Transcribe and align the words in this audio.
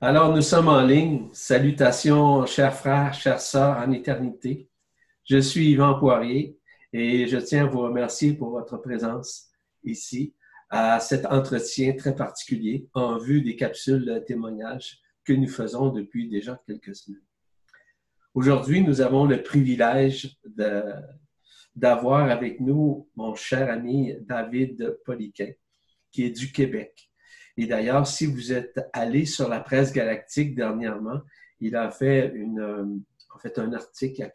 Alors, 0.00 0.34
nous 0.34 0.42
sommes 0.42 0.68
en 0.68 0.82
ligne. 0.82 1.28
Salutations, 1.32 2.44
chers 2.46 2.74
frères, 2.74 3.14
chères 3.14 3.40
sœurs 3.40 3.78
en 3.78 3.92
éternité. 3.92 4.68
Je 5.24 5.38
suis 5.38 5.70
Yvan 5.70 5.98
Poirier 5.98 6.58
et 6.92 7.28
je 7.28 7.36
tiens 7.36 7.66
à 7.66 7.68
vous 7.68 7.80
remercier 7.80 8.34
pour 8.34 8.50
votre 8.50 8.76
présence 8.78 9.50
ici 9.84 10.34
à 10.68 10.98
cet 10.98 11.26
entretien 11.26 11.92
très 11.92 12.14
particulier 12.14 12.88
en 12.92 13.18
vue 13.18 13.40
des 13.40 13.54
capsules 13.54 14.04
de 14.04 14.18
témoignages 14.18 14.98
que 15.24 15.32
nous 15.32 15.48
faisons 15.48 15.90
depuis 15.90 16.28
déjà 16.28 16.60
quelques 16.66 16.96
semaines. 16.96 17.22
Aujourd'hui, 18.34 18.82
nous 18.82 19.00
avons 19.00 19.26
le 19.26 19.44
privilège 19.44 20.36
d'avoir 21.76 22.30
avec 22.30 22.58
nous 22.58 23.08
mon 23.14 23.36
cher 23.36 23.70
ami 23.70 24.12
David 24.22 24.98
Poliquin, 25.04 25.52
qui 26.10 26.24
est 26.24 26.30
du 26.30 26.50
Québec. 26.50 27.10
Et 27.56 27.66
d'ailleurs, 27.66 28.06
si 28.06 28.26
vous 28.26 28.52
êtes 28.52 28.80
allé 28.92 29.26
sur 29.26 29.48
la 29.48 29.60
presse 29.60 29.92
galactique 29.92 30.54
dernièrement, 30.54 31.20
il 31.60 31.76
a 31.76 31.90
fait, 31.90 32.32
une, 32.34 32.60
euh, 32.60 32.84
en 33.34 33.38
fait 33.38 33.58
un 33.58 33.72
article, 33.72 34.22
a, 34.22 34.30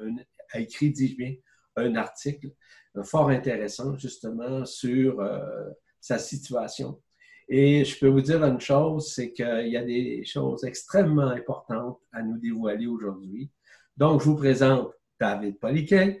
euh, 0.00 0.10
a 0.52 0.60
écrit, 0.60 0.90
dis-je 0.90 1.16
bien, 1.16 1.34
un 1.76 1.94
article 1.96 2.50
euh, 2.96 3.02
fort 3.02 3.30
intéressant 3.30 3.96
justement 3.96 4.64
sur 4.64 5.20
sa 6.00 6.18
situation. 6.18 7.00
Et 7.48 7.84
je 7.84 7.98
peux 7.98 8.08
vous 8.08 8.20
dire 8.20 8.44
une 8.44 8.60
chose, 8.60 9.12
c'est 9.14 9.32
qu'il 9.32 9.68
y 9.68 9.76
a 9.76 9.84
des 9.84 10.24
choses 10.24 10.64
extrêmement 10.64 11.28
importantes 11.28 11.98
à 12.12 12.22
nous 12.22 12.38
dévoiler 12.38 12.86
aujourd'hui. 12.86 13.50
Donc, 13.96 14.20
je 14.20 14.26
vous 14.26 14.36
présente 14.36 14.92
David 15.18 15.58
Poliquin, 15.58 16.14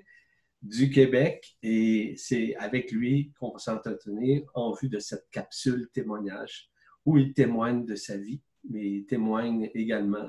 du 0.62 0.90
Québec 0.90 1.56
et 1.62 2.14
c'est 2.16 2.56
avec 2.56 2.90
lui 2.90 3.32
qu'on 3.38 3.52
va 3.52 3.58
s'entretenir 3.58 4.42
en 4.54 4.72
vue 4.72 4.88
de 4.88 4.98
cette 4.98 5.28
capsule 5.30 5.88
témoignage 5.92 6.70
où 7.04 7.16
il 7.16 7.32
témoigne 7.32 7.84
de 7.86 7.94
sa 7.94 8.16
vie, 8.16 8.42
mais 8.68 8.86
il 8.86 9.06
témoigne 9.06 9.70
également 9.74 10.28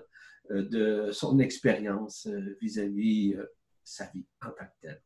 euh, 0.51 0.63
de 0.69 1.11
son 1.11 1.39
expérience 1.39 2.27
euh, 2.27 2.57
vis-à-vis 2.61 3.33
euh, 3.33 3.45
sa 3.83 4.05
vie 4.13 4.25
en 4.41 4.49
tant 4.49 4.65
que 4.65 4.79
telle. 4.81 5.01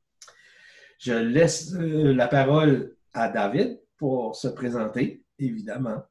Je 1.00 1.14
laisse 1.14 1.74
la 1.74 2.28
parole 2.28 2.96
à 3.14 3.28
David 3.28 3.82
pour 3.98 4.36
se 4.36 4.48
présenter, 4.48 5.26
évidemment. 5.38 6.02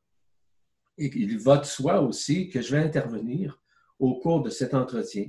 Et 0.99 1.11
il 1.15 1.39
va 1.39 1.59
de 1.59 1.65
soi 1.65 2.03
aussi 2.03 2.51
que 2.51 2.61
je 2.61 2.75
vais 2.75 2.83
intervenir 2.83 3.63
au 3.99 4.19
cours 4.19 4.43
de 4.43 4.51
cet 4.51 4.75
entretien, 4.75 5.29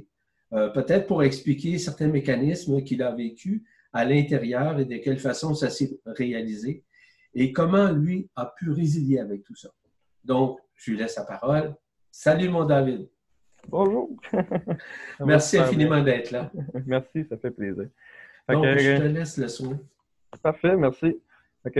peut-être 0.52 1.08
pour 1.08 1.24
expliquer 1.24 1.78
certains 1.78 2.10
mécanismes 2.10 2.84
qu'il 2.84 3.02
a 3.02 3.16
vécus 3.16 3.64
à 3.94 4.06
l'intérieur 4.06 4.80
et 4.80 4.86
de 4.86 4.98
quelle 4.98 5.20
façon 5.20 5.54
ça 5.54 5.70
s'est 5.70 6.00
réalisé 6.06 6.84
et 7.36 7.52
comment 7.52 7.92
lui 7.92 8.30
a 8.36 8.54
pu 8.58 8.72
résilier 8.72 9.20
avec 9.20 9.44
tout 9.44 9.56
ça. 9.56 9.70
Donc, 10.24 10.60
je 10.76 10.92
lui 10.92 10.98
laisse 10.98 11.16
la 11.16 11.26
parole. 11.26 11.76
Salut 12.12 12.50
mon 12.50 12.66
David. 12.66 13.08
Bonjour. 13.68 14.10
Merci 15.20 15.58
infiniment 15.58 16.02
d'être 16.02 16.32
là. 16.32 16.52
merci, 16.86 17.26
ça 17.30 17.38
fait 17.38 17.52
plaisir. 17.52 17.88
Donc, 18.50 18.66
je 18.66 18.98
te 18.98 19.04
laisse 19.04 19.38
le 19.38 19.48
soin. 19.48 19.80
Parfait, 20.42 20.76
merci. 20.76 21.22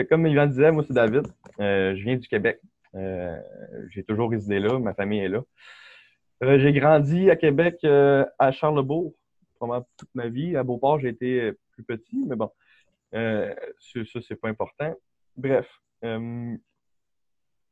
comme 0.10 0.28
Yvan 0.28 0.48
disait, 0.48 0.72
moi 0.72 0.84
c'est 0.88 0.94
David. 0.94 1.28
Euh, 1.60 1.96
je 1.96 2.04
viens 2.04 2.16
du 2.16 2.28
Québec. 2.28 2.62
Euh, 2.96 3.36
j'ai 3.90 4.04
toujours 4.04 4.30
résidé 4.30 4.60
là, 4.60 4.80
ma 4.80 4.94
famille 4.94 5.20
est 5.20 5.28
là. 5.28 5.44
Euh, 6.44 6.60
j'ai 6.60 6.72
grandi 6.72 7.30
à 7.30 7.36
Québec, 7.36 7.84
à 7.84 8.52
Charlebourg, 8.52 9.14
pendant 9.60 9.86
toute 9.98 10.14
ma 10.14 10.30
vie. 10.30 10.56
À 10.56 10.64
Beauport, 10.64 11.00
j'ai 11.00 11.10
été 11.10 11.54
plus 11.74 11.84
petit, 11.84 12.24
mais 12.26 12.36
bon, 12.36 12.52
euh, 13.14 13.54
ça, 13.80 14.20
c'est 14.22 14.36
pas 14.36 14.50
important. 14.50 14.94
Bref, 15.38 15.68
euh, 16.04 16.56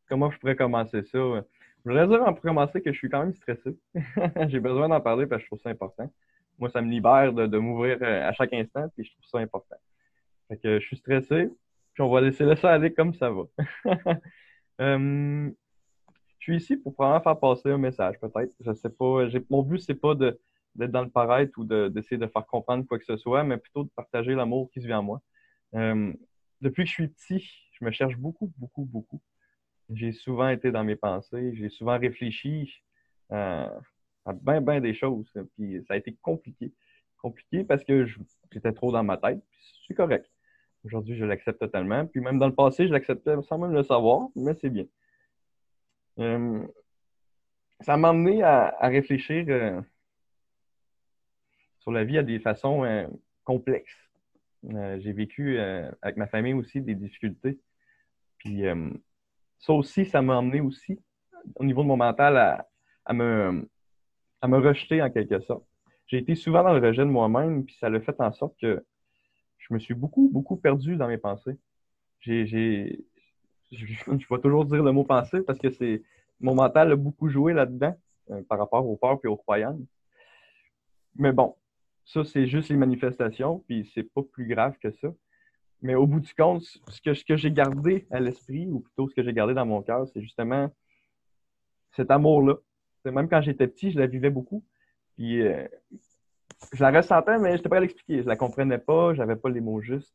comment 0.07 0.31
je 0.31 0.37
pourrais 0.39 0.55
commencer 0.55 1.03
ça? 1.03 1.17
Je 1.83 1.89
voudrais 1.89 2.07
dire 2.07 2.23
pour 2.25 2.41
commencer 2.41 2.81
que 2.81 2.91
je 2.91 2.97
suis 2.97 3.09
quand 3.09 3.21
même 3.21 3.33
stressé. 3.33 3.75
J'ai 4.49 4.59
besoin 4.59 4.89
d'en 4.89 5.01
parler 5.01 5.25
parce 5.25 5.39
que 5.39 5.43
je 5.43 5.47
trouve 5.47 5.61
ça 5.61 5.69
important. 5.69 6.11
Moi, 6.59 6.69
ça 6.69 6.81
me 6.81 6.91
libère 6.91 7.33
de, 7.33 7.57
m'ouvrir 7.57 7.97
euh, 8.01 8.27
à 8.27 8.33
chaque 8.33 8.53
instant, 8.53 8.87
puis 8.95 9.05
je 9.05 9.11
trouve 9.11 9.25
ça 9.25 9.39
important. 9.39 9.77
Fait 10.47 10.57
que 10.57 10.79
je 10.79 10.85
suis 10.85 10.97
stressé, 10.97 11.49
puis 11.93 12.03
on 12.03 12.09
va 12.09 12.21
laisser 12.21 12.55
ça 12.55 12.73
aller 12.73 12.93
comme 12.93 13.13
ça 13.15 13.31
va. 13.31 13.43
je 14.79 15.51
suis 16.39 16.57
ici 16.57 16.77
pour 16.77 16.93
vraiment 16.93 17.21
faire 17.21 17.39
passer 17.39 17.71
un 17.71 17.77
message, 17.77 18.19
peut-être. 18.19 18.53
Je 18.59 18.73
sais 18.73 18.89
pas. 18.89 19.27
Mon 19.49 19.63
but, 19.63 19.79
c'est 19.79 19.95
pas 19.95 20.13
de 20.13 20.39
d'être 20.75 20.91
dans 20.91 21.03
le 21.03 21.09
paraître 21.09 21.57
ou 21.57 21.65
d'essayer 21.65 22.17
de, 22.17 22.27
faire 22.27 22.45
comprendre 22.45 22.85
quoi 22.85 22.97
que 22.99 23.05
ce 23.05 23.17
soit, 23.17 23.43
mais 23.43 23.57
plutôt 23.57 23.83
de 23.83 23.89
partager 23.89 24.33
l'amour 24.33 24.69
qui 24.71 24.81
se 24.81 24.87
vit 24.87 24.93
en 24.93 25.03
moi. 25.03 25.21
Euh, 25.75 26.13
depuis 26.61 26.83
que 26.83 26.89
je 26.89 26.93
suis 26.93 27.07
petit, 27.07 27.51
je 27.73 27.85
me 27.85 27.91
cherche 27.91 28.15
beaucoup, 28.17 28.51
beaucoup, 28.57 28.85
beaucoup. 28.85 29.21
J'ai 29.93 30.11
souvent 30.11 30.49
été 30.49 30.71
dans 30.71 30.83
mes 30.83 30.95
pensées, 30.95 31.53
j'ai 31.55 31.69
souvent 31.69 31.97
réfléchi 31.97 32.81
euh, 33.31 33.67
à 34.25 34.33
bien, 34.33 34.61
bien 34.61 34.79
des 34.79 34.93
choses. 34.93 35.31
Puis 35.57 35.83
ça 35.87 35.95
a 35.95 35.97
été 35.97 36.15
compliqué. 36.21 36.73
Compliqué 37.21 37.63
parce 37.63 37.83
que 37.83 38.05
j'étais 38.51 38.71
trop 38.73 38.91
dans 38.91 39.03
ma 39.03 39.17
tête, 39.17 39.41
puis 39.49 39.59
c'est 39.87 39.93
correct. 39.93 40.29
Aujourd'hui, 40.83 41.15
je 41.15 41.25
l'accepte 41.25 41.59
totalement. 41.59 42.07
Puis 42.07 42.21
même 42.21 42.39
dans 42.39 42.47
le 42.47 42.55
passé, 42.55 42.87
je 42.87 42.93
l'acceptais 42.93 43.35
sans 43.43 43.57
même 43.59 43.73
le 43.73 43.83
savoir, 43.83 44.29
mais 44.35 44.55
c'est 44.59 44.69
bien. 44.69 44.85
Euh, 46.19 46.65
ça 47.81 47.97
m'a 47.97 48.09
amené 48.09 48.43
à, 48.43 48.75
réfléchir 48.81 49.45
sur 51.81 51.91
la 51.91 52.03
vie 52.03 52.17
à 52.17 52.23
des 52.23 52.39
façons 52.39 52.83
euh, 52.85 53.07
complexes. 53.43 53.97
Euh, 54.69 54.99
j'ai 54.99 55.11
vécu 55.11 55.57
euh, 55.59 55.91
avec 56.01 56.17
ma 56.17 56.27
famille 56.27 56.53
aussi 56.53 56.81
des 56.81 56.95
difficultés. 56.95 57.59
Puis 58.37 58.63
ça 59.59 59.73
aussi, 59.73 60.05
ça 60.05 60.23
m'a 60.23 60.39
amené 60.39 60.61
aussi, 60.61 60.99
au 61.57 61.63
niveau 61.63 61.83
de 61.83 61.87
mon 61.87 61.97
mental, 61.97 62.65
à, 63.05 63.13
me, 63.13 63.69
à 64.41 64.47
me 64.47 64.57
rejeter 64.57 64.99
en 64.99 65.11
quelque 65.11 65.39
sorte. 65.41 65.63
J'ai 66.07 66.17
été 66.17 66.33
souvent 66.33 66.63
dans 66.63 66.73
le 66.73 66.79
rejet 66.79 67.03
de 67.03 67.11
moi-même, 67.11 67.63
puis 67.65 67.75
ça 67.75 67.87
l'a 67.87 68.01
fait 68.01 68.19
en 68.19 68.33
sorte 68.33 68.59
que 68.59 68.83
je 69.59 69.73
me 69.75 69.77
suis 69.77 69.93
beaucoup, 69.93 70.27
beaucoup 70.33 70.55
perdu 70.55 70.95
dans 70.95 71.07
mes 71.07 71.19
pensées. 71.19 71.55
J'ai, 72.21 72.47
j'ai, 72.47 73.05
je, 73.71 73.85
vais 73.85 74.41
toujours 74.41 74.65
dire 74.65 74.81
le 74.81 74.91
mot 74.91 75.03
pensée 75.03 75.41
parce 75.41 75.59
que 75.59 75.69
c'est 75.69 76.01
mon 76.39 76.55
mental 76.55 76.91
a 76.91 76.95
beaucoup 76.95 77.29
joué 77.29 77.53
là-dedans 77.53 77.95
par 78.49 78.57
rapport 78.57 78.87
aux 78.87 78.95
peurs 78.95 79.19
et 79.23 79.27
aux 79.27 79.37
croyances. 79.37 79.77
Mais 81.15 81.31
bon, 81.31 81.55
ça, 82.11 82.25
c'est 82.25 82.45
juste 82.45 82.67
les 82.69 82.75
manifestations, 82.75 83.59
puis 83.67 83.89
c'est 83.93 84.03
pas 84.03 84.21
plus 84.21 84.45
grave 84.45 84.77
que 84.79 84.91
ça. 84.91 85.13
Mais 85.81 85.95
au 85.95 86.05
bout 86.05 86.19
du 86.19 86.33
compte, 86.33 86.63
ce 86.63 87.23
que, 87.23 87.35
j'ai 87.37 87.51
gardé 87.51 88.05
à 88.11 88.19
l'esprit, 88.19 88.67
ou 88.67 88.81
plutôt 88.81 89.07
ce 89.09 89.15
que 89.15 89.23
j'ai 89.23 89.33
gardé 89.33 89.53
dans 89.53 89.65
mon 89.65 89.81
cœur, 89.81 90.05
c'est 90.09 90.21
justement 90.21 90.69
cet 91.93 92.11
amour-là. 92.11 92.55
Même 93.05 93.29
quand 93.29 93.41
j'étais 93.41 93.67
petit, 93.67 93.91
je 93.91 93.99
la 93.99 94.07
vivais 94.07 94.29
beaucoup. 94.29 94.63
Puis 95.15 95.41
euh, 95.41 95.67
je 96.73 96.83
la 96.83 96.91
ressentais, 96.91 97.39
mais 97.39 97.51
je 97.51 97.55
n'étais 97.57 97.69
pas 97.69 97.77
à 97.77 97.79
l'expliquer. 97.79 98.21
Je 98.21 98.27
la 98.27 98.35
comprenais 98.35 98.77
pas, 98.77 99.13
j'avais 99.13 99.37
pas 99.37 99.49
les 99.49 99.61
mots 99.61 99.81
justes. 99.81 100.13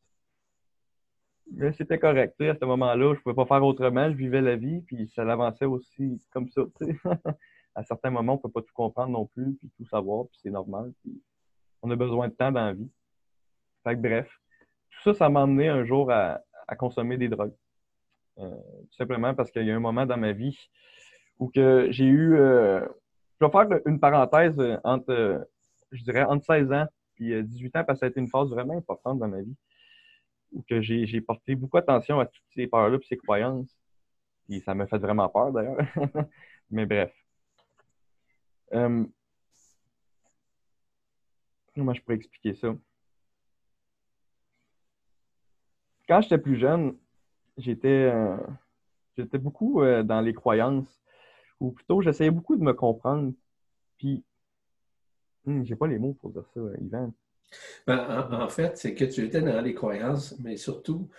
Mais 1.51 1.73
c'était 1.73 1.99
correct. 1.99 2.39
À 2.41 2.55
ce 2.55 2.65
moment-là, 2.65 3.15
je 3.15 3.19
pouvais 3.21 3.35
pas 3.35 3.45
faire 3.45 3.63
autrement. 3.63 4.09
Je 4.11 4.15
vivais 4.15 4.41
la 4.41 4.55
vie, 4.55 4.81
puis 4.81 5.09
ça 5.15 5.23
avançait 5.23 5.65
aussi 5.65 6.21
comme 6.31 6.47
ça. 6.49 6.61
à 7.75 7.83
certains 7.83 8.11
moments, 8.11 8.33
on 8.33 8.37
peut 8.37 8.51
pas 8.51 8.61
tout 8.61 8.73
comprendre 8.73 9.11
non 9.11 9.25
plus, 9.25 9.55
puis 9.55 9.69
tout 9.77 9.85
savoir, 9.85 10.27
puis 10.27 10.39
c'est 10.43 10.51
normal. 10.51 10.93
On 11.81 11.91
a 11.91 11.95
besoin 11.95 12.27
de 12.27 12.33
temps 12.33 12.51
dans 12.51 12.65
la 12.65 12.73
vie. 12.73 12.89
Fait 13.83 13.95
que, 13.95 14.01
bref, 14.01 14.29
tout 14.91 15.13
ça, 15.13 15.13
ça 15.13 15.29
m'a 15.29 15.43
amené 15.43 15.67
un 15.69 15.85
jour 15.85 16.11
à, 16.11 16.41
consommer 16.77 17.17
des 17.17 17.29
drogues. 17.29 17.55
Euh, 18.39 18.49
tout 18.89 18.95
simplement 18.97 19.33
parce 19.33 19.49
qu'il 19.51 19.65
y 19.65 19.71
a 19.71 19.75
un 19.75 19.79
moment 19.79 20.05
dans 20.05 20.17
ma 20.17 20.31
vie 20.31 20.57
où 21.39 21.49
que 21.49 21.87
j'ai 21.91 22.05
eu. 22.05 22.35
Euh, 22.35 22.85
je 23.39 23.45
vais 23.45 23.51
faire 23.51 23.67
une 23.85 23.99
parenthèse 23.99 24.59
entre, 24.83 25.47
je 25.91 26.03
dirais, 26.03 26.23
entre 26.23 26.45
16 26.45 26.71
ans 26.71 26.87
et 27.19 27.43
18 27.43 27.75
ans, 27.77 27.83
parce 27.83 27.97
que 27.97 27.99
ça 27.99 28.05
a 28.07 28.09
été 28.09 28.19
une 28.19 28.27
phase 28.27 28.49
vraiment 28.49 28.77
importante 28.77 29.19
dans 29.19 29.27
ma 29.27 29.41
vie. 29.41 29.55
Où 30.53 30.63
que 30.67 30.81
j'ai 30.81 31.21
porté 31.21 31.55
beaucoup 31.55 31.77
attention 31.77 32.19
à 32.19 32.25
toutes 32.25 32.43
ces 32.55 32.67
peurs-là 32.67 32.97
et 32.97 33.05
ces 33.05 33.17
croyances. 33.17 33.77
Et 34.49 34.61
ça 34.61 34.73
m'a 34.73 34.87
fait 34.87 34.97
vraiment 34.97 35.27
peur 35.29 35.51
d'ailleurs. 35.51 35.77
Mais 36.71 36.85
bref. 36.85 37.13
Euh, 38.73 39.05
Comment 41.77 41.93
je 41.93 42.01
pourrais 42.01 42.15
expliquer 42.15 42.55
ça? 42.55 42.75
Quand 46.07 46.21
j'étais 46.21 46.39
plus 46.39 46.57
jeune, 46.57 46.97
j'étais 47.55 48.09
euh, 48.11 48.35
j'étais 49.15 49.37
beaucoup 49.37 49.83
euh, 49.83 50.01
dans 50.01 50.21
les 50.21 50.33
croyances, 50.33 50.99
ou 51.59 51.71
plutôt 51.71 52.01
j'essayais 52.01 52.31
beaucoup 52.31 52.55
de 52.55 52.63
me 52.63 52.73
comprendre. 52.73 53.31
Puis, 53.97 54.23
hmm, 55.45 55.65
j'ai 55.65 55.75
pas 55.75 55.85
les 55.85 55.99
mots 55.99 56.13
pour 56.13 56.31
dire 56.31 56.47
ça, 56.51 56.61
Yvan. 56.81 57.13
Ben, 57.85 58.27
en, 58.31 58.49
fait, 58.49 58.75
c'est 58.75 58.95
que 58.95 59.05
tu 59.05 59.23
étais 59.23 59.41
dans 59.41 59.61
les 59.61 59.75
croyances, 59.75 60.35
mais 60.39 60.57
surtout 60.57 61.11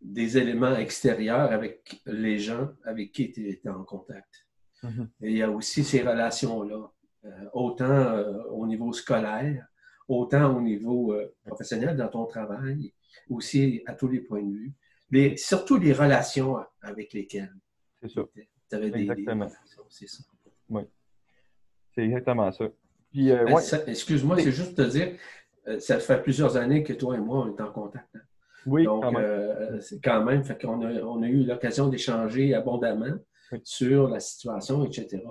des 0.00 0.38
éléments 0.38 0.74
extérieurs 0.74 1.52
avec 1.52 2.02
les 2.04 2.38
gens 2.40 2.70
avec 2.84 3.12
qui 3.12 3.30
tu 3.30 3.48
étais 3.48 3.68
en 3.68 3.84
contact. 3.84 4.48
Mm-hmm. 4.82 5.08
Et 5.22 5.30
il 5.30 5.36
y 5.36 5.42
a 5.42 5.50
aussi 5.50 5.84
ces 5.84 6.02
relations-là, 6.02 6.90
euh, 7.26 7.50
autant 7.52 8.18
au 8.48 8.66
niveau 8.66 8.92
scolaire 8.92 9.69
autant 10.10 10.56
au 10.56 10.60
niveau 10.60 11.12
euh, 11.12 11.34
professionnel 11.46 11.96
dans 11.96 12.08
ton 12.08 12.26
travail, 12.26 12.92
aussi 13.28 13.82
à 13.86 13.94
tous 13.94 14.08
les 14.08 14.20
points 14.20 14.42
de 14.42 14.52
vue, 14.52 14.72
mais 15.10 15.36
surtout 15.36 15.76
les 15.76 15.92
relations 15.92 16.56
avec 16.82 17.12
lesquelles 17.12 17.54
c'est 18.02 18.10
ça. 18.10 18.22
tu 18.34 18.76
avais 18.76 18.90
des, 18.90 19.00
Exactement. 19.00 19.48
C'est 19.88 20.08
ça. 20.08 20.22
Oui. 20.68 20.82
C'est 21.94 22.02
exactement 22.02 22.50
ça. 22.52 22.64
Euh, 23.16 23.58
excuse-moi, 23.86 24.38
c'est 24.38 24.52
juste 24.52 24.76
te 24.76 24.82
dire, 24.82 25.16
euh, 25.66 25.80
ça 25.80 25.98
fait 25.98 26.22
plusieurs 26.22 26.56
années 26.56 26.82
que 26.82 26.92
toi 26.92 27.16
et 27.16 27.20
moi, 27.20 27.44
on 27.44 27.56
est 27.56 27.60
en 27.60 27.72
contact. 27.72 28.08
Hein. 28.14 28.20
Oui, 28.66 28.84
Donc, 28.84 29.02
quand 29.02 29.12
même. 29.12 29.24
Euh, 29.24 29.80
c'est 29.80 30.00
quand 30.02 30.22
même, 30.24 30.44
fait 30.44 30.60
qu'on 30.60 30.82
a, 30.82 30.92
on 31.02 31.22
a 31.22 31.28
eu 31.28 31.44
l'occasion 31.44 31.88
d'échanger 31.88 32.54
abondamment 32.54 33.16
sur 33.64 34.08
la 34.08 34.20
situation, 34.20 34.84
etc. 34.84 35.22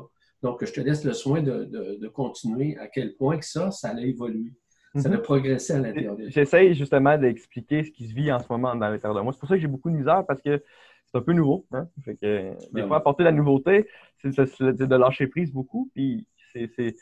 Donc, 0.42 0.64
je 0.66 0.74
te 0.74 0.82
laisse 0.82 1.04
le 1.06 1.14
soin 1.14 1.42
de, 1.42 2.08
continuer 2.08 2.78
à 2.78 2.88
quel 2.88 3.16
point 3.16 3.38
que 3.38 3.46
ça, 3.46 3.72
ça 3.72 3.90
a 3.90 4.02
évolué. 4.02 4.52
Ça 4.96 5.08
a 5.10 5.12
mhm. 5.12 5.22
progressé 5.22 5.74
à 5.74 5.80
l'intérieur 5.80 6.16
de 6.16 6.30
J'essaye 6.30 6.74
justement 6.74 7.18
d'expliquer 7.18 7.84
ce 7.84 7.92
qui 7.92 8.08
se 8.08 8.14
vit 8.14 8.32
en 8.32 8.40
ce 8.40 8.48
moment 8.50 8.76
dans 8.76 8.90
l'intérieur 8.90 9.16
de 9.16 9.22
moi. 9.22 9.34
C'est 9.34 9.40
pour 9.40 9.50
ça 9.50 9.56
que 9.56 9.62
j'ai 9.62 9.68
beaucoup 9.68 9.92
de 9.92 9.96
misère 9.96 10.26
parce 10.28 10.42
que 10.42 10.64
c'est 11.06 11.18
un 11.18 11.22
peu 11.22 11.34
nouveau. 11.34 11.66
Hein. 11.72 11.88
Fait 12.04 12.16
que, 12.16 12.52
des 12.52 12.58
ben 12.72 12.88
fois, 12.88 12.98
apporter 12.98 13.24
la 13.24 13.32
nouveauté, 13.32 13.88
c'est 14.22 14.32
de 14.32 14.96
lâcher 14.96 15.28
prise 15.28 15.52
beaucoup. 15.52 15.90
Puis 15.94 16.26
c'est 16.54 16.96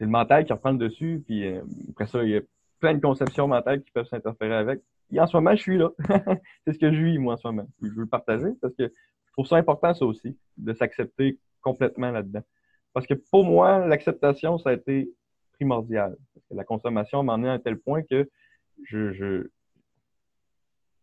le 0.00 0.06
mental 0.06 0.44
qui 0.44 0.52
reprend 0.52 0.72
le 0.72 0.78
dessus. 0.78 1.22
Puis 1.26 1.46
euh, 1.46 1.62
après 1.90 2.06
ça, 2.06 2.22
il 2.22 2.30
y 2.30 2.36
a 2.36 2.40
plein 2.80 2.94
de 2.94 3.00
conceptions 3.00 3.46
mentales 3.46 3.82
qui 3.82 3.90
peuvent 3.90 4.08
s'interférer 4.08 4.54
avec. 4.54 4.80
Et 5.12 5.20
en 5.20 5.26
ce 5.26 5.36
moment, 5.36 5.54
je 5.54 5.60
suis 5.60 5.76
là. 5.76 5.90
c'est 6.66 6.72
ce 6.72 6.78
que 6.78 6.92
je 6.92 7.02
vis, 7.02 7.18
moi, 7.18 7.34
en 7.34 7.36
ce 7.36 7.46
moment. 7.46 7.66
Je 7.82 7.88
veux 7.88 8.02
le 8.02 8.06
partager 8.06 8.48
parce 8.60 8.74
que 8.74 8.84
je 8.84 9.32
trouve 9.32 9.46
ça 9.46 9.56
important, 9.56 9.92
ça 9.92 10.04
aussi, 10.06 10.36
de 10.56 10.72
s'accepter 10.72 11.38
complètement 11.60 12.10
là-dedans. 12.10 12.42
Parce 12.92 13.06
que 13.06 13.14
pour 13.14 13.44
moi, 13.44 13.86
l'acceptation, 13.86 14.58
ça 14.58 14.70
a 14.70 14.72
été 14.72 15.10
la 16.50 16.64
consommation 16.64 17.22
m'en 17.22 17.42
est 17.44 17.48
à 17.48 17.52
un 17.52 17.58
tel 17.58 17.78
point 17.78 18.02
que 18.02 18.28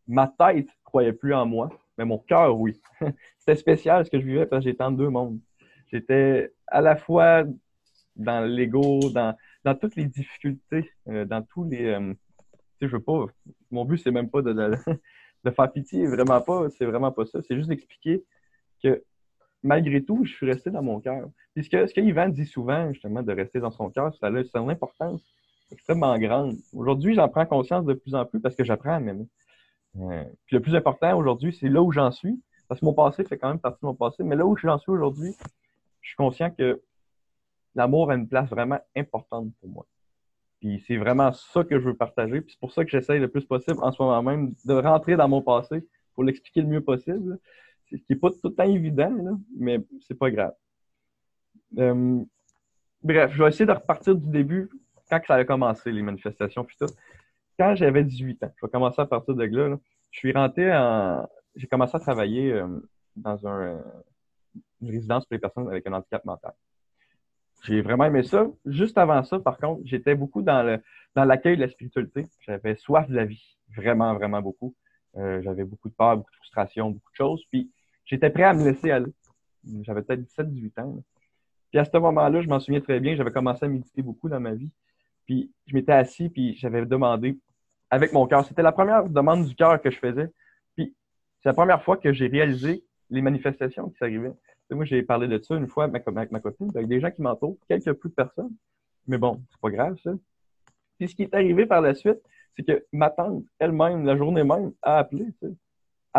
ma 0.08 0.28
tête 0.28 0.70
croyait 0.84 1.14
plus 1.14 1.34
en 1.34 1.46
moi, 1.46 1.70
mais 1.98 2.06
mon 2.06 2.18
cœur, 2.18 2.58
oui. 2.58 2.80
C'était 3.40 3.56
spécial 3.56 4.06
ce 4.06 4.10
que 4.10 4.20
je 4.20 4.26
vivais 4.26 4.46
parce 4.46 4.64
que 4.64 4.70
j'étais 4.70 4.84
en 4.84 4.92
deux 4.92 5.10
mondes. 5.10 5.40
J'étais 5.92 6.54
à 6.68 6.82
la 6.82 6.96
fois 6.96 7.44
dans 8.16 8.46
l'ego, 8.46 9.00
dans, 9.12 9.36
toutes 9.80 9.96
les 9.96 10.06
difficultés, 10.06 10.92
euh, 11.08 11.26
dans 11.26 11.42
tous 11.44 11.66
les. 11.66 11.86
Euh, 11.86 12.14
tu 12.80 12.86
sais, 12.86 12.88
je 12.88 12.96
veux 12.96 13.02
pas. 13.02 13.26
Mon 13.72 13.86
but, 13.86 13.98
c'est 13.98 14.12
même 14.12 14.30
pas 14.30 14.42
de, 14.42 14.54
de, 14.54 15.52
faire 15.52 15.72
pitié, 15.72 16.08
vraiment 16.08 16.42
pas. 16.42 16.70
C'est 16.72 16.86
vraiment 16.86 17.12
pas 17.12 17.26
ça. 17.26 17.42
C'est 17.42 17.56
juste 17.56 17.70
d'expliquer 17.70 18.24
que 18.84 19.04
malgré 19.64 20.04
tout, 20.04 20.24
je 20.24 20.32
suis 20.34 20.46
resté 20.46 20.70
dans 20.70 20.84
mon 20.84 21.00
cœur. 21.00 21.30
Puis 21.54 21.64
ce 21.64 21.70
que, 21.70 22.00
Yvan 22.02 22.30
dit 22.30 22.46
souvent, 22.46 22.92
justement, 22.92 23.24
de 23.24 23.34
rester 23.34 23.60
dans 23.60 23.72
son 23.72 23.90
cœur, 23.90 24.14
ça 24.16 24.28
a 24.28 24.30
une 24.30 24.70
importance 24.70 25.22
extrêmement 25.72 26.18
grande. 26.18 26.56
Aujourd'hui, 26.74 27.14
j'en 27.14 27.28
prends 27.28 27.46
conscience 27.46 27.86
de 27.86 27.94
plus 27.94 28.16
en 28.16 28.26
plus 28.26 28.40
parce 28.40 28.56
que 28.56 28.64
j'apprends 28.64 28.94
à 28.94 29.00
m'aimer. 29.00 29.28
Euh, 30.00 30.24
puis 30.46 30.56
le 30.56 30.62
plus 30.62 30.76
important 30.76 31.18
aujourd'hui, 31.18 31.54
c'est 31.54 31.70
là 31.70 31.82
où 31.82 31.92
j'en 31.92 32.12
suis. 32.12 32.40
Parce 32.68 32.82
que 32.82 32.86
mon 32.86 32.94
passé 32.94 33.24
fait 33.24 33.38
quand 33.38 33.48
même 33.50 33.60
partie 33.60 33.80
de 33.82 33.88
mon 33.88 33.96
passé, 33.96 34.24
mais 34.24 34.36
là 34.36 34.46
où 34.46 34.56
j'en 34.58 34.78
suis 34.78 34.92
aujourd'hui, 34.92 35.34
je 36.02 36.10
suis 36.10 36.18
conscient 36.18 36.52
que 36.52 36.82
l'amour 37.76 38.12
a 38.12 38.16
une 38.16 38.28
place 38.28 38.50
vraiment 38.50 38.80
importante 38.96 39.54
pour 39.60 39.70
moi. 39.70 39.86
Puis 40.60 40.84
c'est 40.88 40.98
vraiment 40.98 41.32
ça 41.32 41.64
que 41.64 41.80
je 41.80 41.86
veux 41.86 41.96
partager. 41.96 42.44
C'est 42.48 42.60
pour 42.60 42.74
ça 42.74 42.84
que 42.84 42.90
j'essaye 42.90 43.20
le 43.20 43.28
plus 43.28 43.46
possible 43.46 43.78
en 43.82 43.92
ce 43.92 44.02
moment 44.02 44.22
même 44.24 44.54
de 44.66 44.74
rentrer 44.74 45.16
dans 45.16 45.30
mon 45.30 45.42
passé 45.42 45.88
pour 46.14 46.24
l'expliquer 46.24 46.62
le 46.62 46.68
mieux 46.68 46.82
possible. 46.82 47.40
Ce 47.92 47.96
qui 47.96 48.06
n'est 48.10 48.16
pas 48.18 48.30
tout 48.32 48.38
le 48.44 48.54
temps 48.54 48.64
évident, 48.64 49.10
là, 49.10 49.32
mais 49.58 49.80
c'est 50.02 50.18
pas 50.18 50.30
grave. 50.30 50.54
Euh, 51.78 52.24
bref, 53.04 53.32
je 53.34 53.44
vais 53.44 53.50
essayer 53.50 53.66
de 53.66 53.72
repartir 53.72 54.16
du 54.16 54.28
début, 54.30 54.70
quand 55.10 55.20
ça 55.26 55.36
a 55.36 55.46
commencé, 55.46 55.92
les 55.92 56.02
manifestations, 56.02 56.64
puis 56.64 56.76
tout. 56.80 56.94
Quand 57.58 57.76
j'avais 57.76 58.04
18 58.04 58.44
ans, 58.44 58.52
je 58.56 58.66
vais 58.66 58.72
commencer 58.72 59.02
à 59.02 59.06
partir 59.06 59.34
de 59.34 59.44
là. 59.44 59.78
je 60.12 60.20
suis 60.20 60.32
rentré 60.32 60.76
en. 60.76 61.28
J'ai 61.56 61.68
commencé 61.68 61.96
à 61.96 62.00
travailler 62.00 62.54
euh, 62.54 62.68
dans 63.16 63.48
un, 63.48 63.82
une 64.82 64.92
résidence 64.92 65.26
pour 65.26 65.34
les 65.34 65.40
personnes 65.40 65.68
avec 65.68 65.88
un 65.88 65.94
handicap 65.94 66.24
mental. 66.24 66.54
J'ai 67.64 67.82
vraiment 67.82 68.06
aimé 68.06 68.22
ça. 68.22 68.48
Juste 68.66 68.98
avant 68.98 69.24
ça, 69.24 69.40
par 69.40 69.58
contre, 69.58 69.82
j'étais 69.86 70.14
beaucoup 70.14 70.44
dans 70.44 70.62
le 70.62 70.80
dans 71.16 71.26
l'accueil 71.26 71.56
de 71.56 71.62
la 71.62 71.70
spiritualité. 71.70 72.28
J'avais 72.42 72.76
soif 72.76 73.10
de 73.10 73.16
la 73.16 73.26
vie, 73.26 73.58
vraiment, 73.76 74.14
vraiment 74.14 74.42
beaucoup. 74.42 74.76
Euh, 75.16 75.42
j'avais 75.42 75.64
beaucoup 75.64 75.90
de 75.90 75.96
peur, 75.96 76.18
beaucoup 76.18 76.32
de 76.32 76.36
frustration, 76.36 76.92
beaucoup 76.92 77.12
de 77.12 77.16
choses. 77.16 77.44
Puis 77.52 77.72
j'étais 78.08 78.30
prêt 78.32 78.44
à 78.44 78.54
me 78.54 78.64
laisser 78.64 78.90
aller. 78.90 79.14
J'avais 79.84 80.02
peut-être 80.02 80.22
17-18 80.22 80.82
ans. 80.82 81.04
Puis 81.70 81.80
à 81.80 81.86
ce 81.86 81.98
moment-là, 81.98 82.42
je 82.42 82.48
m'en 82.48 82.60
souviens 82.60 82.82
très 82.82 83.00
bien, 83.00 83.16
j'avais 83.16 83.32
commencé 83.32 83.66
à 83.66 83.68
méditer 83.68 84.02
beaucoup 84.02 84.30
dans 84.30 84.40
ma 84.40 84.54
vie. 84.54 84.72
Puis 85.26 85.52
je 85.68 85.76
m'étais 85.76 85.92
assis, 85.92 86.30
puis 86.30 86.56
j'avais 86.56 86.86
demandé 86.86 87.38
avec 87.90 88.14
mon 88.14 88.26
cœur. 88.26 88.46
C'était 88.46 88.62
la 88.62 88.72
première 88.72 89.08
demande 89.08 89.46
du 89.46 89.56
cœur 89.56 89.82
que 89.82 89.92
je 89.92 90.00
faisais. 90.00 90.32
Puis 90.76 90.96
c'est 91.44 91.50
la 91.50 91.54
première 91.54 91.84
fois 91.84 91.98
que 91.98 92.12
j'ai 92.14 92.28
réalisé 92.28 92.84
les 93.10 93.22
manifestations 93.22 93.90
qui 93.90 93.98
s'arrivaient. 93.98 94.34
Moi, 94.70 94.84
j'ai 94.84 95.02
parlé 95.02 95.28
de 95.28 95.42
ça 95.42 95.56
une 95.56 95.68
fois 95.68 95.86
avec 95.86 96.06
ma, 96.32 96.40
copine, 96.40 96.70
avec 96.76 96.88
des 96.88 97.00
gens 97.00 97.12
qui 97.12 97.22
m'entourent, 97.22 97.58
quelques 97.70 97.94
plus 97.94 98.10
de 98.10 98.16
personnes. 98.16 98.54
Mais 99.06 99.18
bon, 99.18 99.42
c'est 99.50 99.62
pas 99.62 99.70
grave, 99.70 99.98
ça. 100.04 100.12
Puis 100.98 101.08
ce 101.08 101.16
qui 101.16 101.24
est 101.24 101.34
arrivé 101.34 101.66
par 101.66 101.80
la 101.80 101.94
suite, 101.94 102.20
c'est 102.56 102.64
que 102.64 102.86
ma 102.92 103.10
tante, 103.10 103.46
elle-même, 103.60 104.04
la 104.06 104.18
journée 104.18 104.44
même, 104.44 104.74
a 104.82 104.98
appelé. 104.98 105.28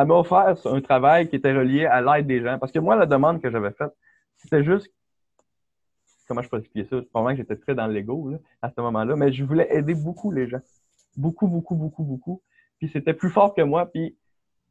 Elle 0.01 0.07
m'a 0.07 0.15
offert 0.15 0.55
un 0.67 0.81
travail 0.81 1.29
qui 1.29 1.37
était 1.37 1.53
relié 1.53 1.87
à 1.87 2.01
l'aide 2.01 2.27
des 2.27 2.41
gens. 2.41 2.59
Parce 2.59 2.73
que 2.73 2.79
moi, 2.79 2.97
la 2.97 3.07
demande 3.07 3.41
que 3.41 3.51
j'avais 3.51 3.73
faite, 3.73 3.93
c'était 4.37 4.63
juste. 4.63 4.93
Comment 6.27 6.43
je 6.43 6.49
peux 6.49 6.59
expliquer 6.59 6.89
ça? 6.89 7.03
Probablement 7.11 7.37
que 7.37 7.43
j'étais 7.43 7.57
très 7.57 7.75
dans 7.75 7.87
l'ego 7.87 8.33
à 8.61 8.71
ce 8.71 8.81
moment-là, 8.81 9.17
mais 9.17 9.33
je 9.33 9.45
voulais 9.45 9.69
aider 9.75 9.95
beaucoup 9.95 10.31
les 10.31 10.47
gens. 10.49 10.61
Beaucoup, 11.17 11.49
beaucoup, 11.49 11.75
beaucoup, 11.75 12.05
beaucoup. 12.05 12.43
Puis 12.79 12.91
c'était 12.91 13.15
plus 13.15 13.31
fort 13.31 13.55
que 13.55 13.63
moi. 13.63 13.87
Puis 13.87 14.17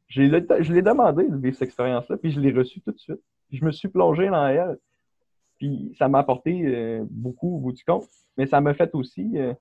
je 0.06 0.22
l'ai 0.22 0.82
demandé 0.82 1.28
de 1.28 1.36
vivre 1.36 1.56
cette 1.56 1.68
expérience-là, 1.68 2.16
puis 2.16 2.30
je 2.30 2.40
l'ai 2.40 2.52
reçu 2.52 2.80
tout 2.80 2.92
de 2.92 2.98
suite 2.98 3.20
je 3.50 3.64
me 3.64 3.72
suis 3.72 3.88
plongé 3.88 4.28
dans 4.28 4.46
elle. 4.46 4.78
Puis 5.58 5.94
ça 5.98 6.08
m'a 6.08 6.20
apporté 6.20 6.62
euh, 6.64 7.04
beaucoup 7.10 7.56
au 7.56 7.58
bout 7.58 7.72
du 7.72 7.84
compte. 7.84 8.08
Mais 8.36 8.46
ça 8.46 8.60
m'a 8.60 8.74
fait 8.74 8.94
aussi 8.94 9.38
euh, 9.38 9.54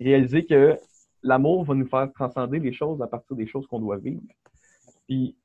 réaliser 0.00 0.46
que 0.46 0.78
l'amour 1.22 1.64
va 1.64 1.74
nous 1.74 1.88
faire 1.88 2.10
transcender 2.12 2.58
les 2.58 2.72
choses 2.72 3.00
à 3.02 3.06
partir 3.06 3.36
des 3.36 3.46
choses 3.46 3.66
qu'on 3.66 3.80
doit 3.80 3.98
vivre. 3.98 4.22
Puis, 5.06 5.36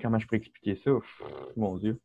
comment 0.00 0.18
je 0.18 0.26
peux 0.26 0.36
expliquer 0.36 0.80
ça? 0.84 0.90
mon 1.56 1.76
Dieu. 1.78 2.00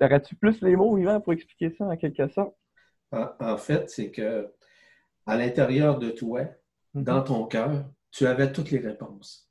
Aurais-tu 0.00 0.36
plus 0.36 0.60
les 0.62 0.76
mots, 0.76 0.96
Yvan, 0.96 1.20
pour 1.20 1.32
expliquer 1.32 1.74
ça 1.76 1.86
en 1.86 1.96
quelque 1.96 2.28
sorte? 2.28 2.54
En, 3.10 3.56
fait, 3.56 3.88
c'est 3.90 4.10
que 4.10 4.52
à 5.26 5.36
l'intérieur 5.36 5.98
de 5.98 6.10
toi, 6.10 6.42
mm-hmm. 6.94 7.04
dans 7.04 7.22
ton 7.22 7.46
cœur, 7.46 7.84
tu 8.10 8.26
avais 8.26 8.52
toutes 8.52 8.70
les 8.70 8.78
réponses. 8.78 9.50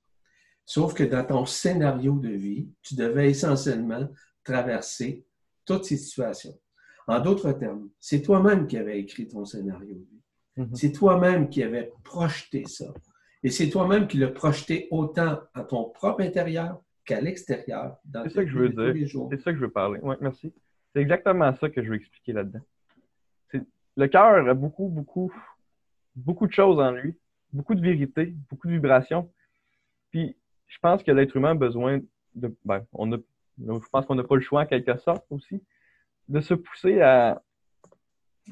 Sauf 0.66 0.94
que 0.94 1.04
dans 1.04 1.26
ton 1.26 1.46
scénario 1.46 2.20
de 2.20 2.30
vie, 2.30 2.70
tu 2.82 2.96
devais 2.96 3.30
essentiellement 3.30 4.08
traverser 4.44 5.26
toutes 5.66 5.86
ces 5.86 5.98
situations. 5.98 6.58
En 7.08 7.20
d'autres 7.20 7.54
termes, 7.54 7.90
c'est 8.00 8.22
toi-même 8.22 8.68
qui 8.68 8.78
avais 8.78 9.00
écrit 9.00 9.28
ton 9.28 9.46
scénario 9.46 9.96
de 9.96 10.00
vie. 10.00 10.22
Mhm. 10.58 10.76
C'est 10.76 10.92
toi-même 10.92 11.50
qui 11.50 11.64
avais 11.64 11.92
projeté 12.04 12.66
ça. 12.66 12.86
Et 13.44 13.50
c'est 13.50 13.70
toi-même 13.70 14.08
qui 14.08 14.18
l'as 14.18 14.30
projeté 14.30 14.88
autant 14.92 15.40
à 15.54 15.64
ton 15.64 15.90
propre 15.90 16.22
intérieur 16.22 16.82
qu'à 17.06 17.22
l'extérieur. 17.22 17.98
C'est 18.12 18.30
ça 18.30 18.44
que 18.44 18.50
je 18.50 18.58
veux 18.58 18.70
dire. 18.70 19.08
C'est 19.32 19.42
ça 19.42 19.52
que 19.52 19.58
je 19.58 19.64
veux 19.64 19.72
parler. 19.72 20.00
Oui, 20.02 20.16
merci. 20.20 20.54
C'est 20.94 21.02
exactement 21.02 21.56
ça 21.56 21.70
que 21.70 21.84
je 21.84 21.90
veux 21.90 21.96
expliquer 21.96 22.34
là-dedans. 22.34 22.62
Le 23.96 24.08
cœur 24.08 24.48
a 24.48 24.54
beaucoup, 24.54 24.90
beaucoup, 24.90 25.32
beaucoup 26.16 26.46
de 26.46 26.54
choses 26.54 26.80
en 26.80 26.92
lui, 26.92 27.16
beaucoup 27.52 27.74
de 27.74 27.82
vérité, 27.82 28.36
beaucoup 28.50 28.68
de 28.68 28.74
vibrations. 28.74 29.32
Puis 30.12 30.36
je 30.68 30.78
pense 30.80 31.02
que 31.02 31.12
l'être 31.12 31.36
humain 31.36 31.52
a 31.52 31.56
besoin 31.56 32.02
de. 32.36 32.56
Ben, 32.64 32.86
on 32.94 33.12
a, 33.14 33.18
je 33.58 33.90
pense 33.92 34.06
qu'on 34.06 34.16
n'a 34.16 34.24
pas 34.24 34.36
le 34.36 34.42
choix 34.42 34.62
en 34.62 34.66
quelque 34.66 34.98
sorte 34.98 35.26
aussi, 35.32 35.64
de 36.28 36.40
se 36.42 36.54
pousser 36.54 37.02
à. 37.02 37.42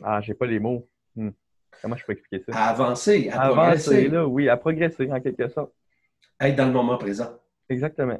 Ah, 0.03 0.19
j'ai 0.21 0.33
pas 0.33 0.47
les 0.47 0.59
mots. 0.59 0.87
Hmm. 1.15 1.29
Comment 1.81 1.95
je 1.95 2.05
peux 2.05 2.13
expliquer 2.13 2.43
ça? 2.43 2.57
À 2.57 2.69
avancer, 2.69 3.29
à, 3.29 3.41
avancer, 3.41 4.07
là, 4.07 4.27
oui, 4.27 4.49
à 4.49 4.57
progresser 4.57 5.11
en 5.11 5.19
quelque 5.19 5.47
sorte. 5.49 5.71
Être 6.39 6.55
dans 6.55 6.67
le 6.67 6.73
moment 6.73 6.97
présent. 6.97 7.29
Exactement. 7.69 8.19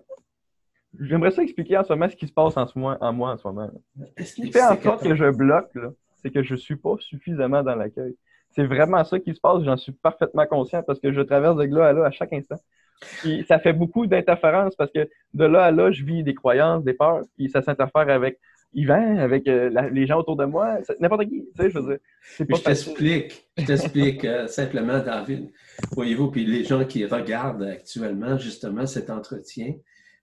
J'aimerais 1.00 1.32
ça 1.32 1.44
expliquer 1.44 1.78
en 1.78 1.84
ce 1.84 1.94
moment 1.94 2.10
ce 2.10 2.16
qui 2.16 2.28
se 2.28 2.34
passe 2.34 2.56
en, 2.58 2.68
ce 2.68 2.78
moment, 2.78 2.98
en 3.02 3.14
moi 3.14 3.32
en 3.32 3.38
ce 3.38 3.48
moment. 3.48 3.70
Ce 4.18 4.34
qui 4.34 4.52
fait 4.52 4.64
en 4.64 4.80
sorte 4.82 5.04
que 5.04 5.16
je 5.16 5.30
bloque, 5.30 5.72
c'est 6.22 6.32
que 6.32 6.42
je 6.42 6.54
ne 6.54 6.60
suis 6.60 6.78
pas 6.78 6.96
suffisamment 7.00 7.64
dans 7.64 7.76
l'accueil. 7.76 8.16
C'est 8.52 8.66
vraiment 8.66 9.04
ça 9.04 9.20
qui 9.20 9.36
se 9.36 9.42
passe, 9.42 9.64
j'en 9.64 9.76
suis 9.76 9.92
parfaitement 9.92 10.46
conscient 10.46 10.82
parce 10.84 11.00
que 11.00 11.12
je 11.12 11.22
traverse 11.22 11.58
de 11.58 11.64
là 11.64 11.88
à 11.88 11.94
là 11.94 12.06
à 12.06 12.12
chaque 12.12 12.32
instant. 12.32 12.56
Puis 13.20 13.46
ça 13.48 13.60
fait 13.60 13.74
beaucoup 13.74 14.08
d'interférences 14.08 14.76
parce 14.76 14.92
que 14.92 15.10
de 15.34 15.46
là 15.46 15.66
à 15.66 15.72
là, 15.72 15.92
je 15.92 16.04
vis 16.06 16.24
des 16.24 16.34
croyances, 16.34 16.84
des 16.84 16.94
peurs, 16.94 17.22
puis 17.36 17.50
ça 17.50 17.62
s'interfère 17.62 18.10
avec 18.10 18.40
Yvan, 18.76 19.18
avec 19.18 19.48
euh, 19.48 19.70
les 19.92 20.06
gens 20.06 20.20
autour 20.20 20.36
de 20.36 20.44
moi, 20.44 20.80
n'importe 21.00 21.24
qui. 21.30 21.46
Tu 21.56 21.64
sais, 21.64 21.70
je 21.70 21.80
veux 21.80 21.88
dire, 21.88 22.00
je 22.38 22.44
t'explique, 22.62 23.50
je 23.58 23.66
t'explique 23.66 24.26
euh, 24.26 24.48
simplement, 24.48 25.00
David. 25.00 25.50
Voyez-vous, 25.92 26.30
puis 26.30 26.46
les 26.46 26.66
gens 26.66 26.84
qui 26.86 27.06
regardent 27.06 27.64
actuellement 27.64 28.38
justement 28.38 28.86
cet 28.86 29.10
entretien, 29.10 29.74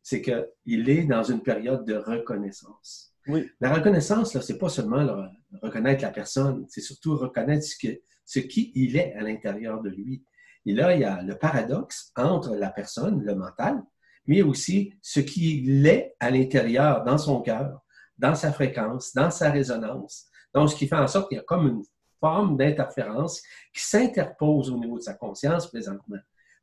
c'est 0.03 0.21
qu'il 0.21 0.91
est 0.91 1.05
dans 1.05 1.23
une 1.23 1.43
période 1.43 1.87
de 1.87 1.95
reconnaissance. 1.95 3.15
Oui. 3.27 3.49
La 3.61 3.73
reconnaissance, 3.73 4.35
là, 4.35 4.43
c'est 4.43 4.59
pas 4.59 4.69
seulement 4.69 5.29
reconnaître 5.63 6.03
la 6.03 6.11
personne, 6.11 6.67
c'est 6.69 6.81
surtout 6.81 7.17
reconnaître 7.17 7.65
ce, 7.65 7.77
que, 7.77 8.01
ce 8.25 8.41
qui 8.41 8.73
il 8.75 8.97
est 8.97 9.15
à 9.15 9.23
l'intérieur 9.23 9.81
de 9.81 9.89
lui. 9.89 10.25
Et 10.67 10.75
là, 10.75 10.95
il 10.95 11.01
y 11.01 11.05
a 11.05 11.23
le 11.23 11.37
paradoxe 11.37 12.13
entre 12.17 12.55
la 12.55 12.71
personne, 12.71 13.23
le 13.25 13.35
mental, 13.35 13.83
mais 14.27 14.43
aussi 14.43 14.95
ce 15.01 15.21
qui 15.21 15.63
l'est 15.63 16.15
à 16.21 16.31
l'intérieur, 16.31 17.05
dans 17.05 17.19
son 17.19 17.41
cœur, 17.41 17.82
dans 18.23 18.35
sa 18.37 18.53
fréquence, 18.53 19.13
dans 19.15 19.31
sa 19.31 19.51
résonance. 19.51 20.29
Donc, 20.55 20.71
ce 20.71 20.77
qui 20.77 20.87
fait 20.87 20.97
en 20.97 21.09
sorte 21.09 21.29
qu'il 21.29 21.39
y 21.39 21.41
a 21.41 21.45
comme 21.45 21.67
une 21.67 21.83
forme 22.21 22.57
d'interférence 22.57 23.43
qui 23.75 23.83
s'interpose 23.83 24.71
au 24.71 24.79
niveau 24.79 24.97
de 24.97 25.03
sa 25.03 25.15
conscience 25.15 25.67
présentement. 25.67 26.21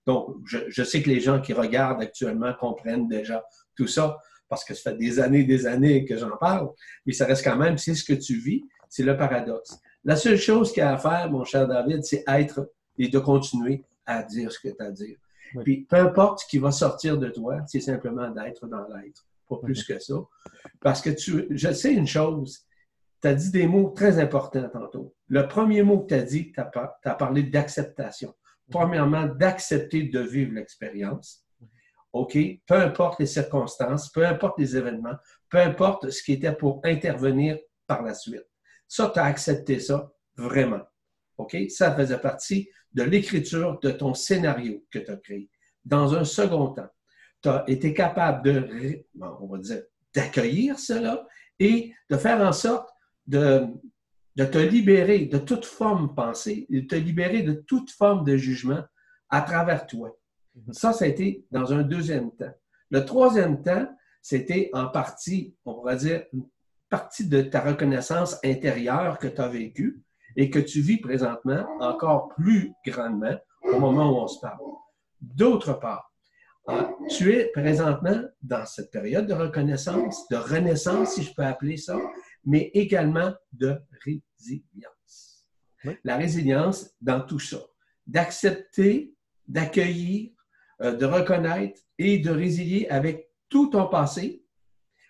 Donc, 0.08 0.38
je, 0.46 0.84
sais 0.84 1.04
que 1.04 1.10
les 1.10 1.20
gens 1.20 1.42
qui 1.42 1.54
regardent 1.54 2.02
actuellement 2.02 2.54
comprennent 2.58 3.10
déjà 3.10 3.44
tout 3.76 3.88
ça 3.88 4.18
parce 4.48 4.64
que 4.64 4.74
ça 4.74 4.92
fait 4.92 4.98
des 4.98 5.20
années, 5.20 5.44
des 5.44 5.68
années 5.68 6.06
que 6.06 6.18
j'en 6.18 6.36
parle, 6.38 6.70
mais 7.06 7.14
ça 7.14 7.26
reste 7.26 7.44
quand 7.44 7.58
même, 7.58 7.78
c'est 7.78 7.94
ce 7.94 8.04
que 8.04 8.14
tu 8.14 8.40
vis, 8.40 8.64
c'est 8.88 9.04
le 9.04 9.16
paradoxe. 9.16 9.78
La 10.04 10.16
seule 10.16 10.38
chose 10.38 10.72
qu'il 10.72 10.82
y 10.82 10.86
a 10.86 10.94
à 10.94 10.98
faire, 10.98 11.30
mon 11.30 11.44
cher 11.44 11.68
David, 11.68 12.04
c'est 12.04 12.24
être 12.28 12.72
et 12.98 13.10
de 13.10 13.20
continuer 13.20 13.84
à 14.06 14.24
dire 14.24 14.52
ce 14.52 14.60
que 14.60 14.70
tu 14.70 14.82
as 14.82 14.88
à 14.88 14.92
dire. 14.92 15.18
Puis, 15.64 15.86
peu 15.88 15.98
importe 15.98 16.40
ce 16.40 16.48
qui 16.48 16.58
va 16.58 16.72
sortir 16.72 17.18
de 17.18 17.30
toi, 17.30 17.60
c'est 17.68 17.80
simplement 17.80 18.30
d'être 18.30 18.66
dans 18.68 18.88
l'être, 18.88 19.26
pas 19.50 19.58
plus 19.58 19.84
que 19.84 20.00
ça. 20.00 20.16
Parce 20.80 21.02
que 21.02 21.10
tu, 21.10 21.48
je 21.50 21.72
sais 21.74 21.94
une 21.94 22.08
chose, 22.08 22.66
tu 23.22 23.28
as 23.28 23.34
dit 23.34 23.52
des 23.52 23.68
mots 23.68 23.90
très 23.90 24.20
importants 24.20 24.70
tantôt. 24.70 25.16
Le 25.28 25.48
premier 25.48 25.84
mot 25.84 26.00
que 26.00 26.08
tu 26.08 26.14
as 26.14 26.24
dit, 26.24 26.52
tu 26.52 26.60
as, 26.60 27.16
parlé 27.16 27.44
d'acceptation. 27.44 28.34
Premièrement, 28.72 29.26
d'accepter 29.26 30.04
de 30.04 30.20
vivre 30.20 30.54
l'expérience. 30.54 31.44
OK? 32.14 32.38
Peu 32.66 32.76
importe 32.76 33.20
les 33.20 33.26
circonstances, 33.26 34.10
peu 34.12 34.26
importe 34.26 34.60
les 34.60 34.78
événements, 34.78 35.16
peu 35.50 35.58
importe 35.58 36.10
ce 36.10 36.24
qui 36.24 36.34
était 36.34 36.56
pour 36.56 36.82
intervenir 36.84 37.58
par 37.88 38.04
la 38.04 38.14
suite. 38.14 38.46
Ça, 38.88 39.12
tu 39.14 39.20
as 39.20 39.26
accepté 39.26 39.80
ça 39.80 40.12
vraiment. 40.38 40.82
OK? 41.38 41.58
Ça 41.70 41.96
faisait 41.96 42.20
partie 42.20 42.70
de 42.94 43.04
l'écriture 43.04 43.80
de 43.80 43.92
ton 43.92 44.14
scénario 44.14 44.84
que 44.92 45.00
tu 45.00 45.12
as 45.12 45.18
créé. 45.18 45.50
Dans 45.86 46.16
un 46.16 46.24
second 46.24 46.74
temps, 46.74 46.90
tu 47.42 47.50
as 47.50 47.64
été 47.68 47.94
capable 47.94 48.44
de, 48.44 49.06
on 49.20 49.48
va 49.48 49.58
dire, 49.58 49.82
d'accueillir 50.14 50.80
cela 50.80 51.26
et 51.60 51.94
de 52.10 52.18
faire 52.18 52.42
en 52.42 52.52
sorte 52.52 52.90
de, 53.28 53.68
de 54.36 54.46
te 54.46 54.58
libérer 54.58 55.26
de 55.26 55.38
toute 55.38 55.66
forme 55.66 56.16
pensée, 56.16 56.66
de 56.70 56.82
te 56.82 56.96
libérer 56.96 57.44
de 57.44 57.54
toute 57.54 57.92
forme 57.92 58.24
de 58.24 58.38
jugement 58.38 58.84
à 59.30 59.42
travers 59.42 59.86
toi. 59.86 60.16
Mhm. 60.56 60.74
Ça, 60.74 60.94
ça 60.94 61.06
a 61.06 61.08
été 61.08 61.46
dans 61.52 61.74
un 61.74 61.84
deuxième 61.84 62.32
temps. 62.32 62.54
Le 62.90 63.06
troisième 63.06 63.62
temps, 63.62 63.88
c'était 64.22 64.70
en 64.74 64.88
partie, 64.88 65.56
on 65.66 65.82
va 65.84 65.96
dire, 65.96 66.24
une 66.34 66.46
partie 66.90 67.28
de 67.28 67.42
ta 67.42 67.62
reconnaissance 67.62 68.38
intérieure 68.44 69.20
que 69.20 69.28
tu 69.28 69.40
as 69.42 69.48
vécue 69.48 70.02
et 70.36 70.50
que 70.50 70.60
tu 70.60 70.82
vis 70.82 70.98
présentement 70.98 71.66
encore 71.80 72.30
plus 72.30 72.74
grandement 72.86 73.38
au 73.64 73.80
moment 73.80 74.12
où 74.12 74.24
on 74.24 74.28
se 74.28 74.40
parle. 74.40 74.60
D'autre 75.22 75.74
part, 75.74 76.09
tu 77.10 77.34
es 77.34 77.46
présentement 77.52 78.22
dans 78.42 78.66
cette 78.66 78.92
période 78.92 79.26
de 79.28 79.34
reconnaissance, 79.34 80.28
de 80.30 80.36
renaissance, 80.36 81.16
si 81.16 81.24
je 81.24 81.34
peux 81.34 81.44
appeler 81.44 81.78
ça, 81.78 81.98
mais 82.46 82.72
également 82.74 83.34
de 83.52 83.78
résilience. 84.06 85.48
La 86.04 86.18
résilience 86.18 86.92
dans 87.02 87.22
tout 87.22 87.40
ça, 87.40 87.60
d'accepter, 88.06 89.14
d'accueillir, 89.48 90.32
euh, 90.82 90.96
de 90.96 91.06
reconnaître 91.06 91.82
et 91.98 92.20
de 92.20 92.30
résilier 92.30 92.88
avec 92.90 93.30
tout 93.50 93.68
ton 93.68 93.88
passé, 93.88 94.44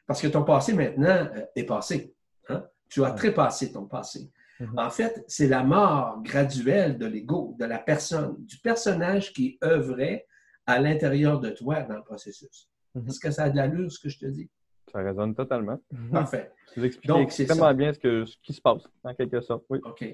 parce 0.08 0.22
que 0.22 0.28
ton 0.28 0.44
passé 0.44 0.74
maintenant 0.74 1.28
euh, 1.36 1.46
est 1.56 1.66
passé. 1.66 2.16
Hein? 2.50 2.66
Tu 2.90 3.04
as 3.04 3.12
trépassé 3.12 3.72
ton 3.72 3.86
passé. 3.86 4.32
Mhm. 4.60 4.78
En 4.78 4.90
fait, 4.90 5.24
c'est 5.28 5.48
la 5.48 5.64
mort 5.64 6.22
graduelle 6.24 6.98
de 6.98 7.06
l'ego, 7.06 7.56
de 7.60 7.66
la 7.66 7.80
personne, 7.80 8.36
du 8.40 8.58
personnage 8.58 9.34
qui 9.34 9.58
œuvrait 9.64 10.26
à 10.70 10.80
l'intérieur 10.80 11.40
de 11.40 11.50
toi 11.50 11.82
dans 11.84 11.96
le 11.96 12.04
processus. 12.04 12.70
Mhm. 12.96 13.08
Est-ce 13.08 13.20
que 13.20 13.32
ça 13.32 13.44
a 13.44 13.50
de 13.50 13.56
l'allure, 13.56 13.92
ce 13.92 14.00
que 14.00 14.10
je 14.10 14.20
te 14.20 14.26
dis? 14.26 14.50
Ça 14.92 15.00
résonne 15.00 15.36
totalement. 15.36 15.80
Parfait. 16.12 16.52
Vous 16.76 16.86
expliquez 16.86 17.22
extrêmement 17.22 17.74
bien 17.74 17.94
ce, 17.94 18.00
que, 18.00 18.26
ce 18.26 18.36
qui 18.44 18.54
se 18.54 18.62
passe, 18.62 18.84
en 19.04 19.14
quelque 19.14 19.42
sorte. 19.42 19.64
Oui. 19.70 19.80
OK. 19.84 20.06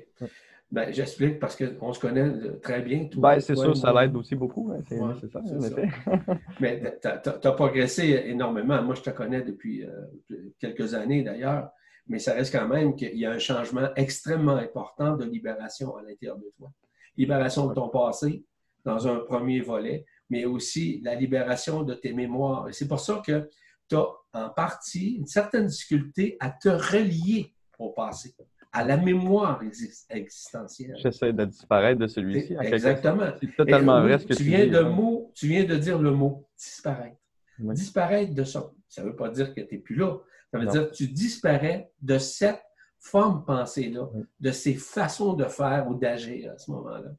Ben, 0.71 0.91
J'explique 0.91 1.39
parce 1.39 1.55
qu'on 1.55 1.93
se 1.93 1.99
connaît 1.99 2.27
euh, 2.27 2.59
très 2.61 2.81
bien. 2.81 3.07
Ben, 3.15 3.39
c'est 3.39 3.55
sûr, 3.55 3.77
ça 3.77 3.93
l'aide 3.93 4.15
aussi 4.15 4.35
beaucoup. 4.35 4.73
Hein, 4.73 4.81
c'est 5.21 5.31
ça, 5.31 5.41
Mais 6.59 6.99
tu 7.01 7.07
as, 7.07 7.51
progressé 7.51 8.23
énormément. 8.25 8.81
Moi, 8.81 8.95
je 8.95 9.01
te 9.01 9.11
connais 9.11 9.41
depuis 9.41 9.83
euh, 9.83 10.51
quelques 10.59 10.93
années 10.93 11.23
d'ailleurs 11.23 11.69
mais 12.07 12.19
ça 12.19 12.33
reste 12.33 12.53
quand 12.53 12.67
même 12.67 12.95
qu'il 12.95 13.17
y 13.17 13.25
a 13.25 13.31
un 13.31 13.39
changement 13.39 13.89
extrêmement 13.95 14.55
important 14.55 15.15
de 15.15 15.25
libération 15.25 15.95
à 15.95 16.03
l'intérieur 16.03 16.37
de 16.37 16.51
toi. 16.55 16.71
Libération 17.17 17.67
de 17.67 17.73
ton 17.73 17.89
passé 17.89 18.43
dans 18.83 19.07
un 19.07 19.19
premier 19.19 19.61
volet, 19.61 20.05
mais 20.29 20.45
aussi 20.45 21.01
la 21.03 21.15
libération 21.15 21.83
de 21.83 21.93
tes 21.93 22.13
mémoires. 22.13 22.67
Et 22.69 22.73
c'est 22.73 22.87
pour 22.87 22.99
ça 22.99 23.21
que 23.25 23.49
tu 23.89 23.95
as 23.95 24.07
en 24.33 24.49
partie 24.49 25.15
une 25.15 25.27
certaine 25.27 25.67
difficulté 25.67 26.37
à 26.39 26.49
te 26.49 26.69
relier 26.69 27.53
au 27.77 27.89
passé, 27.89 28.35
à 28.71 28.83
la 28.83 28.97
mémoire 28.97 29.61
existentielle. 30.09 30.95
J'essaie 31.01 31.33
de 31.33 31.45
disparaître 31.45 31.99
de 31.99 32.07
celui-ci. 32.07 32.55
Exactement. 32.61 33.31
C'est 33.39 33.55
totalement 33.55 34.01
vrai 34.01 34.19
ce 34.19 34.25
que 34.25 34.33
tu, 34.33 34.43
viens 34.43 34.67
de 34.67 34.81
mot, 34.81 35.31
tu 35.35 35.47
viens 35.47 35.65
de 35.65 35.75
dire 35.75 35.99
le 35.99 36.11
mot 36.11 36.47
disparaître. 36.57 37.17
Disparaître 37.59 38.33
de 38.33 38.43
ça. 38.43 38.71
Ça 38.89 39.03
ne 39.03 39.09
veut 39.09 39.15
pas 39.15 39.29
dire 39.29 39.53
que 39.53 39.61
tu 39.61 39.75
n'es 39.75 39.81
plus 39.81 39.95
là. 39.95 40.17
Ça 40.51 40.59
veut 40.59 40.67
dire 40.67 40.89
que 40.89 40.95
tu 40.95 41.07
disparais 41.07 41.91
de 42.01 42.17
cette 42.17 42.61
forme 42.99 43.45
pensée-là, 43.45 44.09
de 44.39 44.51
ces 44.51 44.73
façons 44.73 45.33
de 45.33 45.45
faire 45.45 45.87
ou 45.87 45.95
d'agir 45.95 46.51
à 46.51 46.57
ce 46.57 46.71
moment-là. 46.71 47.11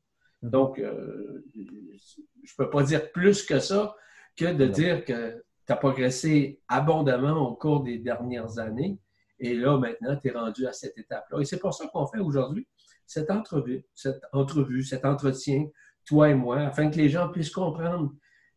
Mm-hmm. 0.46 0.50
Donc, 0.50 0.78
euh, 0.78 1.44
je 1.54 1.60
ne 1.60 2.56
peux 2.64 2.70
pas 2.70 2.82
dire 2.82 3.10
plus 3.12 3.44
que 3.44 3.58
ça 3.58 3.94
que 4.36 4.52
de 4.52 4.66
dire 4.66 5.04
que 5.04 5.44
tu 5.66 5.72
as 5.72 5.76
progressé 5.76 6.60
abondamment 6.68 7.48
au 7.48 7.54
cours 7.54 7.82
des 7.82 7.98
dernières 7.98 8.58
années. 8.58 8.98
Et 9.38 9.54
là, 9.54 9.78
maintenant, 9.78 10.16
tu 10.16 10.28
es 10.28 10.30
rendu 10.30 10.66
à 10.66 10.72
cette 10.72 10.96
étape-là. 10.96 11.40
Et 11.40 11.44
c'est 11.44 11.58
pour 11.58 11.74
ça 11.74 11.86
qu'on 11.88 12.06
fait 12.06 12.20
aujourd'hui 12.20 12.66
cette 13.06 13.30
entrevue, 13.30 13.84
cette 13.94 14.22
entrevue, 14.32 14.82
cet 14.82 15.04
entretien, 15.04 15.66
toi 16.04 16.28
et 16.28 16.34
moi, 16.34 16.60
afin 16.60 16.90
que 16.90 16.96
les 16.96 17.08
gens 17.08 17.28
puissent 17.28 17.50
comprendre 17.50 18.12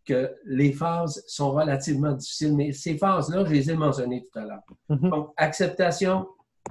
que 0.05 0.33
les 0.45 0.71
phases 0.71 1.23
sont 1.27 1.51
relativement 1.51 2.13
difficiles, 2.13 2.55
mais 2.55 2.71
ces 2.71 2.97
phases-là, 2.97 3.45
je 3.45 3.51
les 3.51 3.69
ai 3.69 3.75
mentionnées 3.75 4.23
tout 4.23 4.39
à 4.39 4.45
l'heure. 4.45 4.63
Mhm. 4.89 5.09
Donc, 5.09 5.33
acceptation, 5.37 6.27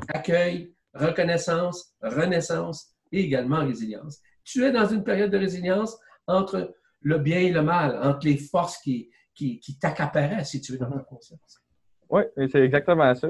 accueil, 0.09 0.75
reconnaissance, 0.93 1.95
renaissance 2.03 2.95
et 3.13 3.21
également 3.21 3.65
résilience. 3.65 4.19
Tu 4.51 4.65
es 4.65 4.73
dans 4.73 4.87
une 4.87 5.05
période 5.05 5.31
de 5.31 5.37
résilience 5.37 5.99
entre 6.27 6.75
le 7.03 7.19
bien 7.19 7.39
et 7.39 7.51
le 7.51 7.63
mal, 7.63 7.99
entre 8.03 8.27
les 8.27 8.39
forces 8.39 8.79
qui, 8.79 9.11
qui, 9.35 9.61
qui 9.61 9.79
t'accaparaient, 9.79 10.45
si 10.45 10.61
tu 10.63 10.73
veux, 10.73 10.79
dans 10.79 10.91
ta 10.91 11.01
conscience. 11.01 11.63
Oui, 12.09 12.23
c'est 12.51 12.63
exactement 12.63 13.15
ça. 13.15 13.29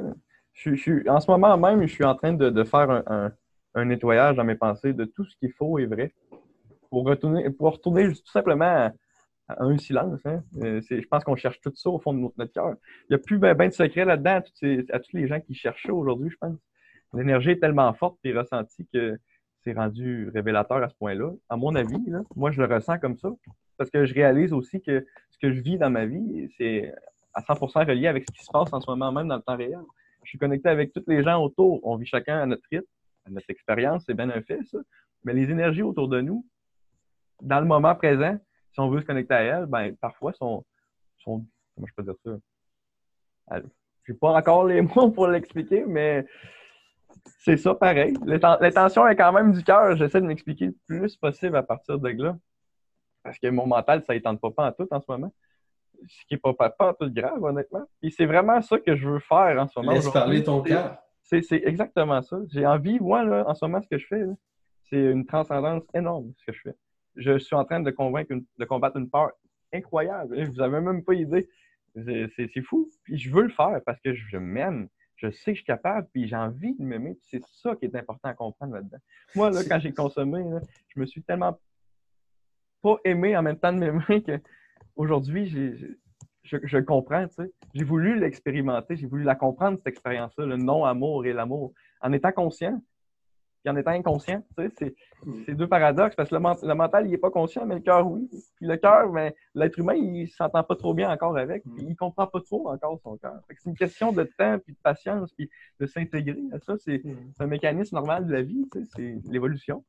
Je, 0.52 0.74
je, 0.74 1.08
en 1.08 1.18
ce 1.18 1.28
moment 1.28 1.58
même, 1.58 1.82
je 1.86 1.92
suis 1.92 2.04
en 2.04 2.14
train 2.14 2.32
de, 2.32 2.50
de 2.50 2.64
faire 2.64 2.90
un, 2.90 3.32
un, 3.74 3.84
nettoyage 3.84 4.36
dans 4.36 4.44
mes 4.44 4.54
pensées 4.54 4.92
de 4.92 5.04
tout 5.04 5.24
ce 5.24 5.36
qui 5.36 5.46
est 5.46 5.54
faux 5.56 5.78
et 5.80 5.86
vrai 5.86 6.14
pour 6.88 7.04
retourner, 7.04 7.50
pour 7.50 7.72
retourner 7.72 8.08
tout 8.08 8.30
simplement 8.32 8.92
un 9.48 9.78
silence. 9.78 10.20
Hein? 10.24 10.42
Euh, 10.62 10.80
je 10.88 11.06
pense 11.08 11.24
qu'on 11.24 11.36
cherche 11.36 11.60
tout 11.60 11.72
ça 11.74 11.90
au 11.90 11.98
fond 11.98 12.14
de 12.14 12.30
notre, 12.36 12.52
cœur. 12.52 12.74
Il 13.08 13.10
n'y 13.10 13.16
a 13.16 13.18
plus 13.18 13.38
bien 13.38 13.54
ben 13.54 13.68
de 13.68 13.74
secret 13.74 14.04
là-dedans 14.04 14.40
à, 14.92 14.98
tous 15.00 15.16
les 15.16 15.26
gens 15.26 15.40
qui 15.40 15.54
cherchent 15.54 15.88
aujourd'hui, 15.88 16.30
je 16.30 16.36
pense. 16.36 16.56
L'énergie 17.14 17.50
est 17.50 17.60
tellement 17.60 17.92
forte 17.94 18.18
et 18.24 18.32
ressentie 18.32 18.86
que 18.92 19.18
c'est 19.62 19.72
rendu 19.72 20.30
révélateur 20.34 20.78
à 20.82 20.88
ce 20.88 20.94
point-là. 20.96 21.32
À 21.48 21.56
mon 21.56 21.74
avis, 21.74 21.98
moi, 22.36 22.50
je 22.50 22.62
le 22.62 22.72
ressens 22.72 22.98
comme 22.98 23.16
ça. 23.16 23.30
Parce 23.76 23.90
que 23.90 24.04
je 24.04 24.14
réalise 24.14 24.52
aussi 24.52 24.80
que 24.82 25.06
ce 25.30 25.38
que 25.38 25.52
je 25.52 25.60
vis 25.60 25.78
dans 25.78 25.90
ma 25.90 26.06
vie, 26.06 26.48
c'est 26.56 26.92
à 27.34 27.40
100% 27.42 27.86
relié 27.86 28.08
avec 28.08 28.24
ce 28.28 28.32
qui 28.32 28.44
se 28.44 28.50
passe 28.50 28.72
en 28.72 28.80
ce 28.80 28.90
moment 28.90 29.12
même 29.12 29.28
dans 29.28 29.36
le 29.36 29.42
temps 29.42 29.56
réel. 29.56 29.80
Je 30.24 30.30
suis 30.30 30.38
connecté 30.38 30.68
avec 30.68 30.92
tous 30.92 31.04
les 31.06 31.22
gens 31.22 31.42
autour. 31.42 31.80
On 31.84 31.96
vit 31.96 32.06
chacun 32.06 32.38
à 32.38 32.46
notre 32.46 32.64
rythme, 32.70 32.86
à 33.26 33.30
notre 33.30 33.48
expérience, 33.50 34.04
c'est 34.06 34.14
bien 34.14 34.28
un 34.30 34.42
fait, 34.42 34.62
ça. 34.64 34.78
Mais 35.24 35.32
les 35.32 35.50
énergies 35.50 35.82
autour 35.82 36.08
de 36.08 36.20
nous, 36.20 36.44
dans 37.40 37.60
le 37.60 37.66
moment 37.66 37.94
présent, 37.94 38.36
si 38.72 38.80
on 38.80 38.90
veut 38.90 39.00
se 39.00 39.06
connecter 39.06 39.34
à 39.34 39.42
elle, 39.42 39.66
ben, 39.66 39.96
parfois, 39.96 40.32
sont, 40.32 40.64
sont 41.18 41.44
comment 41.74 41.86
je 41.86 41.94
peux 41.94 42.02
dire 42.02 42.14
ça? 42.24 43.60
Je 44.04 44.12
n'ai 44.12 44.18
pas 44.18 44.32
encore 44.32 44.64
les 44.64 44.80
mots 44.96 45.10
pour 45.10 45.28
l'expliquer, 45.28 45.84
mais 45.86 46.26
c'est 47.40 47.56
ça 47.56 47.74
pareil. 47.74 48.14
L'intention 48.24 49.06
est 49.06 49.16
quand 49.16 49.32
même 49.32 49.52
du 49.52 49.62
cœur. 49.62 49.96
J'essaie 49.96 50.20
de 50.20 50.26
m'expliquer 50.26 50.66
le 50.66 50.74
plus 50.86 51.16
possible 51.16 51.56
à 51.56 51.62
partir 51.62 51.98
de 51.98 52.08
là. 52.08 52.36
Parce 53.22 53.38
que 53.38 53.48
mon 53.48 53.66
mental, 53.66 54.02
ça 54.04 54.14
ne 54.14 54.18
tente 54.20 54.40
pas, 54.40 54.50
pas 54.50 54.68
en 54.68 54.72
tout 54.72 54.88
en 54.90 55.00
ce 55.00 55.06
moment. 55.08 55.32
Ce 56.06 56.24
qui 56.26 56.34
n'est 56.34 56.38
pas, 56.38 56.54
pas, 56.54 56.70
pas, 56.70 56.94
tout 56.94 57.10
grave, 57.12 57.42
honnêtement. 57.42 57.84
Et 58.02 58.10
c'est 58.10 58.26
vraiment 58.26 58.60
ça 58.62 58.78
que 58.78 58.94
je 58.96 59.08
veux 59.08 59.18
faire 59.18 59.60
en 59.60 59.66
ce 59.66 59.78
moment. 59.78 59.92
Laisse 59.92 60.10
parler 60.10 60.42
ton 60.42 60.62
cœur. 60.62 60.98
C'est 61.22 61.44
exactement 61.52 62.22
ça. 62.22 62.38
J'ai 62.50 62.66
envie, 62.66 63.00
moi, 63.00 63.24
là, 63.24 63.44
en 63.46 63.54
ce 63.54 63.64
moment, 63.64 63.82
ce 63.82 63.88
que 63.88 63.98
je 63.98 64.06
fais, 64.06 64.24
c'est 64.84 64.96
une 65.10 65.26
transcendance 65.26 65.82
énorme, 65.92 66.32
ce 66.38 66.46
que 66.46 66.52
je 66.52 66.60
fais 66.62 66.76
je 67.18 67.38
suis 67.38 67.56
en 67.56 67.64
train 67.64 67.80
de 67.80 67.90
convaincre, 67.90 68.34
de 68.58 68.64
combattre 68.64 68.96
une 68.96 69.10
peur 69.10 69.32
incroyable. 69.72 70.42
Vous 70.44 70.54
n'avez 70.54 70.80
même 70.80 71.04
pas 71.04 71.14
idée. 71.14 71.48
C'est 71.94 72.62
fou. 72.62 72.88
Puis 73.02 73.18
je 73.18 73.30
veux 73.30 73.42
le 73.42 73.50
faire 73.50 73.80
parce 73.84 74.00
que 74.00 74.14
je 74.14 74.38
m'aime. 74.38 74.88
Je 75.18 75.30
sais 75.30 75.50
que 75.50 75.58
je 75.58 75.62
suis 75.62 75.64
capable, 75.64 76.08
puis 76.12 76.28
j'ai 76.28 76.36
envie 76.36 76.74
de 76.76 76.82
m'aimer. 76.82 77.18
C'est 77.22 77.44
ça 77.46 77.74
qui 77.74 77.86
est 77.86 77.94
important 77.96 78.28
à 78.28 78.34
comprendre 78.34 78.74
là-dedans. 78.74 78.98
Moi, 79.34 79.50
là, 79.50 79.60
quand 79.68 79.80
j'ai 79.80 79.92
consommé, 79.92 80.44
je 80.88 81.00
me 81.00 81.06
suis 81.06 81.22
tellement 81.22 81.58
pas 82.82 82.96
aimé 83.04 83.36
en 83.36 83.42
même 83.42 83.58
temps 83.58 83.72
de 83.72 83.78
m'aimer 83.78 84.22
qu'aujourd'hui, 84.22 85.50
je, 86.44 86.78
comprends, 86.78 87.26
tu. 87.26 87.50
J'ai 87.74 87.84
voulu 87.84 88.18
l'expérimenter, 88.18 88.96
j'ai 88.96 89.06
voulu 89.06 89.24
la 89.24 89.34
comprendre, 89.34 89.78
cette 89.78 89.88
expérience-là, 89.88 90.46
le 90.46 90.56
non-amour 90.56 91.26
et 91.26 91.32
l'amour, 91.32 91.74
en 92.00 92.12
étant 92.12 92.32
conscient, 92.32 92.80
puis 93.68 93.76
en 93.76 93.76
étant 93.76 93.90
inconscient. 93.90 94.42
Tu 94.56 94.70
sais, 94.78 94.94
c'est 95.46 95.54
deux 95.54 95.68
paradoxes 95.68 96.14
parce 96.14 96.30
que 96.30 96.34
le, 96.34 96.74
mental, 96.74 97.06
il 97.06 97.10
n'est 97.10 97.18
pas 97.18 97.30
conscient, 97.30 97.66
mais 97.66 97.76
le 97.76 97.80
cœur, 97.80 98.06
oui. 98.06 98.28
Puis 98.56 98.66
le 98.66 98.76
cœur, 98.76 99.12
mais 99.12 99.30
ben, 99.30 99.62
l'être 99.62 99.78
humain, 99.78 99.94
il 99.94 100.22
ne 100.22 100.26
s'entend 100.26 100.62
pas 100.62 100.76
trop 100.76 100.94
bien 100.94 101.10
encore 101.10 101.36
avec, 101.36 101.62
puis 101.64 101.84
il 101.84 101.90
ne 101.90 101.94
comprend 101.94 102.26
pas 102.26 102.40
trop 102.40 102.68
encore 102.68 102.98
son 103.02 103.16
cœur. 103.16 103.40
C'est 103.48 103.68
une 103.68 103.76
question 103.76 104.12
de 104.12 104.24
temps, 104.24 104.58
puis 104.58 104.74
de 104.74 104.78
patience, 104.82 105.32
puis 105.32 105.50
de 105.80 105.86
s'intégrer 105.86 106.42
à 106.52 106.58
ça. 106.60 106.74
C'est 106.78 107.02
mm. 107.04 107.32
un 107.40 107.46
mécanisme 107.46 107.96
normal 107.96 108.26
de 108.26 108.32
la 108.32 108.42
vie, 108.42 108.66
tu 108.72 108.84
sais, 108.84 108.90
c'est 108.96 109.32
l'évolution. 109.32 109.84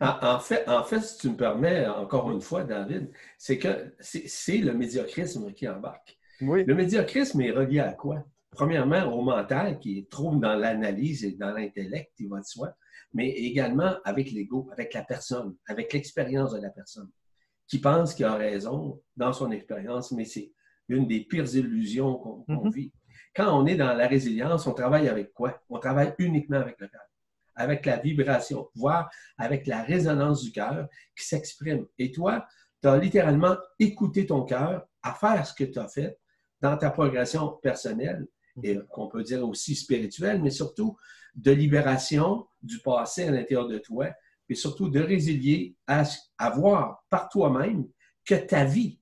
En, 0.00 0.38
fait, 0.38 0.68
en 0.68 0.84
fait, 0.84 1.00
si 1.00 1.18
tu 1.18 1.30
me 1.30 1.36
permets, 1.36 1.86
encore 1.86 2.30
une 2.30 2.40
fois, 2.40 2.64
David, 2.64 3.10
c'est 3.38 3.58
que 3.58 3.94
c'est 3.98 4.58
le 4.58 4.74
médiocrisme 4.74 5.52
qui 5.52 5.68
embarque. 5.68 6.18
Oui. 6.40 6.64
Le 6.64 6.74
médiocrisme 6.74 7.40
est 7.40 7.50
relié 7.50 7.80
à 7.80 7.92
quoi? 7.92 8.24
Premièrement, 8.50 9.04
au 9.04 9.22
mental 9.22 9.78
qui 9.78 9.98
est 9.98 10.10
trop 10.10 10.34
dans 10.36 10.54
l'analyse 10.54 11.24
et 11.24 11.32
dans 11.32 11.52
l'intellect, 11.52 12.12
il 12.18 12.28
va 12.28 12.40
de 12.40 12.44
soi 12.44 12.74
mais 13.14 13.28
également 13.28 13.96
avec 14.04 14.30
l'ego, 14.30 14.68
avec 14.72 14.94
la 14.94 15.02
personne, 15.02 15.54
avec 15.66 15.92
l'expérience 15.92 16.52
de 16.52 16.60
la 16.60 16.70
personne, 16.70 17.10
qui 17.68 17.78
pense 17.78 18.14
qu'il 18.14 18.24
a 18.24 18.34
raison 18.34 19.00
dans 19.16 19.32
son 19.32 19.50
expérience, 19.50 20.12
mais 20.12 20.24
c'est 20.24 20.52
une 20.88 21.06
des 21.06 21.20
pires 21.20 21.54
illusions 21.54 22.16
qu'on 22.16 22.44
mm-hmm. 22.48 22.72
vit. 22.72 22.92
Quand 23.34 23.58
on 23.58 23.66
est 23.66 23.76
dans 23.76 23.94
la 23.94 24.06
résilience, 24.06 24.66
on 24.66 24.74
travaille 24.74 25.08
avec 25.08 25.32
quoi? 25.32 25.62
On 25.68 25.78
travaille 25.78 26.14
uniquement 26.18 26.58
avec 26.58 26.78
le 26.80 26.88
cœur, 26.88 27.00
avec 27.54 27.86
la 27.86 27.96
vibration, 27.98 28.68
voire 28.74 29.10
avec 29.38 29.66
la 29.66 29.82
résonance 29.82 30.42
du 30.42 30.52
cœur 30.52 30.88
qui 31.16 31.24
s'exprime. 31.24 31.86
Et 31.98 32.12
toi, 32.12 32.46
tu 32.82 32.88
as 32.88 32.98
littéralement 32.98 33.56
écouté 33.78 34.26
ton 34.26 34.44
cœur 34.44 34.86
à 35.02 35.14
faire 35.14 35.46
ce 35.46 35.54
que 35.54 35.64
tu 35.64 35.78
as 35.78 35.88
fait 35.88 36.18
dans 36.60 36.76
ta 36.76 36.90
progression 36.90 37.58
personnelle 37.62 38.26
et 38.62 38.74
mm-hmm. 38.74 38.86
qu'on 38.88 39.08
peut 39.08 39.22
dire 39.22 39.46
aussi 39.48 39.74
spirituelle, 39.74 40.42
mais 40.42 40.50
surtout 40.50 40.96
de 41.34 41.52
libération 41.52 42.46
du 42.62 42.78
passé 42.78 43.24
à 43.24 43.30
l'intérieur 43.30 43.68
de 43.68 43.78
toi, 43.78 44.10
et 44.48 44.54
surtout 44.54 44.88
de 44.88 45.00
résilier 45.00 45.76
à, 45.86 46.04
voir 46.50 47.04
par 47.08 47.28
toi-même 47.28 47.88
que 48.24 48.34
ta 48.34 48.64
vie 48.64 49.00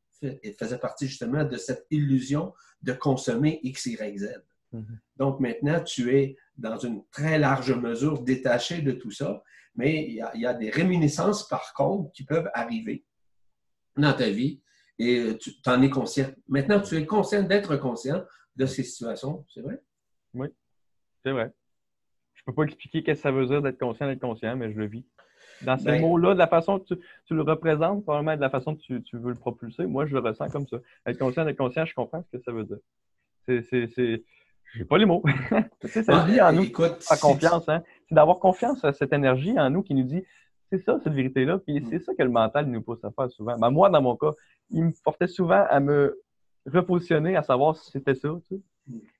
faisait 0.58 0.78
partie 0.78 1.08
justement 1.08 1.44
de 1.44 1.56
cette 1.56 1.86
illusion 1.90 2.54
de 2.82 2.92
consommer 2.92 3.58
X, 3.62 3.86
Y, 3.86 4.18
Z. 4.18 4.42
Mm-hmm. 4.72 4.98
Donc 5.16 5.40
maintenant, 5.40 5.82
tu 5.82 6.16
es 6.16 6.36
dans 6.56 6.78
une 6.78 7.04
très 7.10 7.38
large 7.38 7.72
mesure 7.72 8.22
détaché 8.22 8.82
de 8.82 8.92
tout 8.92 9.10
ça, 9.10 9.42
mais 9.74 10.06
il 10.06 10.40
y 10.40 10.46
a, 10.46 10.54
des 10.54 10.70
réminiscences 10.70 11.48
par 11.48 11.72
contre 11.74 12.12
qui 12.12 12.24
peuvent 12.24 12.50
arriver 12.54 13.04
dans 13.96 14.12
ta 14.12 14.30
vie 14.30 14.62
et 14.98 15.36
tu 15.38 15.52
en 15.66 15.82
es 15.82 15.90
conscient. 15.90 16.30
Maintenant, 16.48 16.80
tu 16.80 16.96
es 16.96 17.06
conscient 17.06 17.42
d'être 17.42 17.76
conscient 17.76 18.24
de 18.56 18.66
ces 18.66 18.84
situations, 18.84 19.44
c'est 19.52 19.62
vrai? 19.62 19.82
Oui, 20.34 20.48
c'est 21.24 21.32
vrai 21.32 21.52
je 22.40 22.44
peux 22.46 22.54
pas 22.54 22.62
expliquer 22.64 23.02
qu'est-ce 23.02 23.20
que 23.20 23.22
ça 23.22 23.30
veut 23.30 23.46
dire 23.46 23.60
d'être 23.60 23.78
conscient, 23.78 24.06
d'être 24.06 24.20
conscient, 24.20 24.56
mais 24.56 24.72
je 24.72 24.78
le 24.78 24.86
vis. 24.86 25.04
Dans 25.62 25.76
ces 25.76 25.84
ben 25.84 26.00
mots-là, 26.00 26.32
de 26.32 26.38
la 26.38 26.46
façon 26.46 26.78
que 26.78 26.94
tu, 26.94 27.34
le 27.34 27.42
représentes, 27.42 28.02
probablement 28.02 28.34
de 28.34 28.40
la 28.40 28.48
façon 28.48 28.74
que 28.74 28.80
tu, 28.80 29.02
veux 29.12 29.28
le 29.28 29.34
propulser, 29.34 29.84
moi, 29.84 30.06
je 30.06 30.14
le 30.14 30.20
ressens 30.20 30.48
comme 30.48 30.66
ça. 30.66 30.78
Être 31.04 31.18
conscient, 31.18 31.44
d'être 31.44 31.58
conscient, 31.58 31.84
je 31.84 31.94
comprends 31.94 32.22
ce 32.22 32.36
que 32.36 32.42
ça 32.42 32.52
veut 32.52 32.64
dire. 32.64 32.78
C'est. 33.46 33.62
c'est, 33.62 34.24
J'ai 34.74 34.84
pas 34.86 34.96
les 34.96 35.04
mots. 35.04 35.22
tu 35.80 35.88
sais, 35.88 36.02
ça 36.02 36.24
vit 36.24 36.40
en 36.40 36.52
nous. 36.52 36.62
Écoute, 36.62 37.04
confiance. 37.20 37.68
Hein? 37.68 37.82
C'est 38.08 38.14
d'avoir 38.14 38.38
confiance 38.38 38.82
à 38.84 38.94
cette 38.94 39.12
énergie 39.12 39.58
en 39.58 39.68
nous 39.68 39.82
qui 39.82 39.94
nous 39.94 40.04
dit 40.04 40.24
c'est 40.70 40.82
ça, 40.82 40.98
cette 41.02 41.12
vérité-là. 41.12 41.58
Puis 41.58 41.84
c'est 41.90 41.98
ça 41.98 42.14
que 42.14 42.22
le 42.22 42.30
mental 42.30 42.66
nous 42.66 42.80
pousse 42.80 43.04
à 43.04 43.10
faire 43.10 43.30
souvent. 43.30 43.58
Ben, 43.58 43.70
moi, 43.70 43.90
dans 43.90 44.00
mon 44.00 44.16
cas, 44.16 44.30
il 44.70 44.84
me 44.84 44.92
portait 45.04 45.26
souvent 45.26 45.64
à 45.68 45.80
me 45.80 46.18
repositionner, 46.66 47.36
à 47.36 47.42
savoir 47.42 47.76
si 47.76 47.90
c'était 47.90 48.14
ça. 48.14 48.28
Tu 48.48 48.62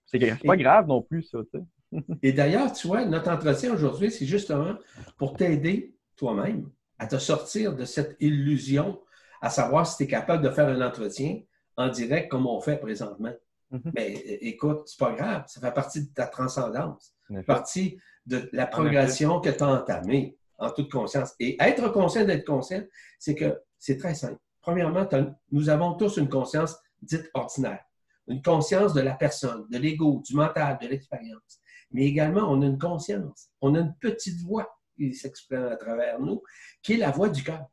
sais. 0.06 0.36
C'est 0.36 0.46
pas 0.46 0.56
grave 0.56 0.86
non 0.86 1.02
plus, 1.02 1.22
ça. 1.24 1.38
Tu 1.52 1.58
sais. 1.58 1.64
Et 2.22 2.32
d'ailleurs, 2.32 2.72
tu 2.72 2.86
vois, 2.86 3.04
notre 3.04 3.30
entretien 3.30 3.72
aujourd'hui, 3.72 4.10
c'est 4.10 4.26
justement 4.26 4.74
pour 5.16 5.36
t'aider 5.36 5.94
toi-même 6.16 6.68
à 6.98 7.06
te 7.06 7.18
sortir 7.18 7.74
de 7.74 7.84
cette 7.84 8.16
illusion, 8.20 9.00
à 9.40 9.50
savoir 9.50 9.86
si 9.86 9.96
tu 9.96 10.02
es 10.04 10.06
capable 10.06 10.44
de 10.44 10.50
faire 10.50 10.68
un 10.68 10.80
entretien 10.86 11.40
en 11.76 11.88
direct 11.88 12.30
comme 12.30 12.46
on 12.46 12.60
fait 12.60 12.78
présentement. 12.78 13.32
Mais 13.70 13.78
mhm. 13.78 13.92
ben, 13.92 14.20
écoute, 14.42 14.82
c'est 14.86 14.98
pas 14.98 15.12
grave, 15.12 15.44
ça 15.46 15.60
fait 15.60 15.72
partie 15.72 16.02
de 16.02 16.12
ta 16.12 16.26
transcendance, 16.26 17.14
partie 17.46 17.98
de 18.26 18.48
la 18.52 18.66
progression 18.66 19.40
que 19.40 19.48
tu 19.48 19.62
as 19.62 19.68
entamée 19.68 20.36
en 20.58 20.70
toute 20.70 20.90
conscience. 20.90 21.34
Et 21.40 21.56
être 21.60 21.88
conscient 21.90 22.24
d'être 22.24 22.46
conscient, 22.46 22.82
c'est 23.18 23.34
que 23.34 23.58
c'est 23.78 23.96
très 23.96 24.14
simple. 24.14 24.38
Premièrement, 24.60 25.08
nous 25.52 25.70
avons 25.70 25.94
tous 25.94 26.18
une 26.18 26.28
conscience 26.28 26.76
dite 27.00 27.30
ordinaire, 27.32 27.82
une 28.28 28.42
conscience 28.42 28.92
de 28.92 29.00
la 29.00 29.14
personne, 29.14 29.66
de 29.70 29.78
l'ego, 29.78 30.22
du 30.26 30.34
mental, 30.34 30.78
de 30.82 30.86
l'expérience 30.86 31.59
mais 31.92 32.04
également 32.04 32.50
on 32.50 32.62
a 32.62 32.66
une 32.66 32.78
conscience, 32.78 33.50
on 33.60 33.74
a 33.74 33.80
une 33.80 33.94
petite 34.00 34.40
voix 34.42 34.68
qui 34.96 35.14
s'exprime 35.14 35.64
à 35.64 35.76
travers 35.76 36.20
nous, 36.20 36.42
qui 36.82 36.94
est 36.94 36.98
la 36.98 37.10
voix 37.10 37.28
du 37.28 37.42
cœur. 37.42 37.66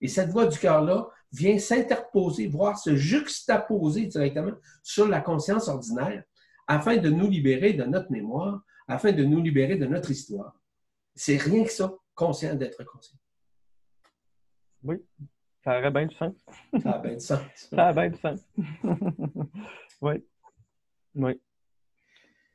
Et 0.00 0.08
cette 0.08 0.30
voix 0.30 0.46
du 0.46 0.58
cœur-là 0.58 1.08
vient 1.32 1.58
s'interposer, 1.58 2.48
voire 2.48 2.78
se 2.78 2.96
juxtaposer 2.96 4.06
directement 4.06 4.56
sur 4.82 5.06
la 5.06 5.20
conscience 5.20 5.68
ordinaire 5.68 6.24
afin 6.66 6.96
de 6.96 7.10
nous 7.10 7.28
libérer 7.28 7.72
de 7.74 7.84
notre 7.84 8.10
mémoire, 8.10 8.62
afin 8.88 9.12
de 9.12 9.24
nous 9.24 9.40
libérer 9.40 9.76
de 9.76 9.86
notre 9.86 10.10
histoire. 10.10 10.54
C'est 11.14 11.36
rien 11.36 11.64
que 11.64 11.72
ça, 11.72 11.92
conscient 12.14 12.54
d'être 12.54 12.82
conscient. 12.84 13.18
Oui, 14.82 14.96
ça 15.62 15.78
aurait 15.78 15.90
bien 15.90 16.06
du 16.06 16.16
sens. 16.16 16.34
Ça 16.82 16.92
a 16.92 16.98
bien 16.98 17.14
du 17.14 17.20
sens. 17.20 17.40
ça 17.54 17.88
a 17.88 17.92
bien 17.92 18.08
du 18.08 18.18
sens. 18.18 18.40
oui. 20.00 20.24
Oui. 21.14 21.40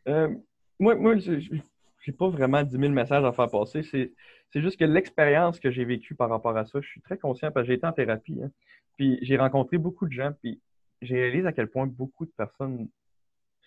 Euh, 0.07 0.35
moi, 0.79 0.95
moi 0.95 1.17
je 1.17 1.31
n'ai 1.31 2.17
pas 2.17 2.29
vraiment 2.29 2.63
10 2.63 2.77
000 2.77 2.91
messages 2.91 3.23
à 3.23 3.31
faire 3.31 3.49
passer. 3.49 3.83
C'est 3.83 4.61
juste 4.61 4.77
que 4.77 4.85
l'expérience 4.85 5.59
que 5.59 5.71
j'ai 5.71 5.85
vécue 5.85 6.15
par 6.15 6.29
rapport 6.29 6.55
à 6.55 6.65
ça, 6.65 6.79
je 6.81 6.87
suis 6.87 7.01
très 7.01 7.17
conscient 7.17 7.51
parce 7.51 7.65
que 7.65 7.67
j'ai 7.67 7.77
été 7.77 7.87
en 7.87 7.93
thérapie. 7.93 8.39
Hein. 8.43 8.51
puis 8.95 9.19
j'ai 9.21 9.37
rencontré 9.37 9.77
beaucoup 9.77 10.07
de 10.07 10.13
gens, 10.13 10.31
puis 10.41 10.61
j'ai 11.01 11.15
réalisé 11.15 11.47
à 11.47 11.51
quel 11.51 11.67
point 11.67 11.87
beaucoup 11.87 12.25
de 12.25 12.31
personnes 12.31 12.87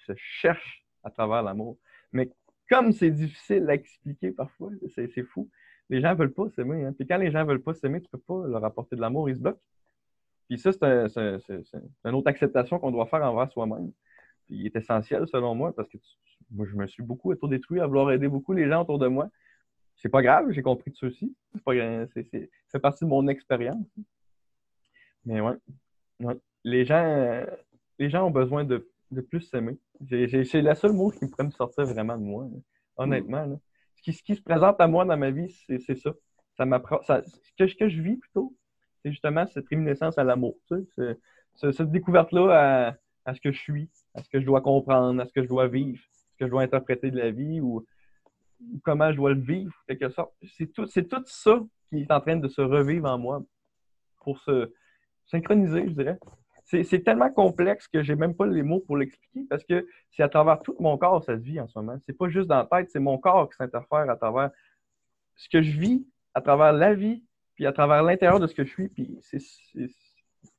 se 0.07 0.13
cherchent 0.17 0.85
à 1.05 1.11
travers 1.11 1.43
l'amour. 1.43 1.77
Mais 2.13 2.31
comme 2.69 2.93
c'est 2.93 3.11
difficile 3.11 3.69
à 3.69 3.75
expliquer 3.75 4.31
parfois, 4.31 4.71
c'est 4.95 5.23
fou. 5.23 5.49
Les 5.91 6.01
gens 6.01 6.11
ne 6.11 6.17
veulent 6.19 6.35
pas 6.35 6.49
s'aimer. 6.51 6.85
Hein. 6.85 6.93
Puis 6.93 7.07
quand 7.07 7.17
les 7.17 7.31
gens 7.31 7.45
veulent 7.45 7.63
pas 7.63 7.75
s'aimer, 7.75 8.01
tu 8.01 8.09
peux 8.09 8.19
pas 8.19 8.47
leur 8.47 8.65
apporter 8.65 8.97
de 8.97 9.01
l'amour, 9.01 9.29
ils 9.31 9.37
se 9.37 9.41
bloquent. 9.41 9.61
Puis 10.49 10.59
ça, 10.59 10.73
c'est 10.73 11.65
une 12.05 12.15
autre 12.15 12.29
acceptation 12.29 12.79
qu'on 12.79 12.91
doit 12.91 13.07
faire 13.07 13.23
envers 13.23 13.51
soi-même. 13.53 13.93
Il 14.49 14.67
est 14.67 14.77
essentiel 14.77 15.27
selon 15.29 15.55
moi 15.55 15.75
parce 15.75 15.89
que 15.89 15.99
moi, 16.51 16.67
je 16.67 16.75
me 16.75 16.87
suis 16.87 17.03
beaucoup 17.03 17.31
autodétruit 17.31 17.81
à 17.81 17.87
vouloir 17.87 18.11
aider 18.13 18.29
beaucoup 18.29 18.53
les 18.53 18.69
gens 18.69 18.83
autour 18.83 18.99
de 18.99 19.07
moi. 19.07 19.29
C'est 19.97 20.09
pas 20.09 20.23
grave, 20.23 20.51
j'ai 20.51 20.63
compris 20.63 20.91
de 20.91 20.97
ceci. 20.97 21.35
C'est 21.65 22.51
fait 22.71 22.79
partie 22.81 23.05
de 23.05 23.11
mon 23.11 23.27
expérience. 23.29 23.85
Mais 25.25 25.41
ouais, 25.41 25.57
Les, 26.65 26.85
gens, 26.85 27.45
les 27.99 28.09
gens 28.09 28.27
ont 28.27 28.31
besoin 28.31 28.65
de, 28.65 28.89
plus 29.29 29.43
s'aimer. 29.43 29.79
C'est 30.09 30.63
la 30.63 30.75
seule 30.75 30.93
mot 30.93 31.11
qui 31.11 31.27
pourrait 31.27 31.45
me 31.45 31.51
sortir 31.51 31.85
vraiment 31.85 32.17
de 32.17 32.23
moi, 32.23 32.49
honnêtement. 32.97 33.61
Ce, 33.97 34.03
qui, 34.03 34.13
ce, 34.13 34.23
qui, 34.23 34.37
se 34.37 34.43
présente 34.43 34.81
à 34.81 34.87
moi 34.87 35.05
dans 35.05 35.17
ma 35.17 35.31
vie, 35.31 35.51
c'est 35.67 35.97
ça. 35.97 36.15
ça 36.57 36.65
m'apprend. 36.65 37.01
Ce 37.03 37.21
que, 37.59 37.77
que, 37.77 37.89
je 37.89 38.01
vis 38.01 38.17
plutôt, 38.17 38.55
c'est 39.03 39.11
justement 39.11 39.47
cette 39.49 39.67
réminiscence 39.69 40.17
à 40.17 40.25
l'amour. 40.25 40.57
cette 41.57 41.91
découverte-là 41.91 42.97
à 43.25 43.35
ce 43.35 43.41
que 43.41 43.53
je 43.53 43.59
suis, 43.59 43.91
à 44.19 44.23
ce 44.23 44.29
que 44.29 44.41
je 44.41 44.47
dois 44.47 44.61
comprendre, 44.61 45.21
à 45.21 45.27
ce 45.27 45.33
que 45.33 45.43
je 45.43 45.49
dois 45.49 45.69
vivre? 45.69 46.01
Que 46.39 46.47
je 46.47 46.51
dois 46.51 46.63
interpréter 46.63 47.11
de 47.11 47.19
la 47.19 47.31
vie 47.31 47.61
ou, 47.61 47.85
comment 48.85 49.11
je 49.11 49.17
dois 49.17 49.31
le 49.31 49.41
vivre, 49.41 49.73
quelque 49.87 50.11
sorte? 50.11 50.33
C'est 50.57 50.73
tout, 50.73 50.87
c'est 50.87 51.09
tout 51.09 51.23
ça 51.27 51.61
qui 51.89 52.03
est 52.03 52.13
en 52.13 52.21
train 52.21 52.37
de 52.37 52.49
se 52.49 52.61
revivre 52.61 53.09
en 53.09 53.19
moi 53.19 53.43
pour 54.23 54.39
se 54.41 54.73
synchroniser, 55.27 55.89
je 55.89 55.93
dirais. 55.93 56.19
C'est, 56.65 57.03
tellement 57.03 57.31
complexe 57.31 57.89
que 57.89 58.03
j'ai 58.03 58.15
même 58.15 58.35
pas 58.35 58.47
les 58.47 58.63
mots 58.63 58.81
pour 58.81 58.99
l'expliquer 58.99 59.47
parce 59.49 59.65
que 59.65 59.87
c'est 60.11 60.23
à 60.23 60.29
travers 60.29 60.61
tout 60.61 60.77
mon 60.79 60.99
corps 60.99 61.25
cette 61.25 61.41
vie 61.41 61.59
en 61.59 61.67
ce 61.67 61.79
moment. 61.79 61.97
C'est 62.05 62.13
pas 62.13 62.29
juste 62.29 62.47
dans 62.47 62.59
la 62.59 62.67
tête, 62.67 62.91
c'est 62.91 63.01
mon 63.01 63.17
corps 63.17 63.49
qui 63.49 63.57
s'interfère 63.57 64.11
à 64.11 64.17
travers 64.17 64.51
ce 65.37 65.49
que 65.49 65.63
je 65.63 65.79
vis, 65.79 66.07
à 66.35 66.43
travers 66.43 66.75
la 66.75 66.93
vie, 66.93 67.25
puis 67.55 67.65
à 67.65 67.73
travers 67.73 68.03
l'intérieur 68.03 68.39
de 68.39 68.47
ce 68.47 68.55
que 68.55 68.65
je 68.65 68.71
suis. 68.71 68.89
Puis 68.89 69.19
c'est, 69.23 69.41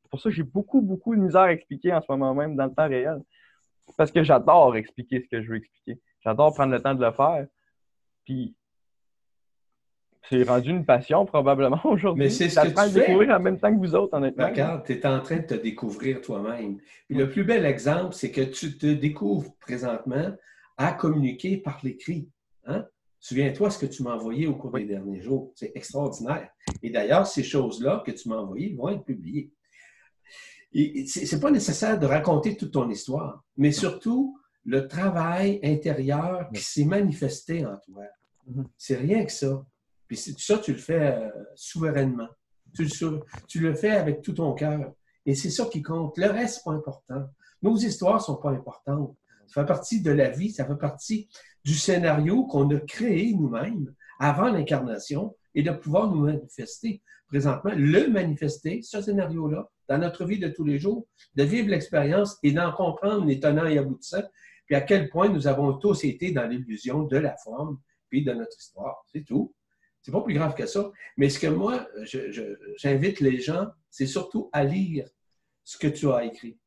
pour 0.10 0.20
ça 0.20 0.30
que 0.30 0.36
j'ai 0.36 0.42
beaucoup, 0.42 0.82
beaucoup 0.82 1.16
de 1.16 1.22
misère 1.22 1.42
à 1.42 1.54
expliquer 1.54 1.94
en 1.94 2.02
ce 2.02 2.12
moment 2.12 2.34
même 2.34 2.56
dans 2.56 2.66
le 2.66 2.74
temps 2.74 2.88
réel. 2.88 3.22
Parce 3.98 4.12
que 4.12 4.24
j'adore 4.24 4.76
expliquer 4.76 5.22
ce 5.22 5.28
que 5.28 5.42
je 5.42 5.50
veux 5.50 5.58
expliquer. 5.58 6.00
J'adore 6.24 6.54
prendre 6.54 6.74
le 6.74 6.82
temps 6.82 6.94
de 6.94 7.04
le 7.04 7.12
faire. 7.12 7.46
Puis, 8.26 8.56
c'est 10.30 10.44
rendu 10.44 10.70
une 10.70 10.86
passion 10.86 11.26
probablement 11.26 11.82
aujourd'hui. 11.86 12.24
Mais 12.24 12.30
c'est 12.30 12.50
ce 12.50 12.60
que 12.60 12.68
tu 12.68 12.76
fais. 12.76 13.00
découvrir 13.00 13.36
en 13.36 13.40
même 13.40 13.60
temps 13.60 13.74
que 13.74 13.80
vous 13.80 13.96
autres, 13.96 14.16
honnêtement. 14.16 14.48
Regarde, 14.48 14.86
tu 14.86 14.94
es 14.94 15.06
en 15.06 15.20
train 15.22 15.38
de 15.38 15.46
te 15.46 15.54
découvrir 15.56 16.22
toi-même. 16.22 16.78
le 17.10 17.30
plus 17.30 17.44
bel 17.44 17.66
exemple, 17.66 18.14
c'est 18.14 18.32
que 18.32 18.42
tu 18.42 18.78
te 18.78 18.88
découvres 18.88 19.56
présentement 19.60 20.36
à 20.78 20.94
communiquer 20.94 21.58
par 21.58 21.80
l'écrit. 21.84 22.30
Hein? 22.66 22.86
Souviens-toi 23.20 23.70
ce 23.70 23.80
que 23.80 23.86
tu 23.86 24.04
m'as 24.04 24.14
envoyé 24.14 24.48
au 24.48 24.56
cours 24.56 24.72
des 24.72 24.86
derniers 24.86 25.22
jours. 25.22 25.52
C'est 25.56 25.72
extraordinaire. 25.76 26.50
Et 26.82 26.90
d'ailleurs, 26.90 27.28
ces 27.28 27.44
choses-là 27.44 28.02
que 28.06 28.12
tu 28.12 28.30
m'as 28.30 28.38
envoyées 28.38 28.74
vont 28.74 28.90
être 28.90 29.04
publiées. 29.04 29.52
C'est 30.74 31.40
pas 31.40 31.52
nécessaire 31.52 32.00
de 32.00 32.06
raconter 32.06 32.56
toute 32.56 32.74
ton 32.74 32.90
histoire, 32.90 33.44
mais 33.58 33.72
surtout 33.72 34.40
le 34.66 34.88
travail 34.88 35.60
intérieur 35.64 36.50
qui 36.54 36.62
s'est 36.62 36.86
manifesté 36.86 37.66
en 37.66 37.78
toi. 37.78 38.04
Mm-hmm. 38.48 38.66
C'est 38.78 38.98
rien 38.98 39.26
que 39.26 39.32
ça. 39.32 39.66
Puis 40.08 40.18
ça, 40.18 40.58
tu 40.60 40.74
le 40.74 40.78
fais 40.78 41.16
euh, 41.16 41.30
souverainement. 41.56 42.28
Tu, 42.76 42.88
tu, 43.48 43.60
le 43.60 43.74
fais 43.74 43.92
avec 43.92 44.22
tout 44.22 44.34
ton 44.34 44.54
cœur. 44.54 44.94
Et 45.26 45.34
c'est 45.34 45.50
ça 45.50 45.66
qui 45.66 45.82
compte. 45.82 46.18
Le 46.18 46.28
reste, 46.28 46.56
c'est 46.56 46.64
pas 46.64 46.74
important. 46.74 47.26
Nos 47.62 47.78
histoires 47.78 48.16
ne 48.16 48.20
sont 48.20 48.38
pas 48.38 48.52
importantes. 48.52 49.16
Ça 49.48 49.62
fait 49.62 49.68
partie 49.68 50.02
de 50.02 50.12
la 50.12 50.30
vie, 50.30 50.52
ça 50.52 50.66
fait 50.66 50.78
partie 50.78 51.28
du 51.66 51.74
scénario 51.74 52.46
qu'on 52.46 52.70
a 52.70 52.80
créé 52.80 53.34
nous-mêmes 53.34 53.94
avant 54.20 54.50
l'incarnation 54.50 55.36
et 55.56 55.64
de 55.64 55.72
pouvoir 55.72 56.12
nous 56.12 56.26
manifester 56.26 57.02
présentement, 57.28 57.72
le 57.76 58.08
manifester, 58.08 58.82
ce 58.82 59.02
scénario-là, 59.02 59.70
dans 59.90 59.98
notre 59.98 60.24
vie 60.24 60.40
de 60.40 60.48
tous 60.48 60.64
les 60.64 60.80
jours, 60.80 61.08
de 61.36 61.44
vivre 61.44 61.70
l'expérience 61.70 62.38
et 62.44 62.52
d'en 62.52 62.72
comprendre 62.72 63.26
les 63.26 63.40
tenants 63.40 63.66
et 63.66 63.78
aboutissants, 63.78 64.24
puis 64.66 64.76
à 64.76 64.82
quel 64.82 65.10
point 65.10 65.30
nous 65.30 65.48
avons 65.48 65.74
tous 65.74 66.04
été 66.04 66.32
dans 66.32 66.48
l'illusion 66.48 67.04
de 67.04 67.18
la 67.18 67.36
forme, 67.38 67.80
puis 68.08 68.24
de 68.24 68.32
notre 68.32 68.58
histoire. 68.58 69.04
C'est 69.12 69.26
tout. 69.26 69.54
C'est 70.02 70.12
pas 70.12 70.22
plus 70.22 70.36
grave 70.36 70.56
que 70.56 70.66
ça. 70.66 70.92
Mais 71.18 71.30
ce 71.30 71.40
que 71.40 71.48
moi, 71.48 71.88
j'invite 72.78 73.20
les 73.20 73.40
gens, 73.42 73.68
c'est 73.90 74.06
surtout 74.06 74.50
à 74.54 74.64
lire 74.64 75.10
ce 75.64 75.78
que 75.78 75.88
tu 75.88 76.10
as 76.12 76.24
écrit. 76.24 76.58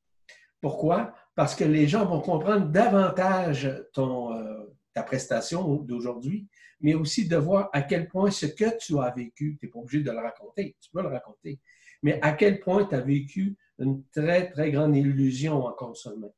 Pourquoi? 0.61 1.15
Parce 1.35 1.55
que 1.55 1.65
les 1.65 1.89
gens 1.89 2.05
vont 2.05 2.21
comprendre 2.21 2.67
davantage 2.67 3.73
ton, 3.93 4.37
euh, 4.37 4.65
ta 4.93 5.03
prestation 5.03 5.77
d'aujourd'hui, 5.77 6.49
mais 6.81 6.95
aussi 6.95 7.27
de 7.27 7.37
voir 7.37 7.71
à 7.73 7.83
quel 7.83 8.09
point 8.09 8.31
ce 8.31 8.47
que 8.47 8.77
tu 8.79 8.99
as 8.99 9.11
vécu, 9.11 9.57
tu 9.59 9.67
n'es 9.67 9.71
pas 9.71 9.79
obligé 9.79 10.03
de 10.03 10.11
le 10.11 10.19
raconter, 10.19 10.77
tu 10.81 10.91
peux 10.91 11.03
le 11.03 11.09
raconter, 11.09 11.59
mais 12.03 12.21
à 12.23 12.33
quel 12.33 12.61
point 12.61 12.85
tu 12.85 12.95
as 12.95 13.01
vécu 13.01 13.57
une 13.79 14.03
très, 14.15 14.51
très 14.51 14.71
grande 14.71 14.97
illusion 14.97 15.65
en 15.65 15.73
consommant? 15.73 16.35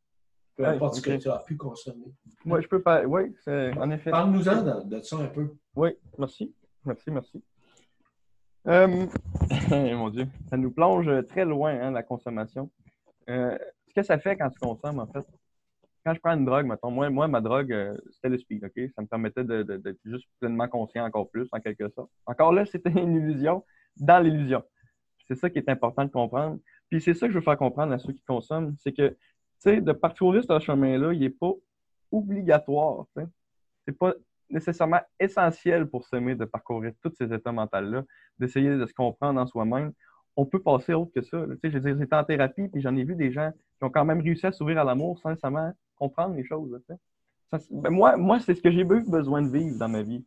Peu 0.57 0.66
importe 0.66 0.96
ce 0.96 1.00
que 1.00 1.16
tu 1.16 1.29
as 1.29 1.38
pu 1.38 1.57
consommer. 1.57 2.14
Oui, 2.44 2.62
je 2.62 2.68
peux 2.68 2.81
pas. 2.81 3.05
Oui, 3.05 3.35
en 3.46 3.90
effet. 3.90 4.11
Parle-nous-en 4.11 4.85
de, 4.85 5.00
ça 5.00 5.16
un 5.16 5.27
peu. 5.27 5.55
Oui, 5.74 5.90
merci. 6.18 6.55
Merci, 6.85 7.11
merci. 7.11 7.42
Euh, 8.66 9.07
mon 9.70 10.11
Dieu, 10.11 10.27
ça 10.48 10.57
nous 10.57 10.70
plonge 10.70 11.11
très 11.29 11.44
loin, 11.44 11.72
hein, 11.72 11.90
la 11.90 12.03
consommation. 12.03 12.70
Euh, 13.29 13.59
ce 13.88 13.94
que 13.94 14.03
ça 14.03 14.18
fait 14.18 14.37
quand 14.37 14.50
tu 14.50 14.59
consommes, 14.59 15.00
en 15.00 15.07
fait, 15.07 15.27
quand 16.05 16.14
je 16.14 16.20
prends 16.20 16.37
une 16.37 16.44
drogue, 16.44 16.66
mettons, 16.66 16.90
moi, 16.90 17.09
moi 17.11 17.27
ma 17.29 17.40
drogue, 17.40 17.72
euh, 17.72 17.96
c'était 18.11 18.29
le 18.29 18.38
speed, 18.38 18.64
OK? 18.64 18.90
Ça 18.94 19.03
me 19.03 19.07
permettait 19.07 19.44
d'être 19.44 19.98
juste 20.05 20.27
pleinement 20.38 20.68
conscient 20.68 21.05
encore 21.05 21.31
plus, 21.31 21.48
en 21.53 21.61
quelque 21.61 21.88
sorte. 21.90 22.11
Encore 22.27 22.53
là, 22.53 22.64
c'était 22.66 22.90
une 22.90 23.16
illusion 23.16 23.64
dans 23.96 24.22
l'illusion. 24.22 24.62
C'est 25.26 25.37
ça 25.37 25.50
qui 25.50 25.58
est 25.58 25.68
important 25.68 26.04
de 26.04 26.10
comprendre. 26.10 26.58
Puis 26.90 27.00
c'est 27.00 27.14
ça 27.14 27.26
que 27.26 27.32
je 27.32 27.38
veux 27.38 27.44
faire 27.44 27.56
comprendre 27.56 27.92
à 27.92 27.98
ceux 27.98 28.12
qui 28.12 28.22
consomment, 28.24 28.74
c'est 28.78 28.92
que, 28.92 29.08
tu 29.08 29.16
sais, 29.58 29.80
de 29.80 29.92
parcourir 29.92 30.44
ce 30.44 30.58
chemin-là, 30.58 31.12
il 31.12 31.20
n'est 31.20 31.30
pas 31.30 31.52
obligatoire, 32.12 33.06
tu 33.16 33.22
sais. 33.22 33.28
C'est 33.87 33.98
pas 33.98 34.14
nécessairement 34.50 35.00
essentiel 35.18 35.87
pour 35.87 36.06
s'aimer 36.06 36.34
de 36.34 36.44
parcourir 36.44 36.92
tous 37.02 37.12
ces 37.18 37.32
états 37.32 37.52
mentaux-là, 37.52 38.04
d'essayer 38.38 38.70
de 38.76 38.87
se 38.87 38.94
comprendre 38.94 39.40
en 39.40 39.46
soi-même. 39.46 39.92
On 40.37 40.46
peut 40.46 40.60
passer 40.60 40.94
autre 40.94 41.12
que 41.14 41.22
ça. 41.22 41.44
Tu 41.62 41.70
sais, 41.70 41.70
je 41.70 41.98
j'étais 41.98 42.16
en 42.16 42.24
thérapie, 42.24 42.68
puis 42.68 42.80
j'en 42.80 42.96
ai 42.96 43.04
vu 43.04 43.14
des 43.14 43.32
gens 43.32 43.52
qui 43.78 43.84
ont 43.84 43.90
quand 43.90 44.04
même 44.04 44.20
réussi 44.20 44.46
à 44.46 44.52
s'ouvrir 44.52 44.78
à 44.78 44.84
l'amour 44.84 45.18
sans 45.18 45.30
nécessairement 45.30 45.72
comprendre 45.96 46.34
les 46.34 46.44
choses. 46.44 46.80
Ben, 47.70 47.90
moi, 47.90 48.16
moi 48.16 48.40
c'est 48.40 48.54
ce 48.54 48.62
que 48.62 48.70
j'ai 48.70 48.80
eu 48.80 49.02
besoin 49.02 49.42
de 49.42 49.48
vivre 49.48 49.78
dans 49.78 49.88
ma 49.88 50.02
vie. 50.02 50.24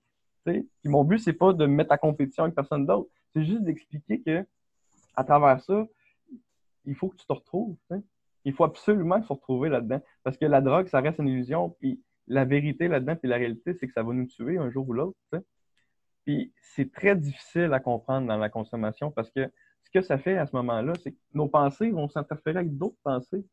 mon 0.85 1.03
but, 1.03 1.19
c'est 1.19 1.33
pas 1.33 1.53
de 1.53 1.65
me 1.65 1.75
mettre 1.75 1.93
en 1.93 1.97
compétition 1.97 2.43
avec 2.43 2.55
personne 2.55 2.85
d'autre. 2.85 3.09
C'est 3.33 3.43
juste 3.43 3.63
d'expliquer 3.63 4.21
que 4.21 4.45
à 5.17 5.23
travers 5.23 5.61
ça, 5.61 5.85
il 6.85 6.95
faut 6.95 7.09
que 7.09 7.17
tu 7.17 7.25
te 7.25 7.33
retrouves. 7.33 7.75
Il 8.45 8.53
faut 8.53 8.63
absolument 8.63 9.21
se 9.21 9.33
retrouver 9.33 9.67
là-dedans. 9.67 9.99
Parce 10.23 10.37
que 10.37 10.45
la 10.45 10.61
drogue, 10.61 10.87
ça 10.87 11.01
reste 11.01 11.19
une 11.19 11.27
illusion. 11.27 11.71
Puis 11.81 12.01
la 12.27 12.45
vérité 12.45 12.87
là-dedans, 12.87 13.15
puis 13.15 13.27
la 13.27 13.35
réalité, 13.35 13.73
c'est 13.73 13.87
que 13.87 13.93
ça 13.93 14.03
va 14.03 14.13
nous 14.13 14.27
tuer 14.27 14.57
un 14.57 14.69
jour 14.69 14.87
ou 14.87 14.93
l'autre. 14.93 15.17
Puis 16.23 16.53
c'est 16.61 16.91
très 16.91 17.15
difficile 17.15 17.73
à 17.73 17.79
comprendre 17.79 18.27
dans 18.27 18.37
la 18.37 18.49
consommation 18.49 19.11
parce 19.11 19.31
que 19.31 19.51
ce 19.83 19.89
que 19.91 20.01
ça 20.01 20.17
fait 20.17 20.37
à 20.37 20.45
ce 20.45 20.55
moment-là, 20.55 20.93
c'est 21.01 21.13
que 21.13 21.17
nos 21.33 21.47
pensées 21.47 21.89
vont 21.89 22.09
s'interférer 22.09 22.59
avec 22.59 22.77
d'autres 22.77 22.97
pensées. 23.03 23.45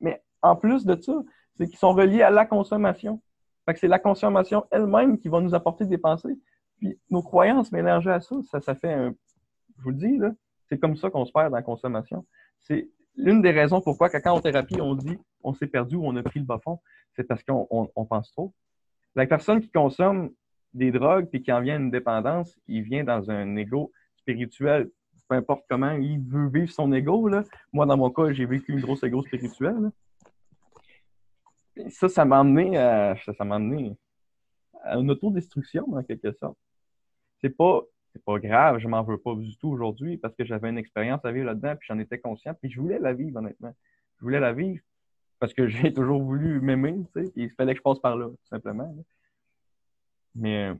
Mais 0.00 0.22
en 0.40 0.56
plus 0.56 0.84
de 0.84 1.00
ça, 1.00 1.22
c'est 1.56 1.66
qu'ils 1.66 1.78
sont 1.78 1.92
reliés 1.92 2.22
à 2.22 2.30
la 2.30 2.46
consommation. 2.46 3.20
Fait 3.66 3.74
que 3.74 3.80
c'est 3.80 3.88
la 3.88 3.98
consommation 3.98 4.64
elle-même 4.70 5.18
qui 5.18 5.28
va 5.28 5.40
nous 5.40 5.54
apporter 5.54 5.86
des 5.86 5.98
pensées. 5.98 6.38
Puis 6.78 6.98
nos 7.10 7.22
croyances 7.22 7.72
mélangées 7.72 8.10
à 8.10 8.20
ça, 8.20 8.36
ça, 8.50 8.60
ça 8.60 8.74
fait 8.74 8.92
un. 8.92 9.14
Je 9.78 9.82
vous 9.82 9.90
le 9.90 9.96
dis, 9.96 10.16
là, 10.18 10.32
c'est 10.68 10.78
comme 10.78 10.96
ça 10.96 11.10
qu'on 11.10 11.24
se 11.24 11.32
perd 11.32 11.50
dans 11.50 11.56
la 11.56 11.62
consommation. 11.62 12.26
C'est 12.60 12.88
l'une 13.16 13.42
des 13.42 13.50
raisons 13.50 13.80
pourquoi, 13.80 14.08
quand 14.10 14.32
en 14.32 14.40
thérapie, 14.40 14.80
on 14.80 14.94
dit 14.94 15.18
on 15.42 15.52
s'est 15.52 15.66
perdu 15.66 15.96
ou 15.96 16.06
on 16.06 16.16
a 16.16 16.22
pris 16.22 16.40
le 16.40 16.46
bas 16.46 16.58
fond, 16.62 16.80
c'est 17.14 17.24
parce 17.24 17.42
qu'on 17.42 17.66
on, 17.70 18.04
pense 18.04 18.30
trop. 18.32 18.52
La 19.14 19.26
personne 19.26 19.60
qui 19.60 19.70
consomme 19.70 20.30
des 20.72 20.90
drogues 20.90 21.28
puis 21.30 21.42
qui 21.42 21.52
en 21.52 21.60
vient 21.60 21.74
à 21.74 21.78
une 21.78 21.90
dépendance, 21.90 22.58
il 22.66 22.82
vient 22.82 23.04
dans 23.04 23.30
un 23.30 23.56
ego 23.56 23.92
spirituel. 24.16 24.90
Peu 25.28 25.36
importe 25.36 25.64
comment 25.68 25.92
il 25.92 26.20
veut 26.20 26.48
vivre 26.48 26.70
son 26.70 26.92
ego. 26.92 27.28
Là. 27.28 27.44
Moi, 27.72 27.86
dans 27.86 27.96
mon 27.96 28.10
cas, 28.10 28.32
j'ai 28.32 28.46
vécu 28.46 28.72
une 28.72 28.80
grosse 28.80 29.02
ego 29.04 29.22
spirituelle 29.22 29.90
ça, 31.88 32.08
ça 32.08 32.24
m'a 32.24 32.40
amené 32.40 32.76
à, 32.76 33.16
ça 33.16 33.44
m'a 33.44 33.56
amené 33.56 33.96
à 34.82 34.96
une 34.96 35.10
autodestruction, 35.10 35.86
en 35.94 36.02
quelque 36.02 36.32
sorte. 36.32 36.58
C'est 37.40 37.50
pas, 37.50 37.82
c'est 38.14 38.24
pas 38.24 38.38
grave, 38.38 38.78
je 38.78 38.86
m'en 38.86 39.02
veux 39.02 39.18
pas 39.18 39.34
du 39.34 39.56
tout 39.58 39.68
aujourd'hui 39.68 40.16
parce 40.16 40.34
que 40.36 40.44
j'avais 40.44 40.70
une 40.70 40.78
expérience 40.78 41.24
à 41.24 41.32
vivre 41.32 41.46
là-dedans, 41.46 41.74
puis 41.76 41.86
j'en 41.88 41.98
étais 41.98 42.18
conscient, 42.18 42.54
puis 42.54 42.70
je 42.70 42.80
voulais 42.80 43.00
la 43.00 43.12
vivre, 43.12 43.38
honnêtement. 43.38 43.74
Je 44.18 44.22
voulais 44.22 44.38
la 44.38 44.52
vivre 44.52 44.80
parce 45.40 45.52
que 45.52 45.66
j'ai 45.68 45.92
toujours 45.92 46.22
voulu 46.22 46.60
m'aimer, 46.60 46.96
tu 47.14 47.24
sais, 47.24 47.32
il 47.34 47.50
fallait 47.50 47.72
que 47.74 47.78
je 47.78 47.82
passe 47.82 47.98
par 47.98 48.16
là, 48.16 48.28
tout 48.28 48.48
simplement. 48.48 48.94
Mais, 50.36 50.72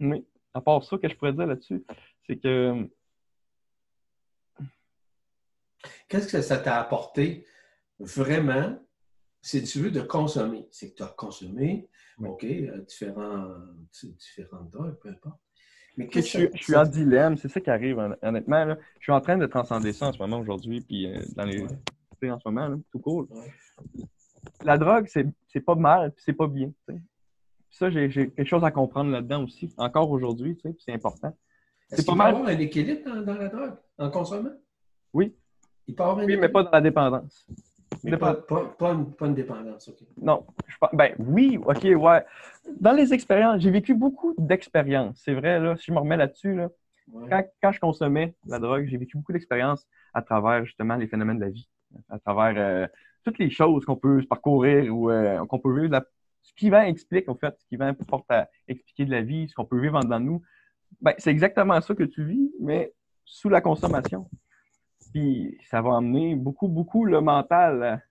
mais, 0.00 0.24
à 0.54 0.60
part 0.60 0.82
ça, 0.82 0.98
que 0.98 1.08
je 1.08 1.14
pourrais 1.14 1.32
dire 1.32 1.46
là-dessus, 1.46 1.84
c'est 2.26 2.36
que. 2.36 2.88
Qu'est-ce 6.08 6.30
que 6.30 6.42
ça 6.42 6.58
t'a 6.58 6.80
apporté 6.80 7.46
vraiment 8.00 8.76
si 9.46 9.62
tu 9.62 9.78
veux, 9.78 9.92
de 9.92 10.00
consommer? 10.00 10.66
C'est 10.72 10.90
que 10.90 10.96
tu 10.96 11.02
as 11.04 11.14
consommé, 11.16 11.88
OK, 12.18 12.42
euh, 12.42 12.78
différents, 12.78 13.54
différentes 14.02 14.70
drogues, 14.70 14.98
peu 14.98 15.08
importe. 15.08 15.40
Mais 15.96 16.08
je, 16.12 16.20
je, 16.20 16.62
suis 16.62 16.76
en 16.76 16.84
dilemme, 16.84 17.36
c'est 17.36 17.48
ça 17.48 17.60
qui 17.60 17.70
arrive, 17.70 17.98
honnêtement. 18.22 18.76
je 18.98 19.02
suis 19.02 19.12
en 19.12 19.20
train 19.20 19.38
de 19.38 19.46
transcender 19.46 19.92
ça 19.92 20.08
en 20.08 20.12
ce 20.12 20.18
moment 20.18 20.38
aujourd'hui, 20.38 20.82
puis 20.82 21.06
euh, 21.06 21.20
dans 21.34 21.44
les. 21.44 21.62
En 21.62 22.38
ce 22.40 22.48
moment, 22.48 22.76
tout 22.90 22.98
cool. 22.98 23.28
La 24.64 24.78
drogue, 24.78 25.06
c'est 25.06 25.60
pas 25.60 25.74
mal, 25.74 26.12
puis 26.12 26.22
c'est 26.24 26.32
pas 26.32 26.46
bien. 26.46 26.72
Ça, 27.70 27.90
j'ai 27.90 28.08
quelque 28.08 28.44
chose 28.44 28.64
à 28.64 28.70
comprendre 28.70 29.10
là-dedans 29.10 29.44
aussi, 29.44 29.72
encore 29.76 30.10
aujourd'hui, 30.10 30.58
c'est 30.78 30.92
important. 30.92 31.36
Qu'il 31.94 32.04
peut 32.04 32.14
mal... 32.14 32.34
avoir 32.34 32.48
un 32.48 32.58
équilibre 32.58 33.22
dans, 33.22 33.34
la 33.34 33.48
drogue, 33.48 33.74
en 33.98 34.10
consommant? 34.10 34.54
Oui. 35.12 35.34
Il 35.86 35.94
peut 35.94 36.02
avoir 36.02 36.24
oui, 36.24 36.36
mais 36.36 36.48
pas 36.48 36.64
dans 36.64 36.70
la 36.70 36.80
dépendance. 36.80 37.46
Mais 38.04 38.16
pas, 38.16 38.34
pas, 38.34 38.92
une, 39.20 39.34
dépendance, 39.34 39.88
OK. 39.88 40.06
Non. 40.20 40.46
ben 40.92 41.14
oui, 41.18 41.58
OK, 41.64 41.84
ouais. 41.84 42.24
Dans 42.80 42.92
les 42.92 43.12
expériences, 43.12 43.60
j'ai 43.62 43.70
vécu 43.70 43.94
beaucoup 43.94 44.34
d'expériences. 44.38 45.20
C'est 45.24 45.34
vrai, 45.34 45.60
là, 45.60 45.76
si 45.76 45.86
je 45.86 45.92
me 45.92 45.98
remets 45.98 46.16
là-dessus, 46.16 46.54
là, 46.54 46.68
quand, 47.62 47.72
je 47.72 47.80
consommais 47.80 48.34
la 48.46 48.58
drogue, 48.58 48.86
j'ai 48.86 48.96
vécu 48.96 49.16
beaucoup 49.16 49.32
d'expériences 49.32 49.86
à 50.14 50.22
travers 50.22 50.64
justement 50.64 50.96
les 50.96 51.06
phénomènes 51.06 51.38
de 51.38 51.44
la 51.44 51.50
vie, 51.50 51.68
à 52.08 52.18
travers 52.18 52.54
euh, 52.56 52.86
toutes 53.24 53.38
les 53.38 53.50
choses 53.50 53.84
qu'on 53.84 53.96
peut 53.96 54.22
parcourir 54.28 54.94
ou 54.94 55.10
euh, 55.10 55.44
qu'on 55.46 55.58
peut 55.58 55.80
vivre. 55.80 56.00
Ce 56.42 56.52
qui 56.54 56.70
va 56.70 56.88
explique, 56.88 57.28
en 57.28 57.34
fait, 57.34 57.54
ce 57.58 57.66
qui 57.66 57.76
va 57.76 57.92
porte 57.92 58.30
à 58.30 58.48
expliquer 58.68 59.04
de 59.04 59.10
la 59.10 59.22
vie, 59.22 59.48
ce 59.48 59.54
qu'on 59.54 59.64
peut 59.64 59.80
vivre 59.80 59.96
en 59.96 60.00
dedans 60.00 60.20
de 60.20 60.24
nous. 60.26 60.42
Ben, 61.00 61.14
c'est 61.18 61.30
exactement 61.30 61.80
ça 61.80 61.94
que 61.94 62.04
tu 62.04 62.24
vis, 62.24 62.52
mais 62.60 62.92
sous 63.24 63.48
la 63.48 63.60
consommation. 63.60 64.28
Puis 65.12 65.58
ça 65.70 65.80
va 65.80 65.96
amener 65.96 66.34
beaucoup, 66.34 66.68
beaucoup 66.68 67.04
le 67.04 67.20
mental 67.20 68.02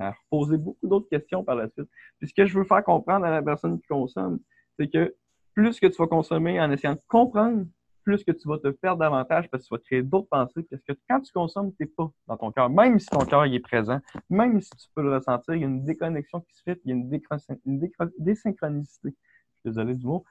à, 0.00 0.14
poser 0.30 0.56
beaucoup 0.56 0.86
d'autres 0.86 1.08
questions 1.08 1.44
par 1.44 1.56
la 1.56 1.68
suite. 1.68 1.88
Puis 2.18 2.28
ce 2.28 2.34
que 2.34 2.46
je 2.46 2.58
veux 2.58 2.64
faire 2.64 2.84
comprendre 2.84 3.26
à 3.26 3.30
la 3.30 3.42
personne 3.42 3.78
qui 3.80 3.86
consomme, 3.86 4.38
c'est 4.78 4.88
que 4.88 5.14
plus 5.54 5.78
que 5.78 5.86
tu 5.86 5.96
vas 5.96 6.06
consommer 6.06 6.60
en 6.60 6.70
essayant 6.70 6.94
de 6.94 7.00
comprendre, 7.08 7.64
plus 8.04 8.22
que 8.22 8.32
tu 8.32 8.46
vas 8.48 8.58
te 8.58 8.68
perdre 8.68 8.98
davantage 8.98 9.48
parce 9.50 9.64
que 9.64 9.68
tu 9.68 9.74
vas 9.74 9.78
créer 9.78 10.02
d'autres 10.02 10.28
pensées. 10.28 10.62
Parce 10.70 10.82
que 10.82 10.92
quand 11.08 11.20
tu 11.20 11.32
consommes, 11.32 11.72
tu 11.74 11.82
n'es 11.82 11.86
pas 11.86 12.10
dans 12.26 12.36
ton 12.36 12.52
cœur. 12.52 12.68
Même 12.70 12.98
si 12.98 13.06
ton 13.06 13.24
cœur 13.24 13.44
est 13.44 13.60
présent, 13.60 13.98
même 14.28 14.60
si 14.60 14.70
tu 14.70 14.88
peux 14.94 15.02
le 15.02 15.14
ressentir, 15.14 15.54
il 15.54 15.62
y 15.62 15.64
a 15.64 15.68
une 15.68 15.84
déconnexion 15.84 16.40
qui 16.42 16.54
se 16.54 16.62
fait, 16.62 16.80
il 16.84 16.90
y 16.90 16.92
a 16.92 16.96
une, 16.96 17.20
une 17.64 17.90
désynchronicité. 18.18 19.08
Je 19.08 19.10
suis 19.10 19.64
désolé 19.64 19.94
du 19.94 20.06
mot. 20.06 20.24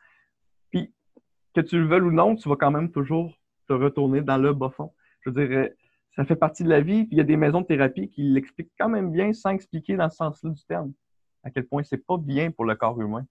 Puis 0.70 0.94
que 1.54 1.62
tu 1.62 1.80
le 1.80 1.88
veuilles 1.88 2.02
ou 2.02 2.12
non, 2.12 2.36
tu 2.36 2.48
vas 2.48 2.56
quand 2.56 2.72
même 2.72 2.92
toujours 2.92 3.36
te 3.68 3.74
retourner 3.74 4.22
dans 4.22 4.38
le 4.38 4.54
bas 4.54 4.70
fond. 4.70 4.94
Je 5.22 5.30
dirais, 5.30 5.76
ça 6.16 6.26
fait 6.26 6.36
partie 6.36 6.64
de 6.64 6.70
la 6.70 6.82
vie. 6.82 7.08
Il 7.12 7.18
y 7.18 7.22
a 7.22 7.24
des 7.24 7.38
maisons 7.38 7.62
de 7.62 7.66
thérapie 7.66 8.10
qui 8.10 8.24
l'expliquent 8.24 8.72
quand 8.80 8.90
même 8.90 9.12
bien 9.12 9.34
sans 9.34 9.50
expliquer 9.50 9.96
dans 9.96 10.10
ce 10.10 10.18
sens-là 10.18 10.52
du 10.52 10.64
terme. 10.66 10.94
À 11.44 11.50
quel 11.50 11.66
point 11.66 11.84
c'est 11.84 11.98
pas 11.98 12.18
bien 12.18 12.52
pour 12.52 12.66
le 12.66 12.76
corps 12.76 13.00
humain. 13.02 13.26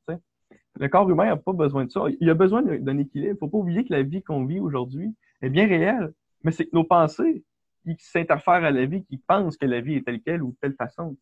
Le 0.79 0.88
corps 0.88 1.09
humain 1.09 1.27
n'a 1.27 1.37
pas 1.37 1.53
besoin 1.53 1.85
de 1.85 1.90
ça. 1.90 2.05
Il 2.21 2.29
a 2.29 2.35
besoin 2.35 2.62
d'un 2.62 2.99
équilibre. 2.99 3.31
Il 3.31 3.35
ne 3.35 3.38
faut 3.38 3.49
pas 3.49 3.59
oublier 3.59 3.85
que 3.85 3.92
la 3.92 4.03
vie 4.03 4.23
qu'on 4.23 4.45
vit 4.45 4.61
aujourd'hui 4.61 5.14
est 5.40 5.51
bien 5.51 5.66
réelle. 5.66 6.12
Mais 6.42 6.51
c'est 6.51 6.66
que 6.66 6.75
nos 6.75 6.85
pensées 6.85 7.45
qui 7.85 7.97
s'interfèrent 7.99 8.64
à 8.64 8.71
la 8.71 8.87
vie, 8.87 9.05
qui 9.05 9.16
pensent 9.16 9.57
que 9.57 9.66
la 9.66 9.81
vie 9.81 9.95
est 9.95 10.05
telle 10.05 10.21
quelle 10.21 10.42
ou 10.42 10.55
telle 10.61 10.75
façon. 10.75 11.16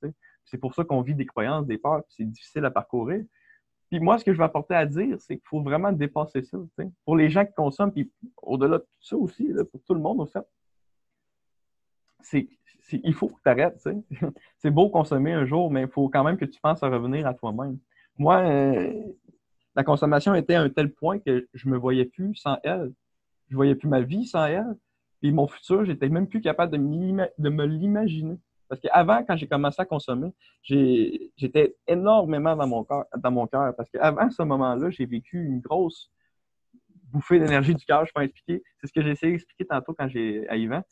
C'est 0.45 0.59
pour 0.59 0.75
ça 0.75 0.85
qu'on 0.85 1.03
vit 1.03 1.15
des 1.15 1.27
croyances, 1.27 1.67
des 1.67 1.79
peurs, 1.79 2.03
c'est 2.09 2.25
difficile 2.25 2.65
à 2.65 2.71
parcourir. 2.71 3.25
Puis 3.91 3.99
moi, 3.99 4.19
ce 4.19 4.25
que 4.25 4.33
je 4.33 4.39
vais 4.39 4.45
apporter 4.45 4.75
à 4.75 4.87
dire, 4.87 5.21
c'est 5.21 5.37
qu'il 5.37 5.47
faut 5.49 5.63
vraiment 5.63 5.93
dépasser 5.93 6.43
ça. 6.43 6.59
Pour 7.05 7.17
les 7.17 7.29
gens 7.29 7.45
qui 7.45 7.53
consomment, 7.55 7.93
puis 7.93 8.11
au-delà 8.43 8.79
de 8.79 8.83
tout 8.83 8.89
ça 9.01 9.17
aussi, 9.17 9.51
pour 9.73 9.83
tout 9.83 9.95
le 9.95 10.01
monde, 10.01 10.21
au 10.21 10.27
fait, 10.27 10.47
c'est, 12.23 12.49
il 12.93 13.15
faut 13.15 13.29
que 13.29 13.41
tu 13.43 13.49
arrêtes. 13.49 13.89
c'est 14.59 14.71
beau 14.71 14.89
consommer 14.91 15.33
un 15.33 15.45
jour, 15.45 15.71
mais 15.71 15.83
il 15.83 15.89
faut 15.89 16.09
quand 16.09 16.25
même 16.25 16.37
que 16.37 16.45
tu 16.45 16.61
penses 16.61 16.83
à 16.83 16.89
revenir 16.89 17.27
à 17.27 17.35
toi-même. 17.35 17.79
Moi, 18.19 18.39
euh, 18.39 18.93
la 19.75 19.85
consommation 19.85 20.35
était 20.35 20.55
à 20.55 20.63
un 20.63 20.69
tel 20.69 20.93
point 20.93 21.19
que 21.19 21.49
je 21.55 21.69
me 21.69 21.77
voyais 21.77 22.05
plus 22.05 22.35
sans 22.35 22.59
elle. 22.65 22.93
Je 23.49 23.57
voyais 23.57 23.75
plus 23.75 23.89
ma 23.89 24.01
vie 24.01 24.27
sans 24.27 24.47
elle. 24.47 24.77
Puis 25.21 25.33
mon 25.33 25.47
futur, 25.47 25.85
j'étais 25.85 26.09
même 26.09 26.27
plus 26.27 26.41
capable 26.41 26.73
de, 26.73 26.79
me 26.79 27.65
l'imaginer. 27.65 28.39
Parce 28.69 28.81
qu'avant, 28.81 29.25
quand 29.25 29.37
j'ai 29.37 29.49
commencé 29.49 29.81
à 29.81 29.85
consommer, 29.85 30.31
j'étais 30.63 31.77
énormément 31.87 32.57
dans 32.57 32.67
mon 32.67 32.85
cœur, 32.85 33.05
dans 33.17 33.31
mon 33.31 33.47
cœur. 33.47 33.75
Parce 33.77 33.91
qu'avant 33.91 34.31
ce 34.31 34.43
moment-là, 34.43 34.91
j'ai 34.91 35.07
vécu 35.07 35.45
une 35.45 35.61
grosse 35.61 36.11
bouffée 37.11 37.41
d'énergie 37.41 37.75
du 37.75 37.85
cœur, 37.85 38.07
je 38.07 38.13
peux 38.15 38.23
expliquer. 38.23 38.63
C'est 38.81 38.87
ce 38.87 38.93
que 38.93 39.03
j'ai 39.03 39.11
essayé 39.11 39.33
d'expliquer 39.33 39.67
tantôt 39.67 39.93
quand 39.93 40.09
j'ai 40.09 40.49
à 40.49 40.57
Yvan. 40.57 40.83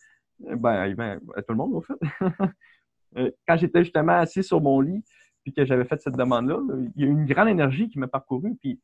Euh, 0.47 0.57
ben, 0.57 0.95
à 0.99 1.39
à 1.39 1.43
tout 1.43 1.53
le 1.53 1.57
monde, 1.57 1.75
au 1.75 1.81
fait. 1.81 1.95
Euh, 3.17 3.31
quand 3.49 3.57
j'étais 3.57 3.85
justement 3.85 4.13
assis 4.13 4.45
sur 4.45 4.61
mon 4.61 4.83
lit, 4.83 5.03
puis 5.43 5.55
que 5.55 5.65
j'avais 5.65 5.87
fait 5.87 5.99
cette 5.99 6.15
demande-là, 6.15 6.61
il 6.95 7.03
y 7.03 7.07
a 7.07 7.09
eu 7.09 7.11
une 7.11 7.25
grande 7.25 7.49
énergie 7.49 7.89
qui 7.89 7.99
m'a 7.99 8.07
parcouru. 8.07 8.55
Puis 8.61 8.79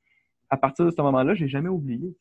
à 0.48 0.56
partir 0.56 0.86
de 0.86 0.90
ce 0.90 1.02
moment-là, 1.02 1.34
j'ai 1.34 1.46
jamais 1.46 1.68
oublié. 1.68 2.16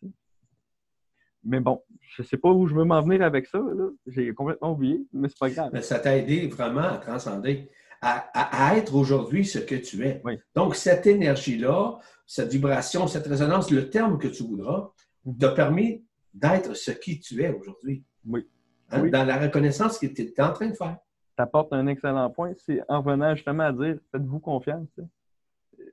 Mais 1.46 1.62
bon, 1.62 1.82
je 2.02 2.22
ne 2.22 2.28
sais 2.28 2.38
pas 2.38 2.50
où 2.50 2.68
je 2.68 2.76
veux 2.76 2.84
m'en 2.84 3.02
venir 3.02 3.22
avec 3.22 3.48
ça. 3.48 3.62
J'ai 4.08 4.34
complètement 4.34 4.74
oublié, 4.74 5.06
mais 5.14 5.30
c'est 5.30 5.40
pas 5.40 5.50
grave. 5.50 5.70
Mais 5.72 5.82
ça 5.82 6.00
t'a 6.00 6.18
aidé 6.18 6.48
vraiment 6.48 6.82
à 6.82 6.98
transcender, 6.98 7.70
à, 8.02 8.76
être 8.78 8.96
aujourd'hui 8.96 9.46
ce 9.46 9.60
que 9.60 9.76
tu 9.76 10.06
es. 10.06 10.22
Donc, 10.56 10.76
cette 10.76 11.08
énergie-là, 11.08 12.00
cette 12.26 12.52
vibration, 12.52 13.08
cette 13.08 13.28
résonance, 13.28 13.72
le 13.72 13.90
terme 13.90 14.18
que 14.18 14.28
tu 14.28 14.44
voudras, 14.44 14.92
t'a 15.40 15.52
permis 15.52 16.04
d'être 16.34 16.76
ce 16.76 16.92
qui 16.92 17.20
tu 17.20 17.42
es 17.44 17.50
aujourd'hui. 17.50 18.04
Oui. 18.26 18.46
Hein, 18.94 19.10
dans 19.10 19.24
la 19.26 19.38
reconnaissance 19.38 20.00
que 20.00 20.08
tu 20.08 20.22
es 20.22 20.42
en 20.42 20.54
train 20.54 20.68
de 20.68 20.76
faire. 20.76 20.98
Tu 21.36 21.42
apportes 21.42 21.74
un 21.74 21.88
excellent 21.88 22.30
point. 22.30 22.54
C'est 22.58 22.82
en 22.88 23.02
revenant 23.02 23.36
justement 23.36 23.64
à 23.64 23.72
dire 23.72 23.98
faites-vous 24.12 24.40
confiance. 24.40 24.88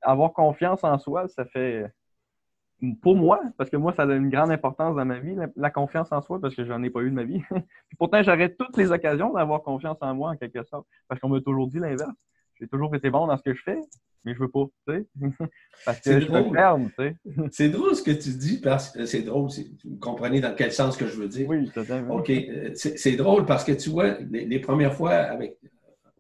Avoir 0.03 0.33
confiance 0.33 0.85
en 0.85 0.99
soi, 0.99 1.29
ça 1.29 1.45
fait 1.45 1.91
pour 3.03 3.17
moi, 3.17 3.43
parce 3.59 3.69
que 3.69 3.77
moi, 3.77 3.93
ça 3.93 4.03
a 4.03 4.15
une 4.15 4.31
grande 4.31 4.51
importance 4.51 4.97
dans 4.97 5.05
ma 5.05 5.19
vie, 5.19 5.37
la, 5.57 5.71
confiance 5.71 6.11
en 6.13 6.23
soi, 6.23 6.41
parce 6.41 6.55
que 6.55 6.65
j'en 6.65 6.83
ai 6.83 6.91
pas 6.91 7.01
eu 7.01 7.11
de 7.11 7.15
ma 7.15 7.25
vie. 7.25 7.43
Puis 7.51 7.97
pourtant, 7.99 8.23
j'aurais 8.23 8.55
toutes 8.55 8.77
les 8.77 8.91
occasions 8.91 9.33
d'avoir 9.33 9.63
confiance 9.63 9.99
en 10.01 10.15
moi, 10.15 10.31
en 10.31 10.37
quelque 10.37 10.63
sorte, 10.65 10.87
parce 11.09 11.21
qu'on 11.21 11.29
m'a 11.29 11.41
toujours 11.41 11.67
dit 11.67 11.79
l'inverse. 11.79 12.15
J'ai 12.61 12.69
toujours 12.69 12.95
été 12.95 13.11
bon 13.11 13.27
dans 13.27 13.37
ce 13.39 13.43
que 13.43 13.55
je 13.55 13.63
fais, 13.63 13.79
mais 14.25 14.35
je 14.35 14.39
veux 14.39 14.51
pas, 14.51 14.67
tu 14.87 14.95
sais. 14.95 15.07
parce 15.87 16.01
que 16.01 16.21
je 16.21 16.31
me 16.31 16.53
ferme, 16.53 16.91
tu 16.91 16.95
sais. 17.05 17.17
C'est 17.53 17.69
drôle 17.71 17.95
ce 17.95 18.03
que 18.03 18.11
tu 18.11 18.31
dis, 18.31 18.61
parce 18.61 18.91
que 18.91 19.07
c'est 19.07 19.23
drôle, 19.23 19.49
vous 19.85 19.97
comprenez 19.99 20.41
dans 20.41 20.55
quel 20.55 20.73
sens 20.73 20.97
que 20.97 21.07
je 21.07 21.17
veux 21.17 21.29
dire. 21.29 21.49
Oui, 21.49 21.71
totalement. 21.71 22.17
OK. 22.17 22.31
Euh, 22.31 22.71
c'est 22.75 23.17
drôle 23.17 23.47
parce 23.47 23.65
que 23.65 23.73
tu 23.73 23.91
vois, 23.91 24.19
les, 24.31 24.59
premières 24.59 24.95
fois, 24.95 25.13
avec, 25.13 25.59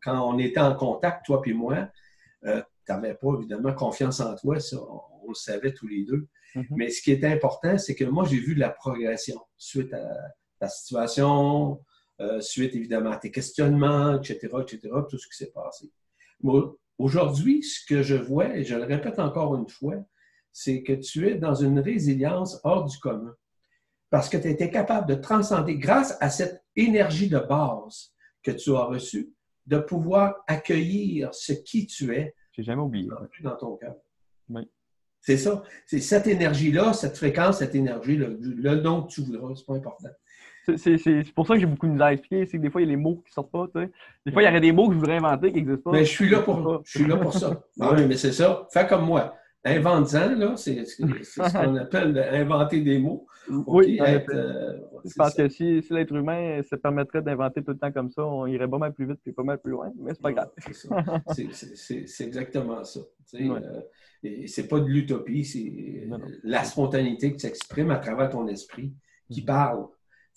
quand 0.02 0.18
on 0.26 0.38
était 0.38 0.60
en 0.60 0.74
contact, 0.74 1.26
toi 1.26 1.42
puis 1.42 1.52
moi, 1.52 1.88
euh, 2.46 2.62
tu 2.86 2.92
n'avais 2.92 3.14
pas 3.14 3.34
évidemment 3.36 3.74
confiance 3.74 4.20
en 4.20 4.34
toi, 4.36 4.58
ça, 4.60 4.78
on 4.80 5.28
le 5.28 5.34
savait 5.34 5.72
tous 5.72 5.86
les 5.86 6.04
deux. 6.04 6.26
Mm-hmm. 6.56 6.66
Mais 6.70 6.88
ce 6.88 7.02
qui 7.02 7.12
est 7.12 7.24
important, 7.24 7.76
c'est 7.76 7.94
que 7.94 8.04
moi, 8.04 8.24
j'ai 8.24 8.38
vu 8.38 8.54
de 8.54 8.60
la 8.60 8.70
progression 8.70 9.38
suite 9.58 9.92
à 9.92 10.08
ta 10.58 10.68
situation, 10.68 11.80
euh, 12.20 12.40
suite 12.40 12.74
évidemment 12.74 13.12
à 13.12 13.16
tes 13.16 13.30
questionnements, 13.30 14.16
etc., 14.16 14.48
etc., 14.60 14.90
tout 15.08 15.18
ce 15.18 15.26
qui 15.28 15.36
s'est 15.36 15.52
passé. 15.52 15.90
Aujourd'hui, 16.98 17.62
ce 17.62 17.84
que 17.86 18.02
je 18.02 18.16
vois, 18.16 18.56
et 18.56 18.64
je 18.64 18.74
le 18.74 18.84
répète 18.84 19.18
encore 19.18 19.56
une 19.56 19.68
fois, 19.68 19.96
c'est 20.52 20.82
que 20.82 20.92
tu 20.92 21.28
es 21.28 21.36
dans 21.36 21.54
une 21.54 21.78
résilience 21.78 22.60
hors 22.64 22.84
du 22.84 22.98
commun. 22.98 23.34
Parce 24.10 24.28
que 24.28 24.36
tu 24.36 24.48
as 24.48 24.50
été 24.50 24.70
capable 24.70 25.08
de 25.08 25.14
transcender, 25.14 25.76
grâce 25.76 26.16
à 26.20 26.30
cette 26.30 26.64
énergie 26.74 27.28
de 27.28 27.38
base 27.38 28.12
que 28.42 28.50
tu 28.50 28.74
as 28.74 28.84
reçue, 28.84 29.32
de 29.66 29.78
pouvoir 29.78 30.34
accueillir 30.48 31.32
ce 31.32 31.52
qui 31.52 31.86
tu 31.86 32.14
es. 32.14 32.34
J'ai 32.52 32.64
jamais 32.64 32.82
oublié. 32.82 33.08
Dans 33.42 33.56
ton 33.56 33.76
cœur. 33.76 33.94
Oui. 34.48 34.68
C'est 35.20 35.36
ça. 35.36 35.62
C'est 35.86 36.00
cette 36.00 36.26
énergie-là, 36.26 36.92
cette 36.92 37.16
fréquence, 37.16 37.58
cette 37.58 37.74
énergie, 37.74 38.16
le, 38.16 38.38
le 38.40 38.74
nom 38.80 39.02
que 39.02 39.12
tu 39.12 39.20
voudras, 39.20 39.54
c'est 39.54 39.66
pas 39.66 39.76
important. 39.76 40.08
C'est 40.76 41.34
pour 41.34 41.46
ça 41.46 41.54
que 41.54 41.60
j'ai 41.60 41.66
beaucoup 41.66 41.86
de 41.86 41.92
misère 41.92 42.06
à 42.06 42.12
expliquer. 42.12 42.46
C'est 42.46 42.58
que 42.58 42.62
des 42.62 42.70
fois, 42.70 42.80
il 42.80 42.84
y 42.84 42.88
a 42.88 42.90
les 42.90 42.96
mots 42.96 43.22
qui 43.26 43.32
sortent 43.32 43.50
pas. 43.50 43.66
Des 43.74 44.32
fois, 44.32 44.42
il 44.42 44.46
y 44.46 44.48
aurait 44.48 44.60
des 44.60 44.72
mots 44.72 44.88
que 44.88 44.94
je 44.94 44.98
voudrais 44.98 45.16
inventer 45.16 45.48
qui 45.52 45.56
n'existent 45.56 45.90
pas. 45.90 45.96
Mais 45.96 46.04
je 46.04 46.10
suis 46.10 46.28
là 46.28 46.40
pour, 46.40 46.82
je 46.84 46.98
suis 46.98 47.06
là 47.06 47.16
pour 47.16 47.32
ça. 47.32 47.62
Ah 47.80 47.92
oui, 47.94 48.06
mais 48.06 48.16
c'est 48.16 48.32
ça. 48.32 48.66
Fais 48.72 48.86
comme 48.86 49.06
moi. 49.06 49.34
Invente-en, 49.64 50.36
là, 50.36 50.56
c'est 50.56 50.84
ce 50.86 51.02
qu'on 51.40 51.76
appelle 51.76 52.18
inventer 52.32 52.80
des 52.80 52.98
mots. 52.98 53.26
Oui, 53.66 53.98
euh, 54.00 54.78
je 55.04 55.14
pense 55.16 55.34
que 55.34 55.48
si, 55.48 55.82
si 55.82 55.92
l'être 55.92 56.14
humain 56.14 56.62
se 56.62 56.76
permettrait 56.76 57.22
d'inventer 57.22 57.62
tout 57.62 57.72
le 57.72 57.78
temps 57.78 57.90
comme 57.90 58.10
ça, 58.10 58.24
on 58.24 58.46
irait 58.46 58.68
pas 58.68 58.78
mal 58.78 58.92
plus 58.92 59.06
vite 59.06 59.20
et 59.26 59.32
pas 59.32 59.42
mal 59.42 59.60
plus 59.60 59.72
loin, 59.72 59.92
mais 59.98 60.12
c'est 60.14 60.22
pas 60.22 60.32
grave. 60.32 60.50
C'est 61.34 62.24
exactement 62.24 62.84
ça. 62.84 63.00
Euh, 63.34 63.80
et 64.22 64.46
c'est 64.46 64.68
pas 64.68 64.80
de 64.80 64.86
l'utopie, 64.86 65.44
c'est 65.44 66.08
la 66.42 66.64
spontanéité 66.64 67.32
que 67.32 67.38
tu 67.38 67.46
exprimes 67.46 67.90
à 67.90 67.98
travers 67.98 68.30
ton 68.30 68.46
esprit 68.48 68.92
qui 69.30 69.42
mm-hmm. 69.42 69.46
parle. 69.46 69.86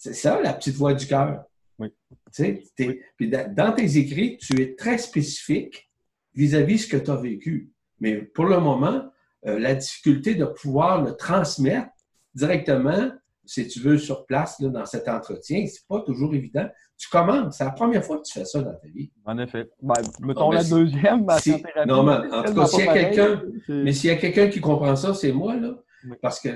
C'est 0.04 0.14
ça, 0.14 0.42
la 0.42 0.52
petite 0.52 0.76
voix 0.76 0.94
du 0.94 1.08
cœur. 1.08 1.46
Oui. 1.80 1.88
Puis 2.36 3.30
dans 3.30 3.72
tes 3.74 3.98
écrits, 3.98 4.36
tu 4.36 4.62
es 4.62 4.76
très 4.76 4.98
spécifique 4.98 5.90
vis-à-vis 6.34 6.76
de 6.76 6.80
ce 6.82 6.88
que 6.88 6.98
tu 6.98 7.10
as 7.10 7.16
vécu. 7.16 7.72
Mais 8.02 8.18
pour 8.18 8.44
le 8.44 8.60
moment, 8.60 9.06
euh, 9.46 9.58
la 9.60 9.76
difficulté 9.76 10.36
de 10.36 10.44
pouvoir 10.44 11.02
le 11.02 11.16
transmettre 11.16 11.88
directement, 12.36 13.12
si 13.46 13.66
tu 13.66 13.80
veux, 13.80 13.98
sur 13.98 14.26
place, 14.26 14.60
dans 14.60 14.86
cet 14.86 15.08
entretien, 15.08 15.66
c'est 15.68 15.88
pas 15.88 16.02
toujours 16.02 16.36
évident. 16.36 16.68
Tu 16.98 17.08
commences, 17.08 17.58
c'est 17.58 17.64
la 17.64 17.72
première 17.72 18.04
fois 18.04 18.18
que 18.18 18.24
tu 18.24 18.34
fais 18.34 18.46
ça 18.46 18.62
dans 18.62 18.76
ta 18.76 18.88
vie. 18.90 19.10
En 19.24 19.38
effet. 19.38 19.70
Ben, 19.82 19.94
mettons 20.20 20.52
la 20.52 20.66
deuxième, 20.66 21.24
ma 21.24 21.40
si, 21.40 21.64
Non, 21.88 22.04
mais 22.04 22.30
en 22.30 22.44
tout 22.44 22.54
cas, 22.54 22.66
s'il 22.66 22.84
y 22.84 22.88
a 22.90 22.94
quelqu'un, 22.94 23.42
mais 23.70 23.94
s'il 23.94 24.10
y 24.10 24.14
a 24.14 24.18
quelqu'un 24.18 24.50
qui 24.50 24.60
comprend 24.60 24.98
ça, 24.98 25.14
c'est 25.14 25.32
moi, 25.32 25.56
là. 25.56 25.78
Parce 26.22 26.42
que 26.42 26.50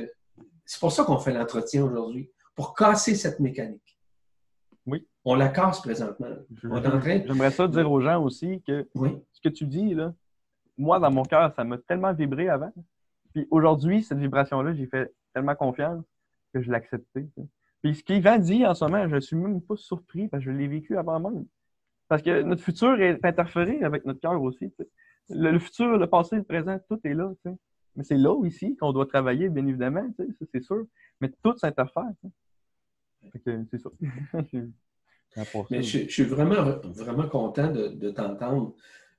c'est 0.65 0.81
pour 0.81 0.91
ça 0.91 1.05
qu'on 1.05 1.17
fait 1.17 1.31
l'entretien 1.31 1.85
aujourd'hui, 1.85 2.29
pour 2.57 2.73
casser 2.73 3.15
cette 3.15 3.39
mécanique. 3.39 3.97
Oui. 4.87 5.07
On 5.23 5.35
la 5.35 5.49
casse 5.49 5.79
présentement. 5.79 6.27
J'aimerais 6.63 7.51
ça 7.51 7.67
dire 7.67 7.89
aux 7.89 8.01
gens 8.01 8.21
aussi 8.21 8.61
que 8.67 8.89
ce 9.31 9.41
que 9.41 9.49
tu 9.49 9.65
dis, 9.65 9.93
là, 9.93 10.13
moi, 10.77 10.99
dans 10.99 11.11
mon 11.11 11.23
cœur, 11.23 11.53
ça 11.55 11.63
m'a 11.63 11.77
tellement 11.77 12.13
vibré 12.13 12.49
avant. 12.49 12.73
Puis 13.33 13.47
aujourd'hui, 13.51 14.03
cette 14.03 14.17
vibration-là, 14.17 14.73
j'ai 14.73 14.87
fait 14.87 15.13
tellement 15.33 15.55
confiance 15.55 16.03
que 16.51 16.61
je 16.61 16.69
l'ai 16.69 16.75
acceptée. 16.75 17.27
Puis 17.83 17.95
ce 17.95 18.03
qu'Yvan 18.03 18.39
dit 18.39 18.65
en 18.65 18.73
ce 18.73 18.85
moment, 18.85 19.07
je 19.07 19.15
ne 19.15 19.19
suis 19.19 19.35
même 19.35 19.61
pas 19.61 19.75
surpris 19.75 20.27
parce 20.27 20.43
que 20.43 20.51
je 20.51 20.57
l'ai 20.57 20.67
vécu 20.67 20.97
avant 20.97 21.19
même. 21.19 21.45
Parce 22.07 22.23
que 22.23 22.41
notre 22.41 22.63
futur 22.63 22.99
est 22.99 23.23
interféré 23.23 23.83
avec 23.83 24.03
notre 24.05 24.19
cœur 24.19 24.41
aussi. 24.41 24.73
Le, 25.29 25.59
futur, 25.59 25.97
le 25.97 26.07
passé, 26.07 26.37
le 26.37 26.43
présent, 26.43 26.79
tout 26.89 26.99
est 27.03 27.13
là. 27.13 27.31
Mais 27.95 28.03
c'est 28.03 28.17
là 28.17 28.35
ici 28.45 28.75
qu'on 28.77 28.93
doit 28.93 29.05
travailler, 29.05 29.49
bien 29.49 29.67
évidemment, 29.67 30.07
c'est 30.51 30.63
sûr. 30.63 30.85
Mais 31.21 31.31
tout 31.43 31.55
s'interfère. 31.57 32.09
C'est 33.43 33.79
ça. 33.79 33.89
Mais 35.69 35.83
je, 35.83 36.09
suis 36.09 36.23
vraiment, 36.23 36.79
vraiment 36.83 37.29
content 37.29 37.71
de 37.71 38.09
t'entendre 38.09 38.75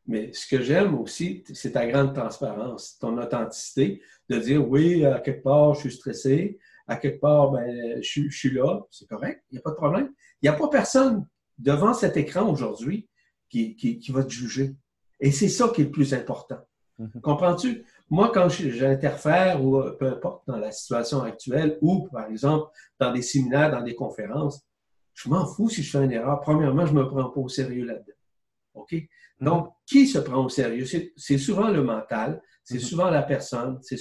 mais 0.08 0.32
ce 0.32 0.46
que 0.46 0.62
j'aime 0.62 0.98
aussi, 0.98 1.44
c'est 1.52 1.72
ta 1.72 1.86
grande 1.86 2.14
transparence, 2.14 2.96
ton 2.98 3.18
authenticité, 3.18 4.02
de 4.30 4.38
dire 4.38 4.66
oui, 4.66 5.04
à 5.04 5.20
quelque 5.20 5.42
part, 5.42 5.74
je 5.74 5.80
suis 5.80 5.92
stressé, 5.92 6.58
à 6.86 6.96
quelque 6.96 7.20
part, 7.20 7.50
ben, 7.50 8.02
je, 8.02 8.30
suis 8.30 8.50
là, 8.50 8.80
c'est 8.90 9.06
correct, 9.06 9.44
il 9.50 9.56
n'y 9.56 9.58
a 9.58 9.62
pas 9.62 9.70
de 9.70 9.76
problème. 9.76 10.10
Il 10.40 10.48
n'y 10.48 10.54
a 10.54 10.58
pas 10.58 10.68
personne 10.68 11.26
devant 11.58 11.92
cet 11.92 12.16
écran 12.16 12.50
aujourd'hui 12.50 13.06
qui, 13.50 14.02
va 14.08 14.24
te 14.24 14.30
juger. 14.30 14.74
Et 15.20 15.30
c'est 15.30 15.48
ça 15.48 15.68
qui 15.68 15.82
est 15.82 15.84
le 15.84 15.90
plus 15.90 16.14
important. 16.14 16.58
Mm-hmm. 16.98 17.20
Comprends-tu? 17.20 17.84
Moi, 18.10 18.30
quand 18.32 18.48
j'interfère, 18.48 19.62
ou 19.62 19.82
peu 19.98 20.06
importe, 20.06 20.44
dans 20.46 20.56
la 20.56 20.72
situation 20.72 21.22
actuelle, 21.22 21.78
ou 21.82 22.08
par 22.08 22.26
exemple, 22.26 22.70
dans 22.98 23.12
des 23.12 23.22
séminaires, 23.22 23.70
dans 23.70 23.82
des 23.82 23.94
conférences, 23.94 24.62
je 25.14 25.28
m'en 25.28 25.46
fous 25.46 25.68
si 25.68 25.82
je 25.82 25.90
fais 25.90 26.04
une 26.04 26.12
erreur. 26.12 26.40
Premièrement, 26.40 26.86
je 26.86 26.94
ne 26.94 27.00
me 27.00 27.08
prends 27.08 27.28
pas 27.28 27.40
au 27.40 27.48
sérieux 27.48 27.84
là-dedans. 27.84 28.12
OK? 28.74 28.94
Donc, 29.40 29.72
qui 29.86 30.06
se 30.06 30.18
prend 30.18 30.44
au 30.44 30.48
sérieux? 30.48 30.84
C'est 31.16 31.38
souvent 31.38 31.70
le 31.70 31.82
mental, 31.82 32.42
c'est 32.64 32.74
mhm. 32.74 32.80
souvent 32.80 33.10
la 33.10 33.22
personne, 33.22 33.78
c'est 33.82 33.98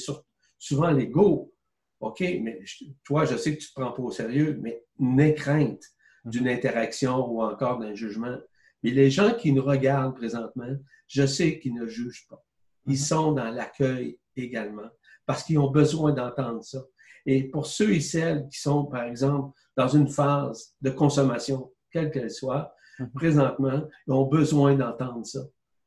souvent 0.57 0.91
l'ego. 0.91 1.53
OK, 1.99 2.19
mais 2.19 2.59
toi, 3.03 3.25
je 3.25 3.35
sais 3.35 3.55
que 3.55 3.61
tu 3.61 3.69
ne 3.69 3.69
te 3.69 3.81
prends 3.81 3.91
pas 3.91 4.03
au 4.03 4.11
sérieux, 4.11 4.59
mais 4.61 4.83
n'aie 4.99 5.33
crainte 5.33 5.83
mhm. 6.25 6.31
d'une 6.31 6.47
interaction 6.47 7.27
ou 7.27 7.41
encore 7.41 7.79
d'un 7.79 7.93
jugement. 7.93 8.37
Mais 8.83 8.91
les 8.91 9.09
gens 9.09 9.33
qui 9.33 9.51
nous 9.51 9.63
regardent 9.63 10.15
présentement, 10.15 10.75
je 11.07 11.25
sais 11.25 11.59
qu'ils 11.59 11.73
ne 11.73 11.87
jugent 11.87 12.27
pas. 12.29 12.43
Ils 12.87 12.91
mhm. 12.91 12.97
sont 12.97 13.31
dans 13.33 13.49
l'accueil 13.49 14.19
également 14.35 14.89
parce 15.25 15.43
qu'ils 15.43 15.59
ont 15.59 15.71
besoin 15.71 16.13
d'entendre 16.13 16.63
ça. 16.63 16.79
Et 17.25 17.43
pour 17.43 17.65
ceux 17.65 17.93
et 17.93 17.99
celles 17.99 18.47
qui 18.49 18.59
sont, 18.59 18.85
par 18.85 19.03
exemple, 19.03 19.57
dans 19.75 19.89
une 19.89 20.07
phase 20.07 20.73
de 20.81 20.89
consommation, 20.89 21.71
quelle 21.91 22.09
qu'elle 22.11 22.31
soit, 22.31 22.73
mhm. 22.99 23.11
présentement, 23.11 23.83
ont 24.07 24.25
besoin 24.25 24.75
d'entendre 24.75 25.25
ça. 25.25 25.41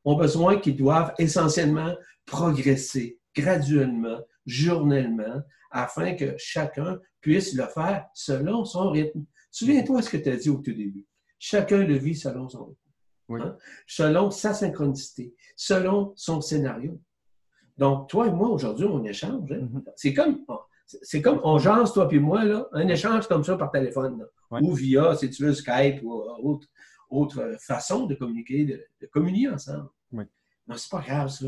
Ont 0.05 0.15
besoin 0.15 0.57
qu'ils 0.57 0.77
doivent 0.77 1.13
essentiellement 1.17 1.95
progresser 2.25 3.19
graduellement, 3.35 4.19
journellement, 4.45 5.41
afin 5.71 6.15
que 6.15 6.35
chacun 6.37 6.99
puisse 7.21 7.53
le 7.53 7.65
faire 7.65 8.05
selon 8.13 8.65
son 8.65 8.91
rythme. 8.91 9.25
Souviens-toi 9.51 10.01
ce 10.01 10.09
que 10.09 10.17
tu 10.17 10.29
as 10.29 10.37
dit 10.37 10.49
au 10.49 10.57
tout 10.57 10.73
début. 10.73 11.05
Chacun 11.39 11.83
le 11.83 11.95
vit 11.95 12.15
selon 12.15 12.49
son 12.49 12.65
rythme. 12.65 12.80
Hein? 13.39 13.57
Selon 13.87 14.31
sa 14.31 14.53
synchronicité, 14.53 15.33
selon 15.55 16.13
son 16.15 16.41
scénario. 16.41 16.99
Donc, 17.77 18.09
toi 18.09 18.27
et 18.27 18.31
moi, 18.31 18.49
aujourd'hui, 18.49 18.85
on 18.85 19.03
échange. 19.03 19.51
Hein? 19.51 19.69
Mhm. 19.71 19.83
C'est 19.95 20.13
comme, 20.13 20.45
c'est 20.85 21.21
comme 21.21 21.39
on 21.43 21.57
jase, 21.57 21.93
toi 21.93 22.07
et 22.11 22.19
moi, 22.19 22.43
là, 22.43 22.67
un 22.73 22.87
échange 22.87 23.27
comme 23.27 23.43
ça 23.43 23.57
par 23.57 23.71
téléphone, 23.71 24.25
ou 24.51 24.73
via, 24.73 25.15
si 25.15 25.29
tu 25.29 25.45
veux, 25.45 25.53
Skype 25.53 26.03
ou 26.03 26.11
autre, 26.11 26.67
autre 27.09 27.55
façon 27.59 28.05
de 28.05 28.15
communiquer, 28.15 28.65
de, 28.65 29.07
communier 29.07 29.49
ensemble. 29.49 29.89
Oui. 30.11 30.25
Non, 30.67 30.75
c'est 30.75 30.91
pas 30.91 31.01
grave, 31.01 31.29
ça. 31.29 31.47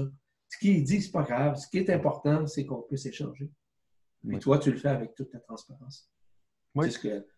Ce 0.50 0.58
qui 0.58 0.72
est 0.72 0.82
dit, 0.82 1.02
c'est 1.02 1.12
pas 1.12 1.24
grave. 1.24 1.56
Ce 1.58 1.67
qui 1.67 1.80
est 1.80 1.89
important, 1.89 2.46
c'est 2.46 2.65
qu'on 2.65 2.84
puisse 2.84 3.06
échanger. 3.06 3.50
Et 4.32 4.39
toi, 4.39 4.58
tu 4.58 4.72
le 4.72 4.78
fais 4.78 4.89
avec 4.89 5.15
toute 5.15 5.32
ta 5.32 5.39
transparence. 5.39 6.10
Oui. 6.76 6.91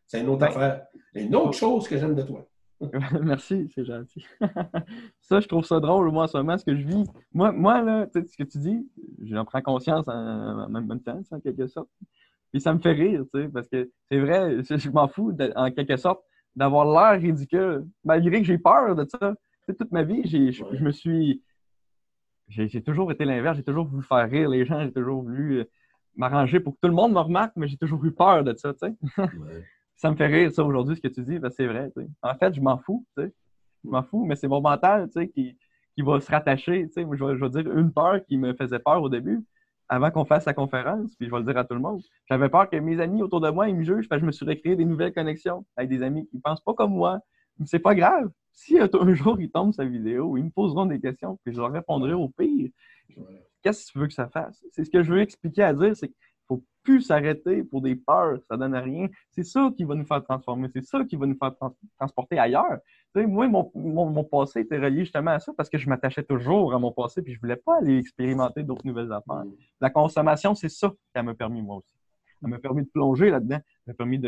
C'est 0.05 0.21
une 0.21 0.29
autre 0.29 0.39
ben, 0.39 0.47
affaire. 0.47 0.88
Une 1.15 1.36
autre 1.36 1.53
chose 1.53 1.88
que 1.88 1.97
j'aime 1.97 2.15
de 2.15 2.21
toi. 2.21 2.47
Merci, 3.23 3.69
c'est 3.73 3.85
gentil. 3.85 4.25
ça, 5.21 5.39
je 5.39 5.47
trouve 5.47 5.65
ça 5.65 5.79
drôle, 5.79 6.11
moi, 6.11 6.25
en 6.25 6.27
ce 6.27 6.38
moment, 6.38 6.57
ce 6.57 6.65
que 6.65 6.75
je 6.75 6.85
vis. 6.85 7.03
Moi, 7.33 7.51
moi 7.51 7.81
là, 7.81 8.07
ce 8.13 8.38
que 8.38 8.43
tu 8.43 8.57
dis, 8.57 8.89
j'en 9.23 9.45
prends 9.45 9.61
conscience 9.61 10.05
en, 10.07 10.69
même 10.69 10.99
temps, 11.01 11.21
en 11.31 11.39
quelque 11.39 11.67
sorte. 11.67 11.89
Puis 12.51 12.61
ça 12.61 12.73
me 12.73 12.79
fait 12.79 12.91
rire, 12.91 13.23
tu 13.33 13.41
sais, 13.41 13.49
parce 13.49 13.67
que 13.67 13.89
c'est 14.09 14.19
vrai, 14.19 14.63
je, 14.63 14.89
m'en 14.89 15.07
fous, 15.07 15.35
en 15.55 15.71
quelque 15.71 15.97
sorte, 15.97 16.21
d'avoir 16.55 16.85
l'air 16.85 17.21
ridicule, 17.21 17.85
malgré 18.03 18.39
que 18.41 18.47
j'ai 18.47 18.57
peur 18.57 18.95
de 18.95 19.05
ça. 19.05 19.35
toute 19.67 19.91
ma 19.91 20.03
vie, 20.03 20.23
je, 20.25 20.83
me 20.83 20.91
suis. 20.91 21.43
J'ai 22.47 22.81
toujours 22.81 23.11
été 23.11 23.25
l'inverse, 23.25 23.57
j'ai 23.57 23.63
toujours 23.63 23.88
voulu 23.88 24.03
faire 24.03 24.29
rire 24.29 24.49
les 24.49 24.65
gens, 24.65 24.81
j'ai 24.83 24.93
toujours 24.93 25.23
voulu 25.23 25.61
euh, 25.61 25.63
m'arranger 26.15 26.59
pour 26.59 26.75
que 26.75 26.79
tout 26.81 26.88
le 26.88 26.93
monde 26.93 27.11
me 27.13 27.19
remarque, 27.19 27.53
mais 27.55 27.67
j'ai 27.67 27.77
toujours 27.77 28.05
eu 28.05 28.11
peur 28.11 28.43
de 28.43 28.53
ça, 28.55 28.73
tu 28.73 28.88
sais. 28.88 28.95
Ça 29.95 30.12
me 30.12 30.15
fait 30.15 30.27
rire, 30.27 30.51
ça, 30.51 30.63
aujourd'hui, 30.63 30.95
ce 30.95 31.01
que 31.01 31.08
tu 31.08 31.21
dis, 31.23 31.39
c'est 31.51 31.67
vrai. 31.67 31.91
En 32.21 32.36
fait, 32.36 32.53
je 32.53 32.62
m'en 32.62 32.77
fous, 32.77 33.05
tu 33.17 33.23
sais. 33.23 33.34
Je 33.84 33.89
m'en 33.89 34.03
fous, 34.03 34.25
mais 34.25 34.36
c'est 34.36 34.47
mon 34.47 34.62
mental, 34.62 35.08
tu 35.08 35.13
sais, 35.13 35.29
qui, 35.29 35.58
qui 35.95 36.01
va 36.01 36.19
se 36.19 36.29
rattacher, 36.29 36.88
tu 36.88 36.93
sais. 36.93 37.08
Je, 37.10 37.25
vais, 37.36 37.49
dire 37.49 37.71
une 37.77 37.93
peur 37.93 38.23
qui 38.25 38.38
me 38.38 38.53
faisait 38.53 38.79
peur 38.79 39.01
au 39.01 39.10
début, 39.10 39.43
avant 39.88 40.12
qu'on 40.12 40.25
fasse 40.25 40.45
la 40.45 40.53
conférence, 40.53 41.15
puis 41.15 41.27
je 41.27 41.31
vais 41.31 41.39
le 41.39 41.45
dire 41.45 41.58
à 41.58 41.63
tout 41.63 41.75
le 41.75 41.79
monde. 41.79 42.01
J'avais 42.29 42.49
peur 42.49 42.69
que 42.69 42.75
mes 42.77 42.99
amis 42.99 43.21
autour 43.21 43.39
de 43.39 43.49
moi, 43.49 43.69
ils 43.69 43.75
me 43.75 43.84
jugent, 43.84 44.08
je 44.10 44.25
me 44.25 44.31
suis 44.31 44.45
recréé 44.45 44.75
des 44.75 44.86
nouvelles 44.86 45.13
connexions 45.13 45.65
avec 45.77 45.89
des 45.89 46.01
amis 46.01 46.27
qui 46.27 46.38
ne 46.38 46.41
pensent 46.41 46.62
pas 46.62 46.73
comme 46.73 46.93
moi. 46.93 47.19
Mais 47.60 47.65
c'est 47.67 47.79
pas 47.79 47.95
grave. 47.95 48.29
Si 48.51 48.77
un 48.79 49.13
jour 49.13 49.39
ils 49.39 49.51
tombent 49.51 49.73
sa 49.73 49.86
vidéo, 49.86 50.38
ils 50.38 50.45
me 50.45 50.49
poseront 50.49 50.86
des 50.86 50.99
questions, 50.99 51.38
puis 51.43 51.53
je 51.53 51.60
leur 51.60 51.71
répondrai 51.71 52.13
au 52.13 52.29
pire. 52.29 52.69
Qu'est-ce 53.62 53.88
que 53.88 53.91
tu 53.91 53.99
veux 53.99 54.08
que 54.08 54.13
ça 54.13 54.27
fasse? 54.27 54.63
C'est 54.71 54.86
ce 54.86 54.89
que 54.89 55.03
je 55.03 55.12
veux 55.12 55.21
expliquer 55.21 55.63
à 55.63 55.73
dire, 55.73 55.95
c'est 55.95 56.12
faut 56.47 56.63
plus 56.84 57.01
s'arrêter 57.01 57.63
pour 57.63 57.81
des 57.81 57.95
peurs, 57.95 58.39
ça 58.47 58.58
donne 58.58 58.75
rien. 58.75 59.08
C'est 59.31 59.43
ça 59.43 59.69
qui 59.75 59.84
va 59.84 59.95
nous 59.95 60.05
faire 60.05 60.23
transformer, 60.23 60.69
c'est 60.71 60.84
ça 60.84 61.03
qui 61.03 61.15
va 61.15 61.25
nous 61.25 61.38
faire 61.38 61.51
transporter 61.97 62.39
ailleurs. 62.39 62.77
moi, 63.15 63.47
mon, 63.47 63.71
mon, 63.75 64.23
passé 64.23 64.62
était 64.62 64.77
relié 64.77 64.99
justement 64.99 65.31
à 65.31 65.39
ça 65.39 65.51
parce 65.58 65.69
que 65.69 65.77
je 65.77 65.89
m'attachais 65.89 66.23
toujours 66.23 66.73
à 66.73 66.79
mon 66.79 66.91
passé 66.91 67.21
puis 67.21 67.34
je 67.34 67.39
voulais 67.39 67.55
pas 67.55 67.77
aller 67.77 67.97
expérimenter 67.97 68.63
d'autres 68.63 68.86
nouvelles 68.86 69.12
affaires. 69.12 69.45
Mm. 69.45 69.53
La 69.81 69.89
consommation, 69.89 70.55
c'est 70.55 70.69
ça 70.69 70.91
qui 71.13 71.21
m'a 71.21 71.34
permis 71.34 71.62
moi 71.62 71.77
aussi. 71.77 71.95
Ça 72.41 72.47
m'a 72.47 72.60
permis 72.60 72.84
de 72.84 72.89
plonger 72.89 73.31
là-dedans, 73.31 73.58
ça 73.58 73.81
m'a 73.88 73.93
permis 73.93 74.19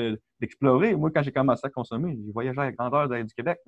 d'explorer. 0.42 0.96
moi, 0.96 1.12
quand 1.12 1.22
j'ai 1.22 1.32
commencé 1.32 1.62
à 1.66 1.70
consommer, 1.70 2.18
j'ai 2.26 2.32
voyagé 2.32 2.60
à 2.60 2.66
la 2.66 2.72
grandeur 2.72 3.08
du 3.10 3.34
Québec. 3.34 3.60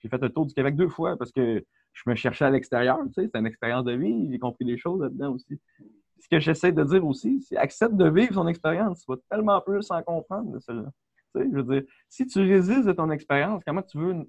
J'ai 0.00 0.08
fait 0.08 0.22
le 0.22 0.30
tour 0.30 0.46
du 0.46 0.54
Québec 0.54 0.76
deux 0.76 0.88
fois 0.88 1.16
parce 1.16 1.32
que 1.32 1.64
je 1.92 2.02
me 2.06 2.14
cherchais 2.14 2.44
à 2.44 2.50
l'extérieur. 2.50 2.98
C'est 3.12 3.34
une 3.34 3.46
expérience 3.46 3.84
de 3.84 3.92
vie. 3.92 4.30
J'ai 4.30 4.38
compris 4.38 4.64
des 4.64 4.78
choses 4.78 5.00
là-dedans 5.02 5.32
aussi 5.32 5.60
ce 6.18 6.28
que 6.28 6.40
j'essaie 6.40 6.72
de 6.72 6.84
dire 6.84 7.06
aussi, 7.06 7.40
c'est 7.42 7.56
accepte 7.56 7.94
de 7.94 8.08
vivre 8.08 8.34
son 8.34 8.48
expérience. 8.48 9.04
Tu 9.04 9.12
vas 9.12 9.18
tellement 9.30 9.60
plus 9.60 9.90
en 9.90 10.02
comprendre 10.02 10.50
de 10.52 10.58
celle-là. 10.58 10.90
Tu 11.34 11.42
sais, 11.42 11.48
je 11.50 11.56
veux 11.56 11.62
dire, 11.62 11.82
si 12.08 12.26
tu 12.26 12.40
résistes 12.40 12.86
de 12.86 12.92
ton 12.92 13.10
expérience, 13.10 13.62
comment 13.66 13.82
tu 13.82 13.98
veux 13.98 14.28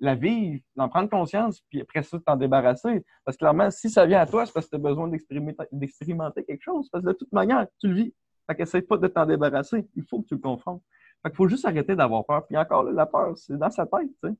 la 0.00 0.14
vivre, 0.14 0.62
d'en 0.76 0.88
prendre 0.88 1.10
conscience, 1.10 1.60
puis 1.68 1.82
après 1.82 2.02
ça, 2.02 2.18
t'en 2.24 2.36
débarrasser? 2.36 3.04
Parce 3.24 3.36
que 3.36 3.40
clairement, 3.40 3.70
si 3.70 3.90
ça 3.90 4.06
vient 4.06 4.20
à 4.20 4.26
toi, 4.26 4.46
c'est 4.46 4.52
parce 4.52 4.66
que 4.66 4.70
tu 4.70 4.76
as 4.76 4.78
besoin 4.78 5.08
d'expérimenter 5.08 6.44
quelque 6.44 6.62
chose. 6.62 6.88
Parce 6.90 7.04
que 7.04 7.08
de 7.08 7.14
toute 7.14 7.32
manière, 7.32 7.66
tu 7.78 7.88
le 7.88 7.94
vis. 7.94 8.14
Fait 8.46 8.56
qu'essaie 8.56 8.82
pas 8.82 8.96
de 8.96 9.06
t'en 9.06 9.26
débarrasser. 9.26 9.86
Il 9.94 10.04
faut 10.04 10.22
que 10.22 10.28
tu 10.28 10.34
le 10.34 10.40
confrontes. 10.40 10.82
Fait 11.22 11.28
qu'il 11.28 11.36
faut 11.36 11.48
juste 11.48 11.66
arrêter 11.66 11.94
d'avoir 11.94 12.24
peur. 12.24 12.46
Puis 12.46 12.56
encore, 12.56 12.84
la 12.84 13.04
peur, 13.06 13.36
c'est 13.36 13.58
dans 13.58 13.70
sa 13.70 13.86
tête. 13.86 14.34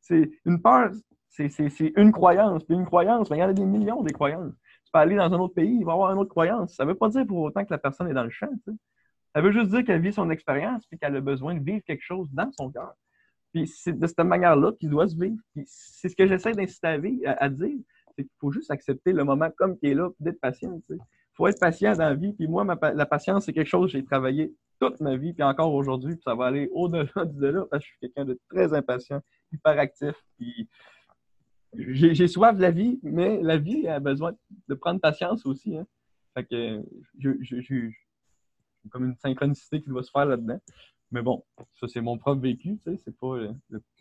C'est 0.00 0.30
une 0.44 0.60
peur, 0.60 0.90
c'est 1.28 1.50
une 1.96 2.12
croyance. 2.12 2.62
Puis 2.64 2.76
une 2.76 2.84
croyance, 2.84 3.30
ben, 3.30 3.36
il 3.36 3.38
y 3.40 3.42
en 3.42 3.48
a 3.48 3.54
des 3.54 3.64
millions 3.64 4.02
de 4.02 4.12
croyances 4.12 4.52
aller 4.94 5.16
dans 5.16 5.32
un 5.32 5.38
autre 5.38 5.54
pays, 5.54 5.76
il 5.80 5.84
va 5.84 5.92
avoir 5.92 6.12
une 6.12 6.18
autre 6.18 6.30
croyance. 6.30 6.74
Ça 6.74 6.84
ne 6.84 6.90
veut 6.90 6.94
pas 6.94 7.08
dire 7.08 7.26
pour 7.26 7.38
autant 7.38 7.64
que 7.64 7.70
la 7.70 7.78
personne 7.78 8.08
est 8.08 8.14
dans 8.14 8.24
le 8.24 8.30
champ. 8.30 8.48
Ça 9.34 9.40
veut 9.40 9.52
juste 9.52 9.70
dire 9.70 9.84
qu'elle 9.84 10.00
vit 10.00 10.12
son 10.12 10.30
expérience 10.30 10.84
et 10.92 10.98
qu'elle 10.98 11.16
a 11.16 11.20
besoin 11.20 11.54
de 11.54 11.62
vivre 11.62 11.82
quelque 11.86 12.02
chose 12.02 12.28
dans 12.32 12.50
son 12.52 12.70
cœur. 12.70 12.94
Puis 13.52 13.66
c'est 13.66 13.98
de 13.98 14.06
cette 14.06 14.18
manière-là 14.18 14.72
qu'il 14.78 14.90
doit 14.90 15.08
se 15.08 15.16
vivre. 15.16 15.36
c'est 15.66 16.08
ce 16.08 16.16
que 16.16 16.26
j'essaie 16.26 16.52
d'inciter 16.52 17.26
à, 17.26 17.48
dire, 17.48 17.76
c'est 18.16 18.24
qu'il 18.24 18.36
faut 18.40 18.50
juste 18.50 18.70
accepter 18.70 19.12
le 19.12 19.24
moment 19.24 19.50
comme 19.56 19.76
il 19.82 19.90
est 19.90 19.94
là, 19.94 20.10
d'être 20.20 20.40
patient. 20.40 20.80
Il 20.88 20.98
faut 21.34 21.46
être 21.46 21.60
patient 21.60 21.92
dans 21.92 22.08
la 22.08 22.14
vie. 22.14 22.32
Puis 22.32 22.48
moi, 22.48 22.64
la 22.64 23.06
patience, 23.06 23.44
c'est 23.44 23.52
quelque 23.52 23.68
chose 23.68 23.92
que 23.92 23.98
j'ai 23.98 24.04
travaillé 24.04 24.54
toute 24.80 25.00
ma 25.00 25.16
vie, 25.16 25.32
puis 25.32 25.42
encore 25.42 25.72
aujourd'hui, 25.72 26.14
puis 26.14 26.22
ça 26.22 26.34
va 26.34 26.46
aller 26.46 26.68
au-delà 26.72 27.06
du 27.24 27.38
delà 27.38 27.64
parce 27.70 27.82
que 27.82 27.88
je 27.88 27.90
suis 27.92 27.98
quelqu'un 28.00 28.24
de 28.24 28.38
très 28.48 28.74
impatient, 28.74 29.20
hyperactif, 29.52 30.14
puis 30.38 30.68
j'ai 31.78 32.28
soif 32.28 32.56
de 32.56 32.62
la 32.62 32.70
vie, 32.70 32.98
mais 33.02 33.40
la 33.42 33.56
vie 33.56 33.86
a 33.88 34.00
besoin 34.00 34.32
de 34.68 34.74
prendre 34.74 35.00
patience 35.00 35.46
aussi. 35.46 35.76
Hein. 35.76 35.86
Fait 36.34 36.44
que 36.44 36.82
j'ai 37.20 37.90
comme 38.90 39.04
une 39.04 39.16
synchronicité 39.16 39.82
qui 39.82 39.88
doit 39.88 40.02
se 40.02 40.10
faire 40.10 40.26
là-dedans. 40.26 40.60
Mais 41.12 41.22
bon, 41.22 41.44
ça, 41.80 41.86
c'est 41.86 42.00
mon 42.00 42.18
propre 42.18 42.42
vécu, 42.42 42.78
tu 42.78 42.90
sais, 42.90 43.00
c'est 43.04 43.16
pas... 43.16 43.36
Euh, 43.36 43.52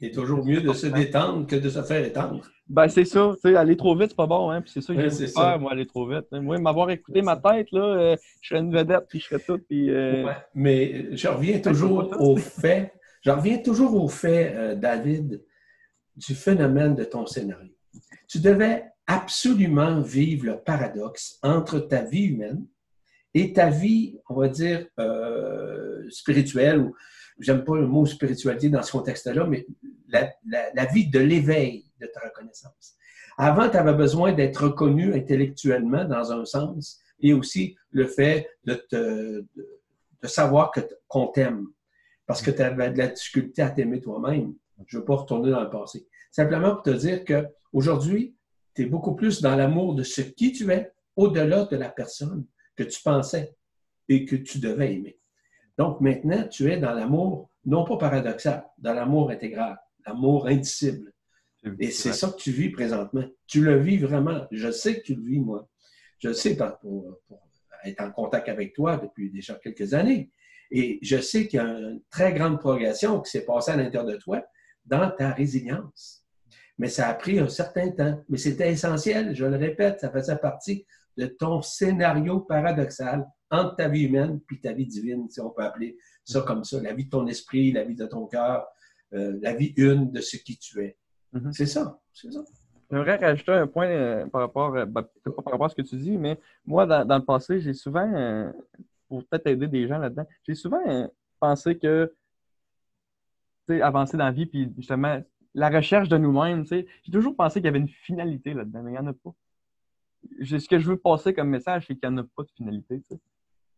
Il 0.01 0.07
est 0.07 0.11
toujours 0.11 0.43
mieux 0.43 0.59
de 0.59 0.73
se 0.73 0.87
détendre 0.87 1.45
que 1.45 1.55
de 1.55 1.69
se 1.69 1.83
faire 1.83 2.03
étendre. 2.03 2.49
Ben, 2.67 2.87
c'est 2.87 3.05
ça, 3.05 3.31
tu 3.35 3.41
sais, 3.41 3.55
aller 3.55 3.77
trop 3.77 3.95
vite, 3.95 4.09
c'est 4.09 4.15
pas 4.15 4.25
bon, 4.25 4.49
hein, 4.49 4.61
puis 4.61 4.71
c'est 4.71 4.81
ça 4.81 4.95
que 4.95 5.07
j'ai 5.07 5.27
faire, 5.27 5.59
moi, 5.59 5.71
aller 5.71 5.85
trop 5.85 6.07
vite. 6.07 6.25
Hein. 6.31 6.41
Moi, 6.41 6.57
m'avoir 6.57 6.89
écouté 6.89 7.21
ma 7.21 7.37
tête, 7.37 7.71
là, 7.71 7.83
euh, 7.83 8.15
je 8.41 8.49
serais 8.49 8.59
une 8.59 8.75
vedette, 8.75 9.05
puis 9.07 9.19
je 9.19 9.25
serais 9.25 9.39
tout, 9.39 9.59
puis... 9.69 9.91
Euh, 9.91 10.27
mais 10.55 11.15
je 11.15 11.27
reviens 11.27 11.59
toujours 11.59 12.19
au 12.19 12.37
fait, 12.37 12.91
je 13.21 13.29
reviens 13.29 13.59
toujours 13.59 14.03
au 14.03 14.07
fait, 14.07 14.75
David, 14.75 15.43
du 16.15 16.35
phénomène 16.35 16.95
de 16.95 17.03
ton 17.03 17.25
scénario. 17.25 17.71
Tu 18.27 18.39
devais 18.39 18.85
absolument 19.07 20.01
vivre 20.01 20.45
le 20.45 20.59
paradoxe 20.59 21.37
entre 21.43 21.79
ta 21.79 22.03
vie 22.03 22.25
humaine 22.25 22.65
et 23.33 23.53
ta 23.53 23.69
vie, 23.69 24.17
on 24.29 24.35
va 24.35 24.47
dire, 24.47 24.87
euh, 24.99 26.09
spirituelle, 26.09 26.79
ou 26.79 26.95
j'aime 27.39 27.63
pas 27.63 27.75
le 27.75 27.87
mot 27.87 28.05
spiritualité 28.05 28.69
dans 28.69 28.81
ce 28.81 28.93
contexte-là, 28.93 29.45
mais 29.45 29.67
la, 30.07 30.85
vie 30.85 31.07
de 31.09 31.19
l'éveil 31.19 31.85
de 31.99 32.07
ta 32.07 32.21
reconnaissance. 32.21 32.95
Avant, 33.37 33.69
tu 33.69 33.75
avais 33.75 33.93
besoin 33.93 34.31
d'être 34.31 34.63
reconnu 34.63 35.13
intellectuellement 35.13 36.05
dans 36.05 36.31
un 36.31 36.45
sens, 36.45 37.01
et 37.19 37.33
aussi 37.33 37.75
le 37.91 38.07
fait 38.07 38.47
de, 38.63 38.75
te, 38.75 39.41
de, 39.41 40.27
savoir 40.27 40.71
qu'on 41.07 41.27
t'aime, 41.27 41.67
parce 42.25 42.41
que 42.41 42.51
tu 42.51 42.61
avais 42.61 42.91
de 42.91 42.97
la 42.97 43.07
difficulté 43.07 43.61
à 43.61 43.69
t'aimer 43.69 43.99
toi-même. 43.99 44.53
Je 44.85 44.97
ne 44.97 45.01
veux 45.01 45.05
pas 45.05 45.15
retourner 45.15 45.51
dans 45.51 45.61
le 45.63 45.69
passé. 45.69 46.07
Simplement 46.31 46.73
pour 46.73 46.83
te 46.83 46.89
dire 46.89 47.23
qu'aujourd'hui, 47.23 48.35
tu 48.75 48.83
es 48.83 48.85
beaucoup 48.85 49.15
plus 49.15 49.41
dans 49.41 49.55
l'amour 49.55 49.95
de 49.95 50.03
ce 50.03 50.21
qui 50.21 50.51
tu 50.51 50.69
es, 50.71 50.91
au-delà 51.15 51.63
de 51.65 51.77
la 51.77 51.89
personne 51.89 52.45
que 52.75 52.83
tu 52.83 53.01
pensais 53.01 53.55
et 54.09 54.25
que 54.25 54.35
tu 54.35 54.59
devais 54.59 54.93
aimer. 54.93 55.17
Donc 55.77 56.01
maintenant, 56.01 56.47
tu 56.47 56.71
es 56.71 56.77
dans 56.77 56.93
l'amour, 56.93 57.49
non 57.65 57.85
pas 57.85 57.97
paradoxal, 57.97 58.65
dans 58.77 58.93
l'amour 58.93 59.31
intégral, 59.31 59.77
l'amour 60.05 60.47
indicible. 60.47 61.13
Et 61.79 61.89
c'est 61.89 62.13
ça 62.13 62.29
que 62.29 62.37
tu 62.37 62.51
vis 62.51 62.69
présentement. 62.69 63.25
Tu 63.47 63.61
le 63.61 63.79
vis 63.79 63.97
vraiment. 63.97 64.45
Je 64.51 64.69
sais 64.69 64.99
que 64.99 65.03
tu 65.03 65.15
le 65.15 65.23
vis, 65.23 65.39
moi. 65.39 65.67
Je 66.19 66.31
sais 66.31 66.55
pour, 66.55 67.19
pour 67.27 67.49
être 67.83 68.01
en 68.01 68.11
contact 68.11 68.49
avec 68.49 68.73
toi 68.73 68.97
depuis 68.97 69.31
déjà 69.31 69.55
quelques 69.55 69.93
années. 69.93 70.29
Et 70.69 70.99
je 71.01 71.17
sais 71.17 71.47
qu'il 71.47 71.57
y 71.57 71.61
a 71.61 71.65
une 71.65 72.01
très 72.09 72.33
grande 72.33 72.59
progression 72.59 73.21
qui 73.21 73.31
s'est 73.31 73.45
passée 73.45 73.71
à 73.71 73.77
l'intérieur 73.77 74.05
de 74.05 74.17
toi 74.17 74.43
dans 74.85 75.09
ta 75.09 75.31
résilience. 75.31 76.25
Mais 76.77 76.89
ça 76.89 77.07
a 77.07 77.13
pris 77.13 77.39
un 77.39 77.47
certain 77.47 77.89
temps. 77.91 78.21
Mais 78.29 78.37
c'était 78.37 78.71
essentiel, 78.71 79.35
je 79.35 79.45
le 79.45 79.57
répète, 79.57 79.99
ça 79.99 80.11
faisait 80.11 80.37
partie 80.37 80.85
de 81.17 81.27
ton 81.27 81.61
scénario 81.61 82.41
paradoxal 82.41 83.25
entre 83.49 83.75
ta 83.75 83.87
vie 83.87 84.03
humaine 84.03 84.41
puis 84.45 84.59
ta 84.59 84.73
vie 84.73 84.85
divine, 84.85 85.29
si 85.29 85.39
on 85.39 85.49
peut 85.49 85.63
appeler 85.63 85.97
ça 86.25 86.41
comme 86.41 86.63
ça. 86.63 86.81
La 86.81 86.93
vie 86.93 87.05
de 87.05 87.09
ton 87.09 87.25
esprit, 87.27 87.71
la 87.71 87.83
vie 87.83 87.95
de 87.95 88.05
ton 88.05 88.25
cœur, 88.25 88.67
euh, 89.13 89.37
la 89.41 89.53
vie 89.53 89.73
une 89.77 90.11
de 90.11 90.19
ce 90.19 90.37
qui 90.37 90.57
tu 90.57 90.83
es. 90.83 90.97
Mm-hmm. 91.33 91.53
C'est 91.53 91.65
ça, 91.65 91.99
c'est 92.11 92.31
ça. 92.31 92.43
J'aimerais 92.91 93.15
rajouter 93.15 93.51
un 93.51 93.67
point 93.67 93.87
euh, 93.87 94.25
par 94.27 94.41
rapport, 94.41 94.75
euh, 94.75 94.85
ben, 94.85 95.03
pas 95.23 95.41
par 95.41 95.53
rapport 95.53 95.65
à 95.65 95.69
ce 95.69 95.75
que 95.75 95.81
tu 95.81 95.95
dis, 95.95 96.17
mais 96.17 96.37
moi, 96.65 96.85
dans, 96.85 97.17
le 97.17 97.25
passé, 97.25 97.59
j'ai 97.59 97.73
souvent, 97.73 98.51
pour 99.07 99.25
peut-être 99.25 99.47
aider 99.47 99.67
des 99.67 99.87
gens 99.87 99.97
là-dedans, 99.97 100.25
j'ai 100.43 100.55
souvent 100.55 101.09
pensé 101.39 101.77
que 101.77 102.13
avancer 103.69 104.17
dans 104.17 104.25
la 104.25 104.31
vie, 104.31 104.45
puis 104.45 104.71
justement, 104.77 105.21
la 105.53 105.69
recherche 105.69 106.09
de 106.09 106.17
nous-mêmes. 106.17 106.65
J'ai 106.65 107.11
toujours 107.11 107.35
pensé 107.35 107.59
qu'il 107.59 107.65
y 107.65 107.69
avait 107.69 107.79
une 107.79 107.87
finalité 107.87 108.53
là-dedans, 108.53 108.83
mais 108.83 108.91
il 108.91 108.93
n'y 108.93 108.99
en 108.99 109.07
a 109.07 109.13
pas. 109.13 109.33
Ce 110.43 110.67
que 110.67 110.79
je 110.79 110.87
veux 110.87 110.97
passer 110.97 111.33
comme 111.33 111.49
message, 111.49 111.85
c'est 111.87 111.95
qu'il 111.95 112.09
n'y 112.09 112.15
en 112.15 112.23
a 112.23 112.23
pas 112.23 112.43
de 112.43 112.51
finalité. 112.51 113.01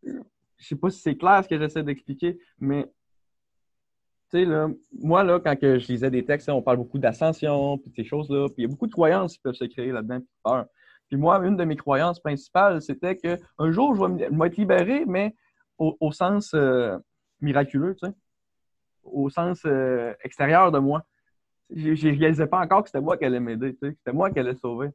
Je 0.03 0.11
ne 0.11 0.21
sais 0.59 0.75
pas 0.75 0.89
si 0.89 0.99
c'est 0.99 1.15
clair 1.15 1.43
ce 1.43 1.49
que 1.49 1.57
j'essaie 1.57 1.83
d'expliquer, 1.83 2.39
mais 2.59 2.91
là, 4.33 4.69
moi, 4.99 5.23
là, 5.23 5.39
quand 5.39 5.55
que 5.55 5.79
je 5.79 5.87
lisais 5.87 6.09
des 6.09 6.25
textes, 6.25 6.49
on 6.49 6.61
parle 6.61 6.77
beaucoup 6.77 6.99
d'ascension, 6.99 7.77
puis 7.77 7.91
ces 7.95 8.03
choses-là, 8.03 8.47
puis 8.47 8.55
il 8.59 8.61
y 8.63 8.65
a 8.65 8.69
beaucoup 8.69 8.87
de 8.87 8.91
croyances 8.91 9.33
qui 9.33 9.39
peuvent 9.39 9.55
se 9.55 9.65
créer 9.65 9.91
là-dedans, 9.91 10.19
puis 10.19 10.29
peur. 10.43 10.65
Puis 11.07 11.17
moi, 11.17 11.37
une 11.45 11.55
de 11.55 11.63
mes 11.63 11.77
croyances 11.77 12.19
principales, 12.19 12.81
c'était 12.81 13.15
qu'un 13.15 13.71
jour, 13.71 13.95
je 13.95 14.03
vais, 14.03 14.47
être 14.47 14.57
libéré, 14.57 15.05
mais 15.05 15.35
au, 15.77 16.11
sens 16.11 16.53
euh, 16.53 16.97
miraculeux, 17.39 17.95
tu 17.95 18.07
sais, 18.07 18.13
au 19.11 19.29
sens 19.29 19.61
euh, 19.65 20.13
extérieur 20.23 20.71
de 20.71 20.79
moi. 20.79 21.03
Je 21.69 21.89
ne 21.89 22.17
réalisais 22.17 22.47
pas 22.47 22.59
encore 22.59 22.83
que 22.83 22.89
c'était 22.89 23.01
moi 23.01 23.17
qui 23.17 23.25
allait 23.25 23.39
m'aider, 23.39 23.75
que 23.75 23.91
c'était 23.91 24.13
moi 24.13 24.31
qui 24.31 24.39
allais 24.39 24.55
sauver. 24.55 24.89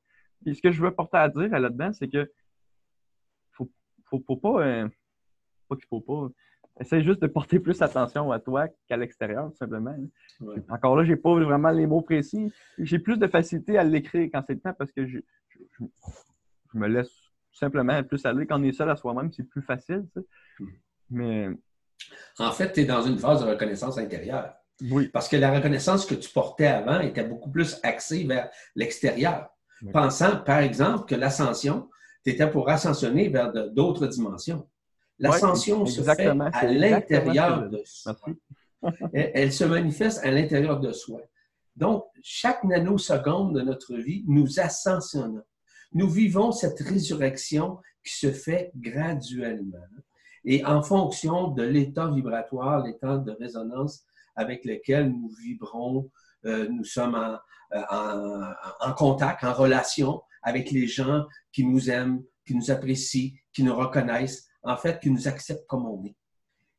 Puis 0.44 0.56
ce 0.56 0.62
que 0.62 0.72
je 0.72 0.82
veux 0.82 0.90
porter 0.90 1.18
à 1.18 1.28
dire 1.28 1.48
là-dedans, 1.48 1.92
c'est 1.92 2.08
que 2.08 2.30
faut, 3.52 3.70
faut, 4.06 4.22
faut 4.26 4.36
pas, 4.36 4.66
euh, 4.66 4.88
pas 5.68 5.76
qu'il 5.76 5.86
faut 5.86 6.00
pas, 6.00 6.28
Essaye 6.80 7.04
juste 7.04 7.20
de 7.20 7.26
porter 7.26 7.60
plus 7.60 7.82
attention 7.82 8.32
à 8.32 8.40
toi 8.40 8.66
qu'à 8.88 8.96
l'extérieur, 8.96 9.50
tout 9.50 9.56
simplement. 9.56 9.94
Encore 10.70 10.96
là, 10.96 11.04
je 11.04 11.10
n'ai 11.10 11.16
pas 11.16 11.34
vraiment 11.34 11.70
les 11.70 11.86
mots 11.86 12.00
précis. 12.00 12.50
J'ai 12.78 12.98
plus 12.98 13.18
de 13.18 13.26
facilité 13.26 13.76
à 13.76 13.84
l'écrire 13.84 14.30
quand 14.32 14.42
c'est 14.46 14.54
le 14.54 14.60
temps 14.60 14.72
parce 14.72 14.90
que 14.90 15.06
je, 15.06 15.18
me 16.72 16.86
laisse 16.88 17.12
simplement 17.52 18.02
plus 18.02 18.24
aller. 18.24 18.46
Quand 18.46 18.58
on 18.58 18.64
est 18.64 18.72
seul 18.72 18.88
à 18.88 18.96
soi-même, 18.96 19.30
c'est 19.32 19.44
plus 19.44 19.62
facile. 19.62 20.06
Hmm. 20.58 20.66
Mais. 21.10 21.48
En 22.38 22.52
fait, 22.52 22.72
tu 22.72 22.80
es 22.80 22.84
dans 22.84 23.02
une 23.02 23.18
phase 23.18 23.44
de 23.44 23.50
reconnaissance 23.50 23.98
intérieure. 23.98 24.54
Oui. 24.90 25.08
Parce 25.08 25.28
que 25.28 25.36
la 25.36 25.52
reconnaissance 25.52 26.06
que 26.06 26.14
tu 26.14 26.28
portais 26.30 26.66
avant 26.66 27.00
était 27.00 27.24
beaucoup 27.24 27.50
plus 27.50 27.78
axée 27.82 28.24
vers 28.24 28.50
l'extérieur. 28.74 29.48
Pensant, 29.92 30.36
par 30.36 30.58
exemple, 30.58 31.06
que 31.06 31.14
l'ascension, 31.14 31.88
tu 32.24 32.30
étais 32.30 32.48
pour 32.48 32.68
ascensionner 32.68 33.28
vers 33.28 33.52
d'autres 33.70 34.06
dimensions. 34.06 34.68
L'ascension 35.18 35.86
se 35.86 36.02
fait 36.02 36.26
à 36.26 36.66
l'intérieur 36.66 37.68
de 37.68 37.82
soi. 37.84 38.16
Elle, 39.12 39.52
se 39.52 39.64
manifeste 39.64 40.24
à 40.24 40.30
l'intérieur 40.30 40.80
de 40.80 40.92
soi. 40.92 41.20
Donc, 41.76 42.04
chaque 42.22 42.64
nanoseconde 42.64 43.54
de 43.54 43.62
notre 43.62 43.94
vie, 43.96 44.24
nous 44.26 44.60
ascensionnons. 44.60 45.44
Nous 45.92 46.08
vivons 46.08 46.52
cette 46.52 46.80
résurrection 46.80 47.78
qui 48.04 48.14
se 48.14 48.32
fait 48.32 48.72
graduellement 48.76 49.78
et 50.44 50.64
en 50.64 50.82
fonction 50.82 51.48
de 51.48 51.62
l'état 51.62 52.10
vibratoire, 52.10 52.84
l'état 52.84 53.18
de 53.18 53.32
résonance 53.32 54.04
avec 54.34 54.64
lequel 54.64 55.10
nous 55.10 55.30
vibrons, 55.40 56.10
euh, 56.44 56.68
nous 56.68 56.84
sommes 56.84 57.14
en, 57.14 57.38
en, 58.80 58.92
contact, 58.94 59.44
en 59.44 59.52
relation 59.52 60.22
avec 60.42 60.70
les 60.70 60.86
gens 60.86 61.26
qui 61.52 61.64
nous 61.64 61.90
aiment, 61.90 62.22
qui 62.46 62.54
nous 62.54 62.70
apprécient, 62.70 63.30
qui 63.52 63.62
nous 63.62 63.74
reconnaissent, 63.74 64.48
en 64.62 64.76
fait, 64.76 65.00
qui 65.00 65.10
nous 65.10 65.28
accepte 65.28 65.66
comme 65.66 65.86
on 65.86 66.04
est. 66.04 66.16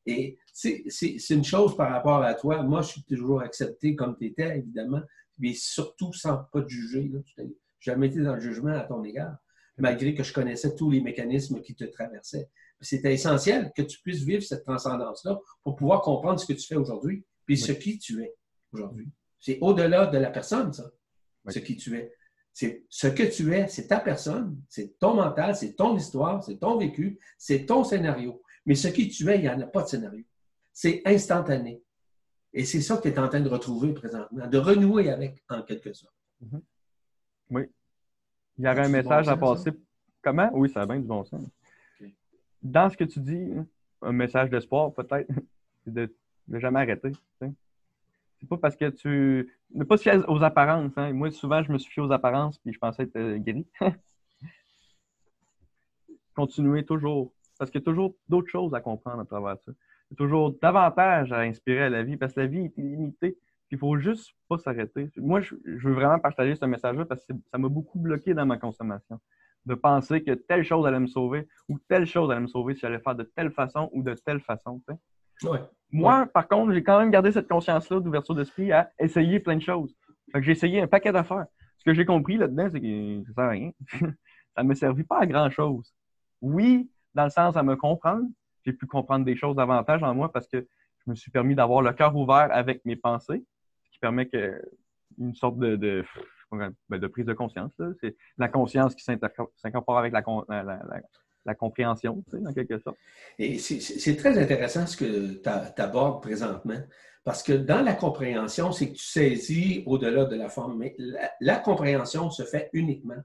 Et 0.05 0.37
c'est 0.51 1.29
une 1.29 1.43
chose 1.43 1.75
par 1.77 1.89
rapport 1.89 2.21
à 2.21 2.33
toi. 2.33 2.61
Moi, 2.61 2.81
je 2.81 2.89
suis 2.89 3.03
toujours 3.03 3.41
accepté 3.41 3.95
comme 3.95 4.17
tu 4.17 4.25
étais, 4.25 4.57
évidemment, 4.57 5.01
mais 5.39 5.53
surtout 5.53 6.13
sans 6.13 6.37
pas 6.51 6.61
te 6.61 6.69
juger. 6.69 7.09
Je 7.37 7.41
n'ai 7.41 7.49
jamais 7.79 8.07
été 8.07 8.19
dans 8.19 8.35
le 8.35 8.41
jugement 8.41 8.73
à 8.73 8.81
ton 8.81 9.03
égard, 9.03 9.37
malgré 9.77 10.13
que 10.13 10.23
je 10.23 10.33
connaissais 10.33 10.75
tous 10.75 10.91
les 10.91 11.01
mécanismes 11.01 11.61
qui 11.61 11.73
te 11.73 11.85
traversaient. 11.85 12.49
C'était 12.83 13.13
essentiel 13.13 13.71
que 13.75 13.81
tu 13.81 13.99
puisses 14.01 14.23
vivre 14.23 14.43
cette 14.43 14.63
transcendance-là 14.63 15.39
pour 15.63 15.75
pouvoir 15.75 16.01
comprendre 16.01 16.39
ce 16.39 16.45
que 16.45 16.53
tu 16.53 16.67
fais 16.67 16.75
aujourd'hui, 16.75 17.25
puis 17.45 17.57
ce 17.57 17.71
qui 17.71 17.97
tu 17.97 18.21
es 18.21 18.35
aujourd'hui. 18.71 19.09
C'est 19.39 19.57
au-delà 19.61 20.07
de 20.07 20.17
la 20.17 20.29
personne, 20.29 20.71
ça, 20.71 20.89
ce 21.47 21.59
qui 21.59 21.75
tu 21.75 21.97
es. 21.97 22.13
C'est 22.53 22.85
ce 22.87 23.07
que 23.07 23.23
tu 23.23 23.53
es, 23.53 23.67
c'est 23.67 23.87
ta 23.87 23.99
personne, 23.99 24.61
c'est 24.69 24.99
ton 24.99 25.15
mental, 25.15 25.55
c'est 25.55 25.73
ton 25.73 25.97
histoire, 25.97 26.43
c'est 26.43 26.57
ton 26.57 26.77
vécu, 26.77 27.19
c'est 27.37 27.65
ton 27.65 27.83
scénario. 27.83 28.43
Mais 28.65 28.75
ce 28.75 28.89
qui 28.89 29.09
tu 29.09 29.27
es, 29.29 29.37
il 29.37 29.41
n'y 29.41 29.49
en 29.49 29.59
a 29.59 29.65
pas 29.65 29.83
de 29.83 29.87
scénario. 29.87 30.23
C'est 30.71 31.01
instantané. 31.05 31.81
Et 32.53 32.65
c'est 32.65 32.81
ça 32.81 32.97
que 32.97 33.01
tu 33.03 33.09
es 33.09 33.19
en 33.19 33.27
train 33.27 33.41
de 33.41 33.49
retrouver 33.49 33.93
présentement, 33.93 34.47
de 34.47 34.57
renouer 34.59 35.09
avec, 35.09 35.43
en 35.49 35.63
quelque 35.63 35.93
sorte. 35.93 36.13
Mm-hmm. 36.43 36.61
Oui. 37.49 37.63
Il 38.59 38.65
y 38.65 38.67
aurait 38.67 38.85
un 38.85 38.89
message 38.89 39.27
à 39.27 39.35
passer. 39.35 39.71
Comment? 40.21 40.49
Oui, 40.53 40.69
ça 40.69 40.83
a 40.83 40.85
bien 40.85 40.99
du 40.99 41.07
bon 41.07 41.23
sens. 41.23 41.47
Dans 42.63 42.89
ce 42.89 42.97
que 42.97 43.03
tu 43.03 43.19
dis, 43.19 43.51
un 44.01 44.11
message 44.11 44.49
d'espoir, 44.49 44.93
peut-être, 44.93 45.29
c'est 45.83 45.93
de 45.93 46.13
ne 46.47 46.59
jamais 46.59 46.79
arrêter 46.79 47.11
c'est 48.43 48.49
pas 48.49 48.57
parce 48.57 48.75
que 48.75 48.89
tu. 48.89 49.49
Ne 49.73 49.85
pas 49.85 49.95
se 49.97 50.03
fier 50.03 50.29
aux 50.29 50.43
apparences. 50.43 50.91
Hein. 50.97 51.13
Moi, 51.13 51.31
souvent, 51.31 51.63
je 51.63 51.71
me 51.71 51.77
suis 51.77 51.91
fié 51.91 52.03
aux 52.03 52.11
apparences 52.11 52.57
puis 52.57 52.73
je 52.73 52.79
pensais 52.79 53.03
être 53.03 53.15
euh, 53.15 53.37
guéri. 53.37 53.65
Continuer 56.35 56.83
toujours. 56.83 57.31
Parce 57.57 57.71
qu'il 57.71 57.79
y 57.79 57.83
a 57.83 57.85
toujours 57.85 58.15
d'autres 58.27 58.49
choses 58.49 58.73
à 58.73 58.81
comprendre 58.81 59.21
à 59.21 59.25
travers 59.25 59.57
ça. 59.59 59.71
Il 59.71 60.13
y 60.13 60.15
a 60.15 60.17
toujours 60.17 60.51
davantage 60.61 61.31
à 61.31 61.39
inspirer 61.39 61.83
à 61.83 61.89
la 61.89 62.03
vie 62.03 62.17
parce 62.17 62.33
que 62.33 62.41
la 62.41 62.47
vie 62.47 62.65
est 62.65 62.77
illimitée. 62.77 63.37
Il 63.71 63.77
faut 63.77 63.97
juste 63.97 64.35
pas 64.49 64.57
s'arrêter. 64.57 65.09
Moi, 65.17 65.39
je, 65.39 65.55
veux 65.65 65.93
vraiment 65.93 66.19
partager 66.19 66.55
ce 66.55 66.65
message-là 66.65 67.05
parce 67.05 67.25
que 67.25 67.33
ça 67.49 67.57
m'a 67.57 67.69
beaucoup 67.69 67.97
bloqué 67.97 68.33
dans 68.33 68.45
ma 68.45 68.57
consommation. 68.57 69.19
De 69.65 69.75
penser 69.75 70.23
que 70.23 70.31
telle 70.31 70.63
chose 70.63 70.85
allait 70.85 70.99
me 70.99 71.07
sauver 71.07 71.47
ou 71.69 71.79
telle 71.87 72.05
chose 72.05 72.29
allait 72.31 72.41
me 72.41 72.47
sauver 72.47 72.73
si 72.73 72.81
j'allais 72.81 72.99
faire 72.99 73.15
de 73.15 73.23
telle 73.23 73.51
façon 73.51 73.89
ou 73.93 74.03
de 74.03 74.13
telle 74.13 74.41
façon. 74.41 74.81
Moi, 75.91 76.25
par 76.33 76.47
contre, 76.47 76.73
j'ai 76.73 76.83
quand 76.83 76.99
même 76.99 77.11
gardé 77.11 77.31
cette 77.31 77.47
conscience-là 77.47 77.99
d'ouverture 77.99 78.35
d'esprit 78.35 78.71
à 78.71 78.91
essayer 78.99 79.39
plein 79.39 79.55
de 79.55 79.61
choses. 79.61 79.95
j'ai 80.35 80.51
essayé 80.51 80.81
un 80.81 80.87
paquet 80.87 81.11
d'affaires. 81.11 81.45
Ce 81.77 81.83
que 81.83 81.93
j'ai 81.93 82.05
compris 82.05 82.37
là-dedans, 82.37 82.69
c'est 82.71 82.81
que 82.81 83.23
ça 83.27 83.33
sert 83.33 83.43
à 83.43 83.49
rien. 83.49 83.71
ça 84.55 84.63
ne 84.63 84.67
me 84.67 84.73
servit 84.73 85.03
pas 85.03 85.19
à 85.19 85.25
grand-chose. 85.25 85.93
Oui, 86.41 86.89
dans 87.13 87.25
le 87.25 87.29
sens 87.29 87.55
à 87.55 87.63
me 87.63 87.75
comprendre, 87.75 88.25
j'ai 88.65 88.73
pu 88.73 88.85
comprendre 88.85 89.25
des 89.25 89.35
choses 89.35 89.55
davantage 89.55 90.01
en 90.03 90.13
moi 90.13 90.31
parce 90.31 90.47
que 90.47 90.65
je 91.05 91.11
me 91.11 91.15
suis 91.15 91.31
permis 91.31 91.55
d'avoir 91.55 91.81
le 91.81 91.91
cœur 91.93 92.15
ouvert 92.15 92.49
avec 92.51 92.83
mes 92.85 92.95
pensées, 92.95 93.43
ce 93.85 93.91
qui 93.91 93.99
permet 93.99 94.27
que 94.27 94.61
une 95.19 95.35
sorte 95.35 95.59
de, 95.59 95.75
de, 95.75 96.03
ben, 96.55 97.07
prise 97.09 97.25
de 97.25 97.33
conscience. 97.33 97.71
C'est 98.01 98.15
la 98.37 98.47
conscience 98.47 98.95
qui 98.95 99.03
s'incorpore 99.03 99.97
avec 99.97 100.13
la, 100.13 100.23
la, 100.63 100.81
la 101.45 101.55
compréhension, 101.55 102.23
tu 102.29 102.37
sais, 102.37 102.47
en 102.47 102.53
quelque 102.53 102.79
sorte. 102.79 102.97
Et 103.37 103.59
c'est 103.59 104.15
très 104.15 104.37
intéressant 104.37 104.87
ce 104.87 104.97
que 104.97 105.41
tu 105.41 105.81
abordes 105.81 106.21
présentement, 106.21 106.81
parce 107.23 107.43
que 107.43 107.53
dans 107.53 107.81
la 107.81 107.93
compréhension, 107.93 108.71
c'est 108.71 108.89
que 108.89 108.97
tu 108.97 109.05
saisis 109.05 109.83
au-delà 109.85 110.25
de 110.25 110.35
la 110.35 110.49
forme, 110.49 110.77
mais 110.77 110.95
la, 111.39 111.57
compréhension 111.57 112.29
se 112.29 112.43
fait 112.43 112.69
uniquement 112.73 113.21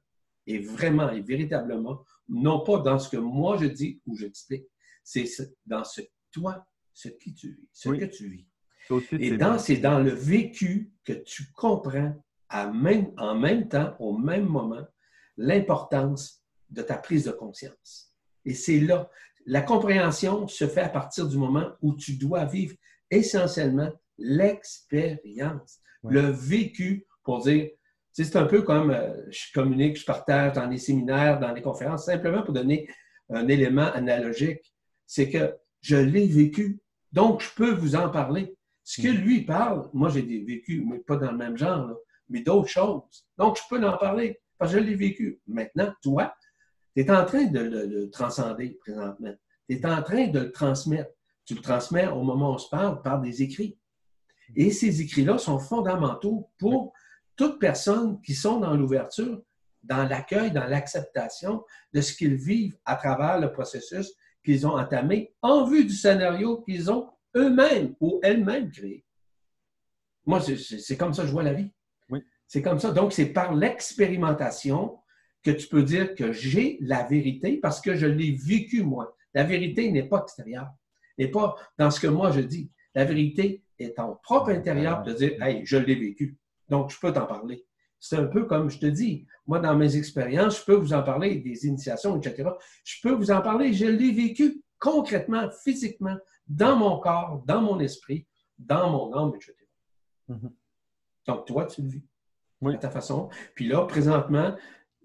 et 0.46 0.58
vraiment 0.58 1.10
et 1.10 1.20
véritablement, 1.20 2.04
non 2.28 2.60
pas 2.60 2.78
dans 2.78 2.98
ce 2.98 3.08
que 3.08 3.16
moi 3.16 3.58
je 3.60 3.66
dis 3.66 4.00
ou 4.06 4.16
j'explique, 4.16 4.66
c'est 5.04 5.26
dans 5.66 5.84
ce 5.84 6.00
toi, 6.30 6.64
ce 6.94 7.08
qui 7.08 7.34
tu 7.34 7.52
vis, 7.52 7.68
ce 7.72 7.88
que 7.90 8.04
tu 8.04 8.28
vis. 8.28 8.46
et 9.12 9.36
c'est 9.58 9.76
dans 9.76 9.98
le 9.98 10.10
vécu 10.10 10.92
que 11.04 11.12
tu 11.12 11.50
comprends 11.52 12.14
à 12.48 12.70
même, 12.70 13.12
en 13.16 13.34
même 13.34 13.68
temps, 13.68 13.94
au 13.98 14.16
même 14.16 14.46
moment, 14.46 14.86
l'importance 15.36 16.42
de 16.70 16.82
ta 16.82 16.96
prise 16.96 17.24
de 17.24 17.32
conscience. 17.32 18.12
Et 18.44 18.54
c'est 18.54 18.80
là. 18.80 19.10
La 19.46 19.62
compréhension 19.62 20.46
se 20.48 20.66
fait 20.66 20.82
à 20.82 20.88
partir 20.88 21.26
du 21.26 21.36
moment 21.38 21.70
où 21.80 21.94
tu 21.94 22.16
dois 22.16 22.44
vivre 22.44 22.74
essentiellement 23.10 23.90
l'expérience, 24.18 25.78
le 26.02 26.20
vécu 26.20 27.06
pour 27.22 27.42
dire, 27.42 27.70
c'est 28.12 28.36
un 28.36 28.46
peu 28.46 28.62
comme 28.62 28.90
euh, 28.90 29.14
je 29.30 29.52
communique, 29.54 29.98
je 29.98 30.04
partage 30.04 30.54
dans 30.54 30.66
les 30.66 30.78
séminaires, 30.78 31.38
dans 31.38 31.52
les 31.52 31.62
conférences, 31.62 32.06
simplement 32.06 32.42
pour 32.42 32.52
donner 32.52 32.88
un 33.30 33.46
élément 33.48 33.92
analogique. 33.92 34.74
C'est 35.06 35.30
que 35.30 35.54
je 35.80 35.96
l'ai 35.96 36.26
vécu, 36.26 36.80
donc 37.12 37.42
je 37.42 37.50
peux 37.54 37.72
vous 37.72 37.94
en 37.94 38.10
parler. 38.10 38.56
Ce 38.82 39.00
que 39.00 39.08
mm. 39.08 39.20
lui 39.20 39.42
parle, 39.42 39.88
moi 39.92 40.08
j'ai 40.08 40.22
vécu, 40.22 40.84
mais 40.84 40.98
pas 40.98 41.16
dans 41.16 41.30
le 41.30 41.38
même 41.38 41.56
genre, 41.56 41.94
mais 42.28 42.40
d'autres 42.40 42.68
choses. 42.68 43.26
Donc 43.36 43.56
je 43.56 43.62
peux 43.68 43.84
en 43.86 43.96
parler 43.96 44.40
parce 44.58 44.72
que 44.72 44.78
je 44.78 44.84
l'ai 44.84 44.94
vécu. 44.94 45.40
Maintenant, 45.46 45.92
toi, 46.02 46.34
tu 46.96 47.02
es 47.02 47.10
en 47.10 47.24
train 47.24 47.44
de 47.44 47.60
le, 47.60 48.10
transcender 48.10 48.78
présentement. 48.80 49.34
Tu 49.68 49.76
es 49.76 49.86
en 49.86 50.02
train 50.02 50.26
de 50.28 50.40
le 50.40 50.52
transmettre. 50.52 51.10
Tu 51.44 51.54
le 51.54 51.62
transmets 51.62 52.08
au 52.08 52.22
moment 52.22 52.50
où 52.50 52.54
on 52.54 52.58
se 52.58 52.68
parle 52.68 53.00
par 53.02 53.20
des 53.20 53.42
écrits. 53.42 53.78
Et 54.56 54.70
ces 54.70 55.00
écrits-là 55.00 55.38
sont 55.38 55.58
fondamentaux 55.58 56.50
pour 56.58 56.92
toute 57.36 57.58
personne 57.58 58.20
qui 58.22 58.34
sont 58.34 58.60
dans 58.60 58.74
l'ouverture, 58.74 59.40
dans 59.82 60.06
l'accueil, 60.06 60.50
dans 60.50 60.64
l'acceptation 60.64 61.64
de 61.92 62.00
ce 62.00 62.12
qu'ils 62.12 62.34
vivent 62.34 62.76
à 62.84 62.96
travers 62.96 63.38
le 63.40 63.52
processus 63.52 64.12
qu'ils 64.44 64.66
ont 64.66 64.76
entamé 64.76 65.34
en 65.42 65.64
vue 65.64 65.84
du 65.84 65.94
scénario 65.94 66.62
qu'ils 66.62 66.90
ont 66.90 67.08
eux-mêmes 67.36 67.94
ou 68.00 68.18
elles-mêmes 68.22 68.70
créé. 68.70 69.04
Moi, 70.26 70.40
c'est 70.40 70.96
comme 70.96 71.14
ça 71.14 71.22
que 71.22 71.28
je 71.28 71.32
vois 71.32 71.42
la 71.42 71.54
vie. 71.54 71.70
C'est 72.48 72.62
comme 72.62 72.80
ça. 72.80 72.90
Donc, 72.90 73.12
c'est 73.12 73.26
par 73.26 73.54
l'expérimentation 73.54 74.98
que 75.42 75.50
tu 75.50 75.68
peux 75.68 75.82
dire 75.82 76.14
que 76.14 76.32
j'ai 76.32 76.78
la 76.80 77.04
vérité 77.04 77.58
parce 77.58 77.80
que 77.80 77.94
je 77.94 78.06
l'ai 78.06 78.32
vécu 78.32 78.82
moi. 78.82 79.14
La 79.34 79.44
vérité 79.44 79.92
n'est 79.92 80.08
pas 80.08 80.22
extérieure, 80.22 80.70
n'est 81.18 81.28
pas 81.28 81.54
dans 81.76 81.90
ce 81.90 82.00
que 82.00 82.06
moi 82.06 82.32
je 82.32 82.40
dis. 82.40 82.72
La 82.94 83.04
vérité 83.04 83.62
et 83.78 83.92
ton 83.92 84.16
propre 84.22 84.48
intérieur 84.50 85.02
de 85.02 85.12
dire 85.12 85.40
Hey, 85.42 85.64
je 85.64 85.76
l'ai 85.76 85.94
vécu, 85.94 86.36
donc 86.68 86.90
je 86.90 86.98
peux 86.98 87.12
t'en 87.12 87.26
parler. 87.26 87.64
C'est 88.00 88.16
un 88.16 88.26
peu 88.26 88.46
comme 88.46 88.70
je 88.70 88.78
te 88.78 88.86
dis, 88.86 89.26
moi, 89.46 89.58
dans 89.58 89.76
mes 89.76 89.96
expériences, 89.96 90.60
je 90.60 90.64
peux 90.64 90.74
vous 90.74 90.92
en 90.92 91.02
parler, 91.02 91.36
des 91.36 91.66
initiations, 91.66 92.16
etc. 92.16 92.48
Je 92.84 93.00
peux 93.02 93.12
vous 93.12 93.30
en 93.30 93.42
parler, 93.42 93.72
je 93.72 93.86
l'ai 93.86 94.12
vécu 94.12 94.62
concrètement, 94.78 95.50
physiquement, 95.64 96.16
dans 96.46 96.76
mon 96.76 97.00
corps, 97.00 97.42
dans 97.44 97.60
mon 97.60 97.80
esprit, 97.80 98.26
dans 98.56 98.90
mon 98.90 99.12
âme, 99.14 99.32
etc. 99.34 99.54
Mm-hmm. 100.30 100.52
Donc, 101.26 101.46
toi, 101.46 101.66
tu 101.66 101.82
le 101.82 101.88
vis 101.88 102.04
oui. 102.60 102.74
à 102.74 102.78
ta 102.78 102.90
façon. 102.90 103.28
Puis 103.54 103.68
là, 103.68 103.84
présentement, 103.86 104.54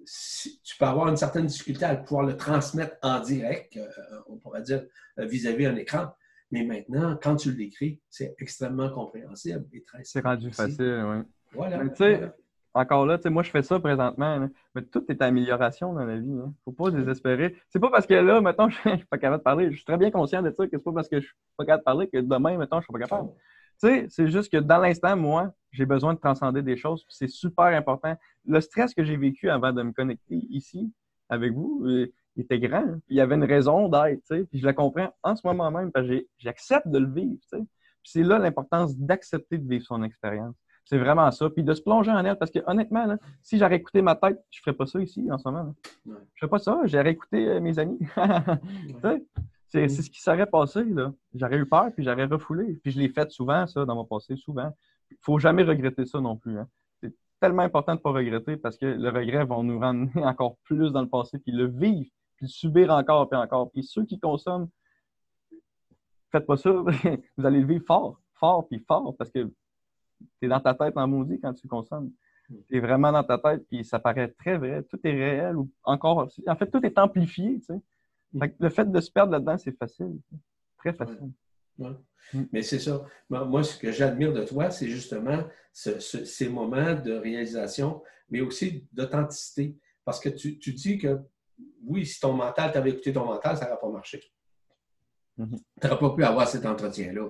tu 0.05 0.77
peux 0.77 0.85
avoir 0.85 1.07
une 1.07 1.17
certaine 1.17 1.45
difficulté 1.45 1.85
à 1.85 1.95
pouvoir 1.95 2.25
le 2.25 2.35
transmettre 2.35 2.97
en 3.01 3.19
direct, 3.19 3.77
euh, 3.77 3.87
on 4.27 4.37
pourrait 4.37 4.61
dire, 4.61 4.83
euh, 5.19 5.25
vis-à-vis 5.25 5.65
un 5.65 5.75
écran. 5.75 6.07
Mais 6.51 6.63
maintenant, 6.63 7.17
quand 7.21 7.35
tu 7.35 7.51
l'écris, 7.51 7.99
c'est 8.09 8.35
extrêmement 8.39 8.89
compréhensible 8.89 9.65
et 9.73 9.81
très 9.81 10.03
C'est 10.03 10.21
rendu 10.21 10.51
facile, 10.51 11.03
oui. 11.07 11.17
Voilà. 11.53 11.79
tu 11.89 11.95
sais, 11.95 12.31
encore 12.75 13.05
là, 13.05 13.17
tu 13.17 13.23
sais, 13.23 13.29
moi, 13.29 13.43
je 13.43 13.51
fais 13.51 13.61
ça 13.61 13.79
présentement, 13.79 14.49
mais 14.73 14.81
tout 14.83 15.03
est 15.09 15.21
amélioration 15.21 15.93
dans 15.93 16.05
la 16.05 16.17
vie. 16.17 16.25
Il 16.25 16.35
ne 16.35 16.45
faut 16.65 16.71
pas 16.71 16.89
désespérer. 16.89 17.55
C'est 17.69 17.79
pas 17.79 17.91
parce 17.91 18.07
que 18.07 18.15
là, 18.15 18.41
maintenant, 18.41 18.69
je 18.83 18.89
ne 18.89 18.97
suis 18.97 19.05
pas 19.05 19.17
capable 19.17 19.39
de 19.39 19.43
parler. 19.43 19.71
Je 19.71 19.75
suis 19.75 19.85
très 19.85 19.97
bien 19.97 20.09
conscient 20.09 20.41
de 20.41 20.51
ça, 20.51 20.65
que 20.65 20.71
c'est 20.71 20.83
pas 20.83 20.91
parce 20.91 21.07
que 21.07 21.19
je 21.19 21.25
suis 21.25 21.35
pas 21.57 21.65
capable 21.65 21.81
de 21.81 21.85
parler 21.85 22.07
que 22.07 22.17
demain, 22.17 22.57
maintenant, 22.57 22.81
je 22.81 22.87
ne 22.91 22.97
suis 22.97 23.07
pas 23.07 23.15
capable. 23.15 23.29
Tu 23.83 23.89
sais, 23.89 24.05
c'est 24.07 24.29
juste 24.29 24.49
que 24.49 24.57
dans 24.57 24.77
l'instant, 24.77 25.17
moi, 25.17 25.53
j'ai 25.73 25.85
besoin 25.85 26.13
de 26.13 26.19
transcender 26.19 26.61
des 26.61 26.77
choses, 26.77 27.05
c'est 27.09 27.27
super 27.27 27.65
important. 27.65 28.15
Le 28.45 28.61
stress 28.61 28.93
que 28.93 29.03
j'ai 29.03 29.17
vécu 29.17 29.49
avant 29.49 29.73
de 29.73 29.83
me 29.83 29.91
connecter 29.91 30.35
ici 30.49 30.93
avec 31.27 31.51
vous, 31.51 31.83
euh, 31.85 32.07
il 32.37 32.43
était 32.43 32.59
grand. 32.59 32.85
il 33.09 33.17
y 33.17 33.19
avait 33.19 33.35
une 33.35 33.43
raison 33.43 33.89
d'être, 33.89 34.21
tu 34.21 34.37
sais. 34.37 34.45
Puis 34.45 34.59
je 34.59 34.65
la 34.65 34.71
comprends 34.71 35.13
en 35.21 35.35
ce 35.35 35.45
moment 35.45 35.69
même 35.69 35.91
parce 35.91 36.07
que 36.07 36.25
j'accepte 36.37 36.87
de 36.87 36.97
le 36.97 37.11
vivre, 37.11 37.41
tu 37.41 37.57
sais. 37.57 37.65
c'est 38.05 38.23
là 38.23 38.39
l'importance 38.39 38.97
d'accepter 38.97 39.57
de 39.57 39.67
vivre 39.67 39.85
son 39.85 40.01
expérience. 40.01 40.55
C'est 40.85 40.97
vraiment 40.97 41.29
ça. 41.31 41.49
Puis 41.49 41.63
de 41.63 41.73
se 41.73 41.81
plonger 41.81 42.11
en 42.11 42.23
elle, 42.23 42.37
parce 42.37 42.51
que 42.51 42.59
honnêtement, 42.65 43.17
si 43.41 43.57
j'aurais 43.57 43.75
écouté 43.75 44.01
ma 44.01 44.15
tête, 44.15 44.41
je 44.49 44.59
ne 44.59 44.61
ferais 44.63 44.77
pas 44.77 44.85
ça 44.85 45.01
ici 45.01 45.27
en 45.29 45.37
ce 45.37 45.49
moment. 45.49 45.75
Je 46.05 46.11
ne 46.11 46.17
ferais 46.37 46.49
pas 46.49 46.59
ça. 46.59 46.79
J'aurais 46.85 47.11
écouté 47.11 47.47
euh, 47.49 47.59
mes 47.59 47.79
amis. 47.79 47.99
c'est 49.73 50.03
ce 50.03 50.09
qui 50.09 50.21
serait 50.21 50.45
passé. 50.45 50.83
J'aurais 51.33 51.57
eu 51.57 51.65
peur, 51.65 51.91
puis 51.93 52.03
j'aurais 52.03 52.25
refoulé. 52.25 52.79
Puis 52.83 52.91
je 52.91 52.99
l'ai 52.99 53.09
fait 53.09 53.29
souvent, 53.31 53.65
ça, 53.65 53.85
dans 53.85 53.95
mon 53.95 54.05
passé, 54.05 54.35
souvent. 54.35 54.71
Il 55.09 55.15
ne 55.15 55.19
faut 55.21 55.39
jamais 55.39 55.63
regretter 55.63 56.05
ça 56.05 56.21
non 56.21 56.37
plus. 56.37 56.59
Hein. 56.59 56.67
C'est 57.01 57.13
tellement 57.39 57.63
important 57.63 57.93
de 57.93 57.97
ne 57.97 58.03
pas 58.03 58.11
regretter 58.11 58.55
parce 58.57 58.77
que 58.77 58.85
le 58.85 59.09
regret 59.09 59.45
va 59.45 59.61
nous 59.63 59.79
ramener 59.79 60.11
encore 60.23 60.57
plus 60.63 60.91
dans 60.91 61.01
le 61.01 61.09
passé, 61.09 61.39
puis 61.39 61.51
le 61.51 61.65
vivre, 61.65 62.09
puis 62.37 62.45
le 62.45 62.47
subir 62.47 62.91
encore, 62.91 63.27
puis 63.29 63.37
encore. 63.37 63.71
Puis 63.71 63.83
ceux 63.83 64.05
qui 64.05 64.19
consomment, 64.19 64.69
faites 66.31 66.45
pas 66.45 66.57
ça, 66.57 66.71
vous 67.37 67.45
allez 67.45 67.61
le 67.61 67.67
vivre 67.67 67.85
fort, 67.85 68.21
fort, 68.35 68.67
puis 68.67 68.79
fort, 68.87 69.15
parce 69.17 69.31
que 69.31 69.51
tu 70.39 70.45
es 70.45 70.47
dans 70.47 70.59
ta 70.59 70.75
tête 70.75 70.95
en 70.97 71.07
maudit 71.07 71.39
quand 71.39 71.53
tu 71.53 71.67
consommes. 71.67 72.11
Hmm. 72.47 72.57
Tu 72.69 72.77
es 72.77 72.79
vraiment 72.79 73.11
dans 73.11 73.23
ta 73.23 73.39
tête, 73.39 73.65
puis 73.67 73.83
ça 73.83 73.97
paraît 73.97 74.27
très 74.27 74.57
vrai. 74.57 74.83
Tout 74.83 74.99
est 75.03 75.11
réel. 75.11 75.55
ou 75.55 75.67
encore 75.83 76.29
En 76.47 76.55
fait, 76.55 76.69
tout 76.69 76.85
est 76.85 76.99
amplifié. 76.99 77.55
Tu 77.59 77.65
sais. 77.65 77.81
Le 78.33 78.69
fait 78.69 78.91
de 78.91 78.99
se 78.99 79.11
perdre 79.11 79.31
là-dedans, 79.31 79.57
c'est 79.57 79.77
facile. 79.77 80.17
Très 80.77 80.93
facile. 80.93 81.31
Hmm. 81.77 81.93
Mais 82.51 82.61
c'est 82.61 82.79
ça. 82.79 83.03
Moi, 83.29 83.63
ce 83.63 83.77
que 83.77 83.91
j'admire 83.91 84.33
de 84.33 84.43
toi, 84.43 84.69
c'est 84.69 84.87
justement 84.87 85.43
ces 85.71 86.49
moments 86.49 86.95
de 86.95 87.13
réalisation, 87.13 88.01
mais 88.29 88.41
aussi 88.41 88.87
d'authenticité. 88.91 89.77
Parce 90.05 90.19
que 90.19 90.29
tu, 90.29 90.55
dis 90.55 90.97
que, 90.97 91.19
oui, 91.85 92.05
si 92.05 92.19
ton 92.19 92.33
mental, 92.33 92.71
tu 92.71 92.77
avais 92.77 92.91
écouté 92.91 93.13
ton 93.13 93.25
mental, 93.25 93.57
ça 93.57 93.65
n'aurait 93.65 93.79
pas 93.79 93.89
marché. 93.89 94.21
Tu 95.37 95.43
n'aurais 95.43 95.99
pas 95.99 96.09
pu 96.15 96.23
avoir 96.23 96.47
cet 96.47 96.65
entretien-là 96.65 97.29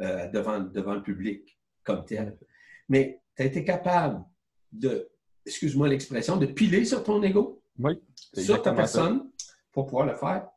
euh, 0.00 0.28
devant, 0.28 0.60
devant 0.60 0.94
le 0.94 1.02
public 1.02 1.58
comme 1.82 2.04
tel. 2.04 2.36
Mais 2.88 3.22
tu 3.36 3.42
as 3.42 3.46
été 3.46 3.64
capable 3.64 4.24
de, 4.72 5.08
excuse-moi 5.44 5.88
l'expression, 5.88 6.36
de 6.36 6.46
piler 6.46 6.84
sur 6.84 7.02
ton 7.02 7.22
ego, 7.22 7.62
sur 8.32 8.62
ta 8.62 8.72
personne, 8.72 9.30
pour 9.76 9.84
pouvoir 9.84 10.06
le 10.06 10.14
faire. 10.14 10.48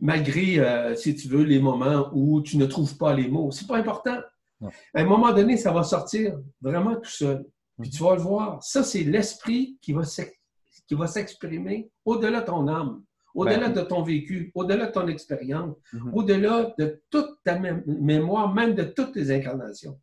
Malgré, 0.00 0.60
euh, 0.60 0.94
si 0.94 1.16
tu 1.16 1.26
veux, 1.26 1.42
les 1.42 1.58
moments 1.58 2.08
où 2.12 2.40
tu 2.40 2.56
ne 2.56 2.66
trouves 2.66 2.96
pas 2.96 3.12
les 3.12 3.26
mots. 3.26 3.50
C'est 3.50 3.66
pas 3.66 3.78
important. 3.78 4.20
À 4.62 5.00
un 5.00 5.04
moment 5.04 5.32
donné, 5.32 5.56
ça 5.56 5.72
va 5.72 5.82
sortir 5.82 6.38
vraiment 6.62 6.94
tout 6.94 7.10
seul. 7.10 7.44
Puis 7.80 7.90
tu 7.90 8.00
vas 8.04 8.14
le 8.14 8.22
voir. 8.22 8.62
Ça, 8.62 8.84
c'est 8.84 9.02
l'esprit 9.02 9.76
qui 9.82 9.92
va 9.92 11.06
s'exprimer 11.08 11.90
au-delà 12.04 12.42
de 12.42 12.46
ton 12.46 12.68
âme, 12.68 13.02
au-delà 13.34 13.68
ben, 13.68 13.72
de 13.72 13.80
ton 13.80 14.02
vécu, 14.02 14.52
au-delà 14.54 14.86
de 14.86 14.92
ton 14.92 15.08
expérience, 15.08 15.76
mm-hmm. 15.92 16.12
au-delà 16.12 16.72
de 16.78 17.02
toute 17.10 17.42
ta 17.42 17.58
mémoire, 17.58 18.54
même 18.54 18.74
de 18.76 18.84
toutes 18.84 19.14
tes 19.14 19.34
incarnations. 19.34 19.98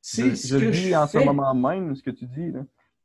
C'est 0.00 0.36
je, 0.36 0.58
je 0.58 0.66
vis 0.66 0.96
en 0.96 1.08
ce 1.08 1.18
moment 1.18 1.52
même 1.52 1.96
ce 1.96 2.02
que 2.02 2.12
tu 2.12 2.26
dis. 2.26 2.52
Là. 2.52 2.60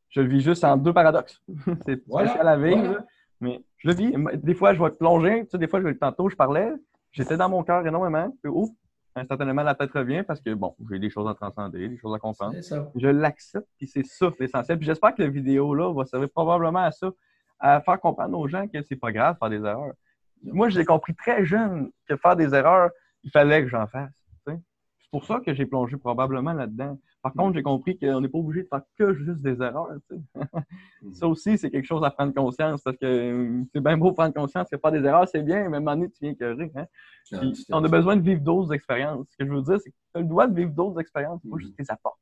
Je 0.09 0.21
le 0.21 0.29
vis 0.29 0.41
juste 0.41 0.63
en 0.63 0.77
deux 0.77 0.93
paradoxes. 0.93 1.41
c'est 1.85 2.05
voilà, 2.07 2.33
à 2.33 2.43
la 2.43 2.57
veille, 2.57 2.97
mais 3.39 3.63
je 3.77 3.89
le 3.89 3.93
vis. 3.95 4.13
Des 4.37 4.53
fois, 4.53 4.73
je 4.73 4.81
vais 4.81 4.89
plonger. 4.91 5.43
Tu 5.45 5.51
sais, 5.51 5.57
des 5.57 5.67
fois, 5.67 5.81
je, 5.81 5.87
tantôt, 5.89 6.29
je 6.29 6.35
parlais. 6.35 6.71
J'étais 7.11 7.37
dans 7.37 7.49
mon 7.49 7.63
cœur 7.63 7.85
énormément. 7.85 8.33
Puis, 8.41 8.51
ouf, 8.51 8.69
instantanément, 9.15 9.63
la 9.63 9.75
tête 9.75 9.91
revient 9.91 10.23
parce 10.23 10.41
que, 10.41 10.53
bon, 10.53 10.75
j'ai 10.89 10.99
des 10.99 11.09
choses 11.09 11.27
à 11.29 11.33
transcender, 11.33 11.89
des 11.89 11.97
choses 11.97 12.13
à 12.15 12.19
comprendre. 12.19 12.55
Je 12.95 13.07
l'accepte, 13.07 13.67
puis 13.77 13.87
c'est 13.87 14.05
ça 14.05 14.31
l'essentiel. 14.39 14.77
Puis 14.77 14.85
j'espère 14.85 15.15
que 15.15 15.21
la 15.21 15.29
vidéo-là 15.29 15.93
va 15.93 16.05
servir 16.05 16.29
probablement 16.29 16.83
à 16.83 16.91
ça, 16.91 17.11
à 17.59 17.81
faire 17.81 17.99
comprendre 17.99 18.37
aux 18.37 18.47
gens 18.47 18.67
que 18.67 18.81
c'est 18.83 18.95
pas 18.95 19.11
grave 19.11 19.35
de 19.35 19.39
faire 19.39 19.49
des 19.49 19.65
erreurs. 19.65 19.93
Moi, 20.43 20.69
j'ai 20.69 20.85
compris 20.85 21.15
très 21.15 21.45
jeune 21.45 21.89
que 22.07 22.15
faire 22.15 22.35
des 22.35 22.53
erreurs, 22.53 22.91
il 23.23 23.31
fallait 23.31 23.63
que 23.63 23.69
j'en 23.69 23.87
fasse. 23.87 24.16
C'est 25.07 25.11
pour 25.11 25.25
ça 25.25 25.39
que 25.39 25.53
j'ai 25.53 25.65
plongé 25.65 25.95
probablement 25.95 26.51
là-dedans. 26.51 26.99
Par 27.21 27.31
contre, 27.31 27.55
j'ai 27.55 27.63
compris 27.63 27.97
qu'on 27.97 28.19
n'est 28.19 28.27
pas 28.27 28.39
obligé 28.39 28.63
de 28.63 28.67
faire 28.67 28.81
que 28.99 29.13
juste 29.13 29.41
des 29.41 29.61
erreurs. 29.61 29.87
ça 31.13 31.29
aussi, 31.29 31.57
c'est 31.57 31.71
quelque 31.71 31.85
chose 31.85 32.03
à 32.03 32.11
prendre 32.11 32.33
conscience 32.33 32.81
parce 32.83 32.97
que 32.97 33.05
euh, 33.05 33.63
c'est 33.73 33.79
bien 33.79 33.97
beau 33.97 34.11
prendre 34.11 34.33
conscience 34.33 34.67
que 34.69 34.77
faire 34.77 34.91
des 34.91 35.05
erreurs, 35.05 35.25
c'est 35.29 35.43
bien, 35.43 35.69
mais 35.69 35.75
à 35.75 35.77
un 35.77 35.79
moment 35.79 35.95
donné, 35.95 36.09
tu 36.09 36.17
viens 36.19 36.31
écœurer. 36.31 36.73
Hein? 36.75 36.87
on 37.71 37.85
a 37.85 37.87
besoin 37.87 38.17
de 38.17 38.21
vivre 38.21 38.41
d'autres 38.41 38.73
expériences. 38.73 39.25
Ce 39.29 39.37
que 39.37 39.45
je 39.45 39.53
veux 39.53 39.61
dire, 39.61 39.79
c'est 39.79 39.91
que 39.91 39.95
tu 39.95 40.17
as 40.17 40.19
le 40.19 40.27
droit 40.27 40.45
de 40.45 40.53
vivre 40.53 40.71
d'autres 40.71 40.99
expériences, 40.99 41.39
pas 41.41 41.57
juste 41.57 41.79
mm-hmm. 41.79 41.85
tes 41.85 41.93
apports. 41.93 42.19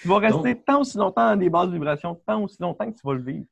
Tu 0.00 0.08
vas 0.08 0.18
rester 0.18 0.58
tant 0.62 0.80
aussi 0.80 0.96
longtemps 0.96 1.28
dans 1.28 1.36
des 1.36 1.50
bases 1.50 1.68
de 1.68 1.74
vibration, 1.74 2.18
tant 2.26 2.42
aussi 2.42 2.56
longtemps 2.62 2.90
que 2.90 2.98
tu 2.98 3.06
vas 3.06 3.14
le 3.14 3.22
vivre. 3.22 3.46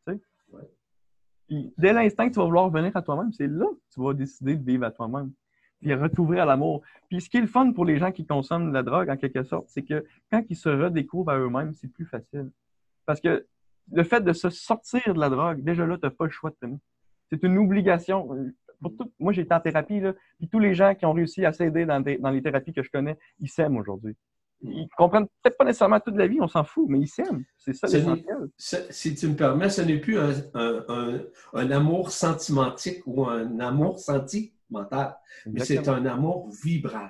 dès 1.76 1.92
l'instant 1.92 2.26
que 2.26 2.32
tu 2.32 2.38
vas 2.38 2.46
vouloir 2.46 2.64
revenir 2.64 2.96
à 2.96 3.02
toi-même, 3.02 3.32
c'est 3.32 3.48
là 3.48 3.66
que 3.66 3.94
tu 3.94 4.02
vas 4.02 4.14
décider 4.14 4.56
de 4.56 4.64
vivre 4.64 4.86
à 4.86 4.90
toi-même 4.90 5.30
puis 5.80 5.94
retrouver 5.94 6.38
à 6.38 6.44
l'amour. 6.44 6.82
Puis 7.08 7.20
ce 7.20 7.30
qui 7.30 7.38
est 7.38 7.40
le 7.40 7.46
fun 7.46 7.72
pour 7.72 7.84
les 7.84 7.98
gens 7.98 8.12
qui 8.12 8.26
consomment 8.26 8.68
de 8.68 8.74
la 8.74 8.82
drogue, 8.82 9.08
en 9.10 9.16
quelque 9.16 9.42
sorte, 9.42 9.66
c'est 9.68 9.82
que 9.82 10.04
quand 10.30 10.44
ils 10.48 10.56
se 10.56 10.68
redécouvrent 10.68 11.30
à 11.30 11.38
eux-mêmes, 11.38 11.72
c'est 11.74 11.88
plus 11.88 12.04
facile. 12.04 12.50
Parce 13.06 13.20
que 13.20 13.46
le 13.92 14.02
fait 14.04 14.20
de 14.20 14.32
se 14.32 14.50
sortir 14.50 15.14
de 15.14 15.20
la 15.20 15.30
drogue, 15.30 15.62
déjà 15.62 15.86
là, 15.86 15.96
tu 15.96 16.06
n'as 16.06 16.10
pas 16.10 16.24
le 16.24 16.30
choix 16.30 16.50
de 16.50 16.56
t'aimer. 16.60 16.78
C'est 17.30 17.42
une 17.42 17.58
obligation. 17.58 18.28
Pour 18.80 18.96
tout, 18.96 19.12
moi, 19.18 19.32
j'ai 19.32 19.42
été 19.42 19.54
en 19.54 19.60
thérapie, 19.60 20.00
là, 20.00 20.14
puis 20.38 20.48
tous 20.48 20.58
les 20.58 20.74
gens 20.74 20.94
qui 20.94 21.06
ont 21.06 21.12
réussi 21.12 21.44
à 21.44 21.52
s'aider 21.52 21.84
dans, 21.84 22.00
dans, 22.00 22.30
les 22.30 22.42
thérapies 22.42 22.72
que 22.72 22.82
je 22.82 22.90
connais, 22.90 23.18
ils 23.38 23.48
s'aiment 23.48 23.76
aujourd'hui. 23.76 24.16
Ils 24.62 24.88
comprennent 24.96 25.26
peut-être 25.42 25.56
pas 25.56 25.64
nécessairement 25.64 26.00
toute 26.00 26.16
la 26.16 26.26
vie, 26.26 26.38
on 26.40 26.48
s'en 26.48 26.64
fout, 26.64 26.86
mais 26.88 26.98
ils 26.98 27.08
s'aiment. 27.08 27.44
C'est 27.56 27.72
ça 27.72 27.86
l'essentiel. 27.86 28.48
Si 28.58 29.14
tu 29.14 29.28
me 29.28 29.34
permets, 29.34 29.70
ce 29.70 29.82
n'est 29.82 29.98
plus 29.98 30.18
un, 30.18 30.30
un, 30.54 31.20
un, 31.54 31.70
amour 31.70 32.10
sentimentique 32.10 33.02
ou 33.06 33.26
un 33.26 33.58
amour 33.60 33.98
senti 33.98 34.52
mental, 34.70 35.16
mais 35.46 35.60
c'est 35.60 35.88
un 35.88 36.04
amour 36.06 36.50
vibrant. 36.62 37.08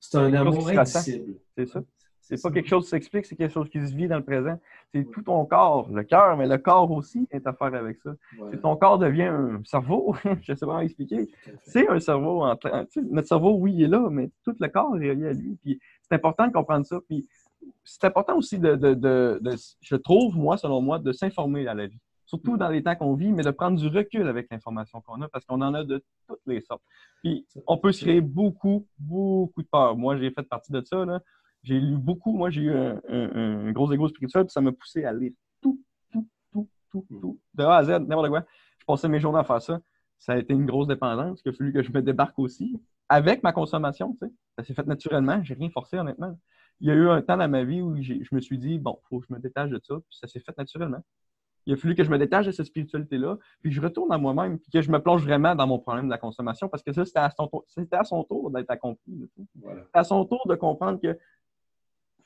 C'est 0.00 0.18
un 0.18 0.32
amour 0.34 0.68
indicible. 0.68 1.34
C'est 1.56 1.66
ça. 1.66 1.82
C'est 2.28 2.42
pas 2.42 2.50
quelque 2.50 2.68
chose 2.68 2.84
qui 2.84 2.90
s'explique, 2.90 3.24
c'est 3.24 3.36
quelque 3.36 3.52
chose 3.52 3.68
qui 3.68 3.78
se 3.86 3.94
vit 3.94 4.08
dans 4.08 4.16
le 4.16 4.24
présent. 4.24 4.58
C'est 4.92 5.08
tout 5.12 5.22
ton 5.22 5.44
corps, 5.44 5.88
le 5.92 6.02
cœur, 6.02 6.36
mais 6.36 6.48
le 6.48 6.58
corps 6.58 6.90
aussi 6.90 7.28
est 7.30 7.46
à 7.46 7.52
faire 7.52 7.72
avec 7.72 7.98
ça. 7.98 8.14
Ton 8.62 8.76
corps 8.76 8.98
devient 8.98 9.24
un 9.30 9.62
cerveau, 9.64 10.16
je 10.24 10.30
ne 10.30 10.56
sais 10.56 10.66
pas 10.66 10.66
comment 10.66 10.80
expliquer. 10.80 11.28
C'est 11.62 11.88
un 11.88 12.00
cerveau. 12.00 12.44
notre 13.12 13.28
cerveau, 13.28 13.52
oui, 13.58 13.74
il 13.76 13.84
est 13.84 13.88
là, 13.88 14.08
mais 14.10 14.30
tout 14.44 14.54
le 14.58 14.68
corps 14.68 14.96
est 14.96 15.10
relié 15.10 15.28
à 15.28 15.32
lui. 15.34 15.56
Puis 15.62 15.78
c'est 16.02 16.16
important 16.16 16.48
de 16.48 16.52
comprendre 16.52 16.84
ça. 16.84 16.98
Puis 17.08 17.28
c'est 17.84 18.04
important 18.04 18.36
aussi 18.36 18.58
de, 18.58 18.74
de, 18.74 19.40
je 19.80 19.96
trouve, 19.96 20.36
moi, 20.36 20.56
selon 20.56 20.80
moi, 20.80 20.98
de 20.98 21.12
s'informer 21.12 21.68
à 21.68 21.74
la 21.74 21.86
vie 21.86 22.00
surtout 22.26 22.56
dans 22.56 22.68
les 22.68 22.82
temps 22.82 22.96
qu'on 22.96 23.14
vit, 23.14 23.32
mais 23.32 23.42
de 23.42 23.50
prendre 23.50 23.78
du 23.78 23.86
recul 23.86 24.28
avec 24.28 24.48
l'information 24.50 25.00
qu'on 25.00 25.22
a, 25.22 25.28
parce 25.28 25.44
qu'on 25.44 25.62
en 25.62 25.72
a 25.74 25.84
de 25.84 26.04
toutes 26.28 26.40
les 26.46 26.60
sortes. 26.60 26.82
Puis, 27.22 27.46
on 27.66 27.78
peut 27.78 27.92
se 27.92 28.04
créer 28.04 28.20
beaucoup, 28.20 28.86
beaucoup 28.98 29.62
de 29.62 29.68
peur. 29.68 29.96
Moi, 29.96 30.18
j'ai 30.18 30.30
fait 30.30 30.42
partie 30.42 30.72
de 30.72 30.82
ça. 30.84 31.04
J'ai 31.62 31.80
lu 31.80 31.96
beaucoup. 31.96 32.36
Moi, 32.36 32.50
j'ai 32.50 32.62
eu 32.62 32.72
un, 32.72 33.72
gros 33.72 33.90
égo 33.92 34.08
spirituel, 34.08 34.44
puis 34.44 34.52
ça 34.52 34.60
m'a 34.60 34.72
poussé 34.72 35.04
à 35.04 35.12
lire 35.12 35.32
tout, 35.62 35.80
tout, 36.12 36.28
tout, 36.52 36.68
tout, 36.90 37.06
tout, 37.08 37.40
de 37.54 37.62
A 37.62 37.76
à 37.76 37.84
Z, 37.84 37.90
n'importe 38.00 38.28
quoi. 38.28 38.44
Je 38.78 38.84
passais 38.84 39.08
mes 39.08 39.20
journées 39.20 39.40
à 39.40 39.44
faire 39.44 39.62
ça. 39.62 39.80
Ça 40.18 40.32
a 40.32 40.36
été 40.36 40.52
une 40.52 40.66
grosse 40.66 40.88
dépendance, 40.88 41.42
qu'il 41.42 41.52
a 41.52 41.54
fallu 41.54 41.72
que 41.72 41.82
je 41.82 41.92
me 41.92 42.02
débarque 42.02 42.38
aussi, 42.38 42.80
avec 43.08 43.42
ma 43.42 43.52
consommation, 43.52 44.16
tu 44.20 44.26
sais. 44.26 44.32
Ça 44.58 44.64
s'est 44.64 44.74
fait 44.74 44.86
naturellement, 44.86 45.42
j'ai 45.44 45.54
rien 45.54 45.68
forcé, 45.70 45.98
honnêtement. 45.98 46.38
Il 46.80 46.88
y 46.88 46.90
a 46.90 46.94
eu 46.94 47.08
un 47.08 47.22
temps 47.22 47.36
dans 47.36 47.48
ma 47.48 47.64
vie 47.64 47.82
où 47.82 47.96
je 48.02 48.34
me 48.34 48.40
suis 48.40 48.58
dit, 48.58 48.78
bon, 48.78 48.98
il 49.02 49.06
faut 49.08 49.20
que 49.20 49.26
je 49.28 49.34
me 49.34 49.38
détache 49.38 49.70
de 49.70 49.80
ça, 49.82 49.94
puis 49.94 50.18
ça 50.18 50.26
s'est 50.26 50.40
fait 50.40 50.56
naturellement. 50.56 51.02
Il 51.66 51.72
a 51.72 51.76
fallu 51.76 51.94
que 51.94 52.04
je 52.04 52.10
me 52.10 52.18
détache 52.18 52.46
de 52.46 52.52
cette 52.52 52.66
spiritualité-là, 52.66 53.38
puis 53.60 53.72
je 53.72 53.80
retourne 53.80 54.12
à 54.12 54.18
moi-même, 54.18 54.58
puis 54.58 54.70
que 54.70 54.80
je 54.80 54.90
me 54.90 55.00
plonge 55.00 55.24
vraiment 55.24 55.54
dans 55.54 55.66
mon 55.66 55.78
problème 55.78 56.06
de 56.06 56.10
la 56.10 56.18
consommation, 56.18 56.68
parce 56.68 56.82
que 56.82 56.92
ça, 56.92 57.04
c'était 57.04 57.18
à 57.18 57.30
son 57.30 57.48
tour, 57.48 57.64
à 57.92 58.04
son 58.04 58.24
tour 58.24 58.50
d'être 58.50 58.70
accompli. 58.70 59.28
C'était 59.36 59.82
à 59.92 60.04
son 60.04 60.24
tour 60.24 60.46
de 60.48 60.54
comprendre 60.54 61.00
que 61.00 61.18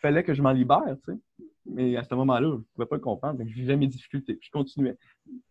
fallait 0.01 0.25
que 0.25 0.35
je 0.35 0.43
m'en 0.43 0.53
libère, 0.53 0.97
tu 1.05 1.13
sais. 1.13 1.19
Mais 1.67 1.97
à 1.97 2.05
ce 2.05 2.15
moment-là, 2.15 2.49
je 2.49 2.55
ne 2.55 2.63
pouvais 2.75 2.87
pas 2.87 2.97
le 2.97 3.03
comprendre. 3.03 3.39
je 3.47 3.55
vivais 3.55 3.77
mes 3.77 3.87
difficultés. 3.87 4.35
Puis 4.35 4.47
je 4.47 4.51
continuais. 4.51 4.97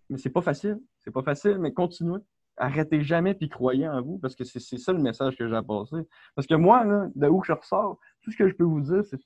Mais 0.09 0.17
c'est 0.17 0.31
pas 0.31 0.41
facile. 0.41 0.79
C'est 0.97 1.11
pas 1.11 1.21
facile, 1.21 1.57
mais 1.59 1.71
continuez. 1.71 2.19
Arrêtez 2.57 3.01
jamais 3.01 3.35
puis 3.35 3.47
croyez 3.47 3.87
en 3.87 4.01
vous 4.01 4.17
parce 4.17 4.35
que 4.35 4.43
c'est 4.43 4.59
ça 4.59 4.91
le 4.91 4.99
message 4.99 5.37
que 5.37 5.47
j'ai 5.47 5.55
à 5.55 5.63
passer. 5.63 5.97
Parce 6.35 6.45
que 6.45 6.55
moi, 6.55 6.83
là, 6.83 7.07
de 7.15 7.27
où 7.27 7.41
je 7.43 7.53
ressors, 7.53 7.99
tout 8.21 8.31
ce 8.31 8.37
que 8.37 8.49
je 8.49 8.53
peux 8.53 8.65
vous 8.65 8.81
dire, 8.81 9.05
c'est 9.05 9.17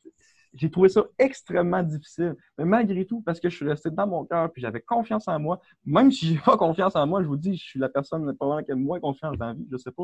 j'ai 0.54 0.70
trouvé 0.70 0.90
ça 0.90 1.04
extrêmement 1.18 1.82
difficile. 1.82 2.36
Mais 2.58 2.66
malgré 2.66 3.06
tout, 3.06 3.22
parce 3.22 3.40
que 3.40 3.50
je 3.50 3.56
suis 3.56 3.68
resté 3.68 3.90
dans 3.90 4.08
mon 4.08 4.26
cœur 4.26 4.52
puis 4.52 4.62
j'avais 4.62 4.82
confiance 4.82 5.28
en 5.28 5.40
moi, 5.40 5.60
même 5.86 6.12
si 6.12 6.28
j'ai 6.28 6.38
pas 6.46 6.58
confiance 6.58 6.96
en 6.96 7.08
moi, 7.08 7.22
je 7.24 7.28
vous 7.28 7.38
dis, 7.38 7.56
je 7.56 7.64
suis 7.64 7.80
la 7.80 7.90
personne 7.90 8.22
probablement 8.36 8.64
qui 8.64 8.72
a 8.72 8.76
moins 8.76 9.00
confiance 9.00 9.38
dans 9.38 9.48
la 9.48 9.54
vie, 9.54 9.68
je 9.72 9.78
sais 9.78 9.92
pas. 9.92 10.04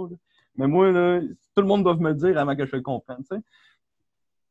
Mais 0.55 0.67
moi, 0.67 0.91
là, 0.91 1.21
tout 1.21 1.61
le 1.61 1.67
monde 1.67 1.83
doit 1.83 1.95
me 1.95 2.09
le 2.09 2.15
dire 2.15 2.37
avant 2.37 2.55
que 2.55 2.65
je 2.65 2.75
le 2.75 2.81
comprenne. 2.81 3.19
Tu 3.29 3.35
sais. 3.35 3.41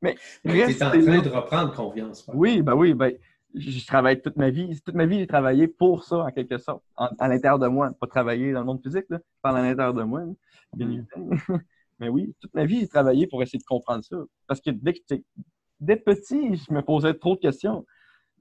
Mais 0.01 0.17
tu 0.45 0.57
es 0.57 0.83
en 0.83 0.91
train 0.91 0.99
de 0.99 1.29
reprendre 1.29 1.75
confiance. 1.75 2.29
Oui, 2.33 2.63
ben 2.63 2.75
oui, 2.75 2.95
ben, 2.95 3.13
je 3.55 3.85
travaille 3.87 4.21
toute 4.21 4.37
ma 4.37 4.51
vie. 4.51 4.81
Toute 4.85 4.95
ma 4.95 5.07
vie, 5.07 5.19
j'ai 5.19 5.27
travaillé 5.27 5.67
pour 5.67 6.05
ça, 6.05 6.19
en 6.19 6.31
quelque 6.31 6.59
sorte, 6.59 6.83
à 6.97 7.29
l'intérieur 7.29 7.59
de 7.59 7.67
moi. 7.67 7.91
Pas 7.99 8.07
travailler 8.07 8.53
dans 8.53 8.61
le 8.61 8.67
monde 8.67 8.83
physique, 8.83 9.07
là, 9.09 9.19
je 9.19 9.41
parle 9.43 9.59
à 9.59 9.63
l'intérieur 9.63 9.95
de 9.95 10.03
moi, 10.05 10.23
bien 10.75 10.87
mm. 10.87 10.93
évidemment. 10.93 11.61
Mais 11.99 12.09
oui, 12.09 12.33
toute 12.41 12.55
ma 12.55 12.65
vie, 12.65 12.81
j'ai 12.81 12.89
travaillé 12.89 13.27
pour 13.27 13.43
essayer 13.43 13.59
de 13.59 13.65
comprendre 13.65 14.05
ça. 14.05 14.17
Parce 14.47 14.61
que 14.61 14.71
dès, 14.71 14.95
que 14.95 15.01
dès 15.81 15.97
petit, 15.97 16.57
je 16.57 16.73
me 16.73 16.83
posais 16.83 17.15
trop 17.15 17.35
de 17.35 17.41
questions. 17.41 17.87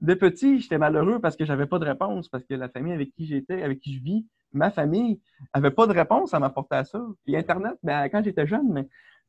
Dès 0.00 0.16
petit, 0.16 0.60
j'étais 0.60 0.78
malheureux 0.78 1.20
parce 1.20 1.36
que 1.36 1.44
j'avais 1.44 1.66
pas 1.66 1.78
de 1.78 1.84
réponse, 1.84 2.28
parce 2.28 2.44
que 2.44 2.54
la 2.54 2.68
famille 2.68 2.92
avec 2.92 3.12
qui 3.12 3.26
j'étais, 3.26 3.62
avec 3.62 3.80
qui 3.80 3.94
je 3.94 4.02
vis, 4.02 4.26
ma 4.52 4.70
famille, 4.70 5.20
avait 5.52 5.70
pas 5.70 5.86
de 5.86 5.92
réponse 5.92 6.34
à 6.34 6.38
m'apporter 6.38 6.76
à 6.76 6.84
ça. 6.84 7.04
Puis 7.24 7.36
Internet, 7.36 7.74
ben, 7.82 8.08
quand 8.08 8.22
j'étais 8.22 8.46
jeune, 8.46 8.86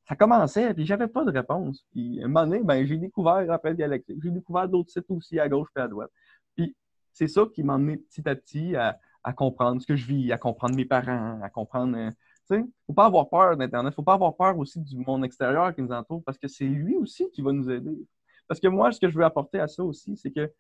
ça 0.07 0.15
commençait, 0.15 0.73
puis 0.73 0.85
j'avais 0.85 1.07
pas 1.07 1.23
de 1.23 1.31
réponse. 1.31 1.85
Puis 1.91 2.21
à 2.21 2.25
un 2.25 2.27
moment 2.27 2.45
donné, 2.45 2.63
ben, 2.63 2.85
j'ai 2.85 2.97
découvert 2.97 3.45
Rappel 3.47 3.75
Galactique. 3.75 4.17
J'ai 4.21 4.31
découvert 4.31 4.67
d'autres 4.67 4.91
sites 4.91 5.09
aussi 5.09 5.39
à 5.39 5.49
gauche 5.49 5.69
et 5.75 5.79
à 5.79 5.87
droite. 5.87 6.11
Puis 6.55 6.75
c'est 7.11 7.27
ça 7.27 7.43
qui 7.53 7.63
m'a 7.63 7.75
amené 7.75 7.97
petit 7.97 8.27
à 8.27 8.35
petit 8.35 8.75
à, 8.75 8.97
comprendre 9.35 9.79
ce 9.79 9.85
que 9.85 9.95
je 9.95 10.07
vis, 10.07 10.31
à 10.31 10.39
comprendre 10.39 10.75
mes 10.75 10.85
parents, 10.85 11.39
à 11.43 11.49
comprendre. 11.49 12.11
Tu 12.49 12.57
sais, 12.57 12.65
faut 12.87 12.93
pas 12.93 13.05
avoir 13.05 13.29
peur 13.29 13.57
d'Internet. 13.57 13.93
Faut 13.93 14.03
pas 14.03 14.13
avoir 14.13 14.35
peur 14.35 14.57
aussi 14.57 14.79
du 14.79 14.97
monde 14.97 15.23
extérieur 15.23 15.73
qui 15.73 15.81
nous 15.81 15.91
entoure 15.91 16.23
parce 16.23 16.37
que 16.37 16.47
c'est 16.47 16.65
lui 16.65 16.95
aussi 16.95 17.29
qui 17.31 17.41
va 17.41 17.51
nous 17.51 17.69
aider. 17.69 17.95
Parce 18.47 18.59
que 18.59 18.67
moi, 18.67 18.91
ce 18.91 18.99
que 18.99 19.09
je 19.09 19.17
veux 19.17 19.23
apporter 19.23 19.59
à 19.59 19.67
ça 19.67 19.83
aussi, 19.83 20.17
c'est 20.17 20.31
que 20.31 20.51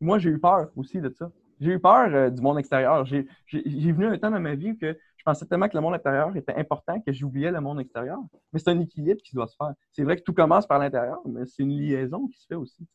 moi, 0.00 0.18
j'ai 0.18 0.30
eu 0.30 0.38
peur 0.38 0.68
aussi 0.76 1.00
de 1.00 1.10
ça. 1.10 1.30
J'ai 1.60 1.72
eu 1.72 1.80
peur 1.80 2.14
euh, 2.14 2.30
du 2.30 2.40
monde 2.40 2.58
extérieur. 2.58 3.04
J'ai 3.04 3.26
venu 3.46 4.06
un 4.06 4.18
temps 4.18 4.30
dans 4.30 4.40
ma 4.40 4.54
vie 4.54 4.76
que 4.76 4.96
je 5.16 5.24
pensais 5.24 5.46
tellement 5.46 5.68
que 5.68 5.76
le 5.76 5.80
monde 5.80 5.94
intérieur 5.94 6.34
était 6.36 6.54
important 6.54 7.00
que 7.00 7.12
j'oubliais 7.12 7.50
le 7.50 7.60
monde 7.60 7.80
extérieur. 7.80 8.18
Mais 8.52 8.58
c'est 8.58 8.70
un 8.70 8.80
équilibre 8.80 9.20
qui 9.22 9.34
doit 9.34 9.46
se 9.46 9.56
faire. 9.56 9.72
C'est 9.92 10.04
vrai 10.04 10.16
que 10.16 10.22
tout 10.22 10.32
commence 10.32 10.66
par 10.66 10.78
l'intérieur, 10.78 11.20
mais 11.26 11.46
c'est 11.46 11.62
une 11.62 11.76
liaison 11.76 12.28
qui 12.28 12.38
se 12.40 12.46
fait 12.46 12.54
aussi. 12.54 12.86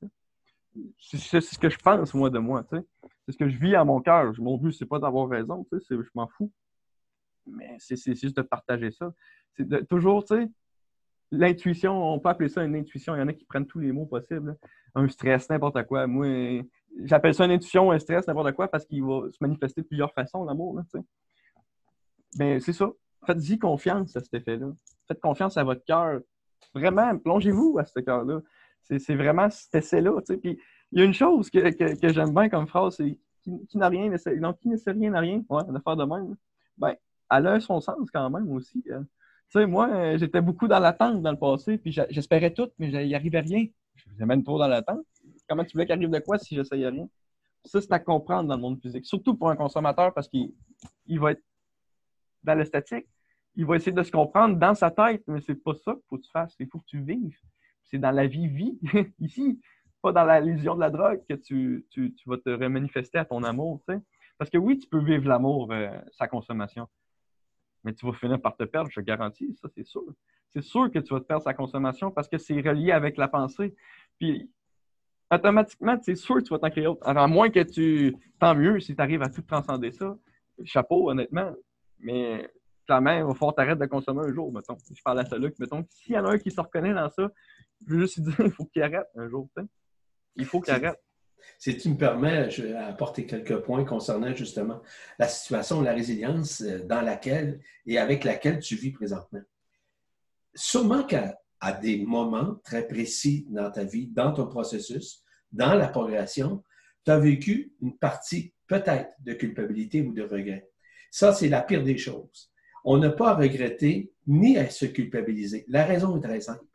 C'est 0.97 1.41
ce 1.41 1.59
que 1.59 1.69
je 1.69 1.77
pense, 1.77 2.13
moi, 2.13 2.29
de 2.29 2.39
moi. 2.39 2.65
C'est 2.69 3.31
ce 3.31 3.37
que 3.37 3.47
je 3.47 3.57
vis 3.57 3.75
à 3.75 3.83
mon 3.83 3.99
cœur. 3.99 4.33
Mon 4.39 4.57
but, 4.57 4.71
c'est 4.71 4.85
pas 4.85 4.99
d'avoir 4.99 5.29
raison. 5.29 5.65
Je 5.71 5.95
m'en 6.15 6.27
fous. 6.27 6.51
Mais 7.45 7.75
c'est 7.79 8.15
juste 8.15 8.37
de 8.37 8.41
partager 8.41 8.91
ça. 8.91 9.13
C'est 9.55 9.87
toujours, 9.87 10.23
tu 10.23 10.35
sais, 10.35 10.49
l'intuition, 11.31 12.13
on 12.13 12.19
peut 12.19 12.29
appeler 12.29 12.49
ça 12.49 12.63
une 12.63 12.75
intuition. 12.75 13.15
Il 13.15 13.19
y 13.19 13.21
en 13.21 13.27
a 13.27 13.33
qui 13.33 13.45
prennent 13.45 13.65
tous 13.65 13.79
les 13.79 13.91
mots 13.91 14.05
possibles. 14.05 14.57
Un 14.95 15.07
stress, 15.09 15.49
n'importe 15.49 15.83
quoi. 15.83 16.07
Moi, 16.07 16.63
j'appelle 17.03 17.33
ça 17.33 17.45
une 17.45 17.51
intuition, 17.51 17.91
un 17.91 17.99
stress, 17.99 18.27
n'importe 18.27 18.53
quoi, 18.53 18.67
parce 18.67 18.85
qu'il 18.85 19.03
va 19.03 19.23
se 19.31 19.37
manifester 19.41 19.81
de 19.81 19.87
plusieurs 19.87 20.13
façons, 20.13 20.43
l'amour. 20.45 20.79
Mais 22.37 22.59
c'est 22.59 22.73
ça. 22.73 22.89
Faites-y 23.25 23.57
confiance 23.57 24.15
à 24.15 24.19
cet 24.21 24.33
effet-là. 24.33 24.71
Faites 25.07 25.19
confiance 25.19 25.57
à 25.57 25.63
votre 25.63 25.83
cœur. 25.85 26.21
Vraiment, 26.73 27.17
plongez-vous 27.17 27.77
à 27.79 27.85
ce 27.85 27.99
cœur-là. 27.99 28.41
C'est 28.81 29.15
vraiment 29.15 29.49
cet 29.49 29.75
essai-là. 29.75 30.11
Puis 30.41 30.59
il 30.91 30.99
y 30.99 31.01
a 31.01 31.05
une 31.05 31.13
chose 31.13 31.49
que, 31.49 31.59
j'aime 32.03 32.33
bien 32.33 32.49
comme 32.49 32.67
phrase, 32.67 32.97
c'est 32.97 33.17
qui, 33.43 33.77
n'a 33.77 33.89
rien, 33.89 34.13
donc 34.39 34.59
qui 34.59 34.69
ne 34.69 34.77
sait 34.77 34.91
rien 34.91 35.11
n'a 35.11 35.19
rien. 35.19 35.43
Ouais, 35.49 35.63
faire 35.83 35.95
de 35.95 36.05
même. 36.05 36.35
Ben, 36.77 36.95
elle 37.37 37.47
a 37.47 37.59
son 37.59 37.81
sens 37.81 38.09
quand 38.11 38.29
même 38.29 38.49
aussi. 38.51 38.83
Hein. 38.91 39.05
Tu 39.49 39.59
sais, 39.59 39.65
moi, 39.65 40.17
j'étais 40.17 40.41
beaucoup 40.41 40.67
dans 40.67 40.79
l'attente 40.79 41.21
dans 41.21 41.31
le 41.31 41.37
passé, 41.37 41.77
puis 41.77 41.91
j'espérais 42.09 42.53
tout, 42.53 42.69
mais 42.79 42.89
il 42.89 43.07
n'y 43.07 43.15
arrivait 43.15 43.41
rien. 43.41 43.65
Je 43.95 44.09
faisais 44.09 44.25
même 44.25 44.43
trop 44.43 44.57
dans 44.57 44.67
l'attente. 44.67 45.05
Comment 45.47 45.63
tu 45.63 45.73
voulais 45.73 45.85
qu'il 45.85 45.93
arrive 45.93 46.09
de 46.09 46.19
quoi 46.19 46.39
si 46.39 46.55
j'essayais 46.55 46.89
rien? 46.89 47.07
Ça, 47.65 47.79
c'est 47.81 47.91
à 47.91 47.99
comprendre 47.99 48.49
dans 48.49 48.55
le 48.55 48.61
monde 48.61 48.79
physique. 48.81 49.05
Surtout 49.05 49.35
pour 49.35 49.49
un 49.49 49.55
consommateur 49.55 50.13
parce 50.13 50.27
qu'il 50.27 50.51
va 51.07 51.31
être 51.31 51.43
dans 52.43 52.55
le 52.55 52.65
statique. 52.65 53.05
Il 53.55 53.65
va 53.65 53.75
essayer 53.75 53.91
de 53.91 54.03
se 54.03 54.11
comprendre 54.11 54.57
dans 54.57 54.73
sa 54.73 54.89
tête, 54.89 55.23
mais 55.27 55.39
c'est 55.41 55.55
pas 55.55 55.73
ça 55.75 55.93
qu'il 55.93 56.03
faut 56.09 56.17
que 56.17 56.23
tu 56.23 56.31
fasses. 56.31 56.55
Il 56.59 56.67
faut 56.67 56.79
que 56.79 56.87
tu 56.87 57.01
vives. 57.01 57.37
C'est 57.83 57.99
dans 57.99 58.11
la 58.11 58.25
vie, 58.25 58.47
vie, 58.47 58.79
ici. 59.19 59.61
Pas 60.01 60.11
dans 60.11 60.25
l'illusion 60.43 60.75
de 60.75 60.81
la 60.81 60.89
drogue 60.89 61.21
que 61.29 61.35
tu, 61.35 61.85
vas 62.25 62.37
te 62.37 62.49
remanifester 62.49 63.19
à 63.19 63.25
ton 63.25 63.43
amour. 63.43 63.81
Parce 64.37 64.49
que 64.49 64.57
oui, 64.57 64.79
tu 64.79 64.87
peux 64.87 64.99
vivre 64.99 65.27
l'amour, 65.27 65.71
euh, 65.71 65.97
sa 66.11 66.27
consommation. 66.27 66.87
Mais 67.83 67.93
tu 67.93 68.05
vas 68.05 68.13
finir 68.13 68.39
par 68.39 68.55
te 68.55 68.63
perdre, 68.63 68.89
je 68.89 68.99
te 68.99 69.05
garantis, 69.05 69.55
ça, 69.61 69.67
c'est 69.75 69.85
sûr. 69.85 70.03
C'est 70.49 70.61
sûr 70.61 70.89
que 70.91 70.99
tu 70.99 71.13
vas 71.13 71.19
te 71.19 71.25
perdre 71.25 71.43
sa 71.43 71.53
consommation 71.53 72.11
parce 72.11 72.27
que 72.27 72.37
c'est 72.37 72.59
relié 72.61 72.91
avec 72.91 73.17
la 73.17 73.27
pensée. 73.27 73.75
Puis 74.19 74.49
automatiquement, 75.31 75.97
c'est 76.01 76.15
sûr 76.15 76.35
que 76.35 76.41
tu 76.41 76.49
vas 76.49 76.59
t'en 76.59 76.69
créer 76.69 76.87
autre. 76.87 77.07
à 77.07 77.27
moins 77.27 77.49
que 77.49 77.61
tu. 77.63 78.15
Tant 78.39 78.55
mieux 78.55 78.79
si 78.79 78.95
tu 78.95 79.01
arrives 79.01 79.23
à 79.23 79.29
tout 79.29 79.41
transcender 79.41 79.91
ça. 79.91 80.15
Chapeau, 80.63 81.09
honnêtement. 81.09 81.53
Mais 81.99 82.49
clairement, 82.85 83.17
il 83.17 83.23
va 83.23 83.33
falloir 83.33 83.55
t'arrêter 83.55 83.79
de 83.79 83.85
consommer 83.85 84.21
un 84.21 84.33
jour, 84.33 84.51
mettons. 84.53 84.77
Je 84.95 85.01
parle 85.01 85.19
à 85.19 85.25
ça 85.25 85.37
là, 85.37 85.49
mettons. 85.59 85.85
S'il 85.89 86.13
y 86.13 86.19
en 86.19 86.25
a 86.25 86.33
un 86.33 86.37
qui 86.37 86.51
se 86.51 86.61
reconnaît 86.61 86.93
dans 86.93 87.09
ça, 87.09 87.29
je 87.87 87.93
veux 87.93 88.01
juste 88.01 88.19
dire, 88.21 88.35
il 88.39 88.51
faut 88.51 88.65
qu'il 88.65 88.81
arrête 88.81 89.07
un 89.15 89.27
jour. 89.27 89.49
Il 90.35 90.45
faut 90.45 90.61
qu'il 90.61 90.73
arrête. 90.73 91.01
Si 91.59 91.77
tu 91.77 91.89
me 91.89 91.97
permets, 91.97 92.49
je 92.49 92.63
vais 92.63 93.25
quelques 93.25 93.57
points 93.57 93.85
concernant 93.85 94.33
justement 94.35 94.81
la 95.17 95.27
situation, 95.27 95.81
la 95.81 95.93
résilience 95.93 96.61
euh, 96.61 96.83
dans 96.85 97.01
laquelle 97.01 97.61
et 97.85 97.97
avec 97.97 98.23
laquelle 98.23 98.59
tu 98.59 98.75
vis 98.75 98.91
présentement. 98.91 99.41
Sûrement 100.55 101.03
qu'à 101.03 101.35
des 101.81 102.05
moments 102.05 102.55
très 102.63 102.87
précis 102.87 103.45
dans 103.49 103.71
ta 103.71 103.83
vie, 103.83 104.07
dans 104.07 104.33
ton 104.33 104.47
processus, 104.47 105.23
dans 105.51 105.73
la 105.73 105.87
progression, 105.87 106.63
tu 107.05 107.11
as 107.11 107.19
vécu 107.19 107.73
une 107.81 107.97
partie 107.97 108.53
peut-être 108.67 109.13
de 109.19 109.33
culpabilité 109.33 110.01
ou 110.01 110.13
de 110.13 110.23
regret. 110.23 110.69
Ça, 111.11 111.33
c'est 111.33 111.49
la 111.49 111.61
pire 111.61 111.83
des 111.83 111.97
choses. 111.97 112.51
On 112.83 112.97
n'a 112.97 113.09
pas 113.09 113.31
à 113.31 113.35
regretter 113.35 114.11
ni 114.27 114.57
à 114.57 114.69
se 114.69 114.85
culpabiliser. 114.85 115.65
La 115.67 115.85
raison 115.85 116.17
est 116.17 116.21
très 116.21 116.41
simple. 116.41 116.65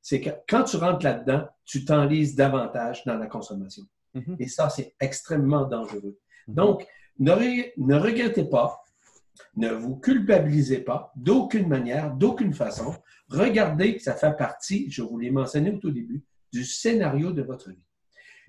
C'est 0.00 0.20
que 0.20 0.30
quand 0.48 0.64
tu 0.64 0.76
rentres 0.76 1.04
là-dedans, 1.04 1.46
tu 1.64 1.84
t'enlises 1.84 2.34
davantage 2.34 3.04
dans 3.04 3.16
la 3.16 3.26
consommation. 3.26 3.84
Mm-hmm. 4.14 4.36
Et 4.38 4.48
ça, 4.48 4.68
c'est 4.68 4.94
extrêmement 5.00 5.64
dangereux. 5.66 6.18
Mm-hmm. 6.48 6.54
Donc, 6.54 6.86
ne, 7.18 7.32
ne 7.76 7.96
regrettez 7.96 8.44
pas 8.44 8.82
ne 9.56 9.70
vous 9.70 9.96
culpabilisez 9.96 10.80
pas 10.80 11.12
d'aucune 11.16 11.68
manière, 11.68 12.14
d'aucune 12.14 12.54
façon. 12.54 12.94
Regardez 13.28 13.96
que 13.96 14.02
ça 14.02 14.14
fait 14.14 14.36
partie, 14.36 14.90
je 14.90 15.02
vous 15.02 15.18
l'ai 15.18 15.30
mentionné 15.30 15.70
au 15.70 15.78
tout 15.78 15.90
début, 15.90 16.24
du 16.52 16.64
scénario 16.64 17.32
de 17.32 17.42
votre 17.42 17.70
vie. 17.70 17.84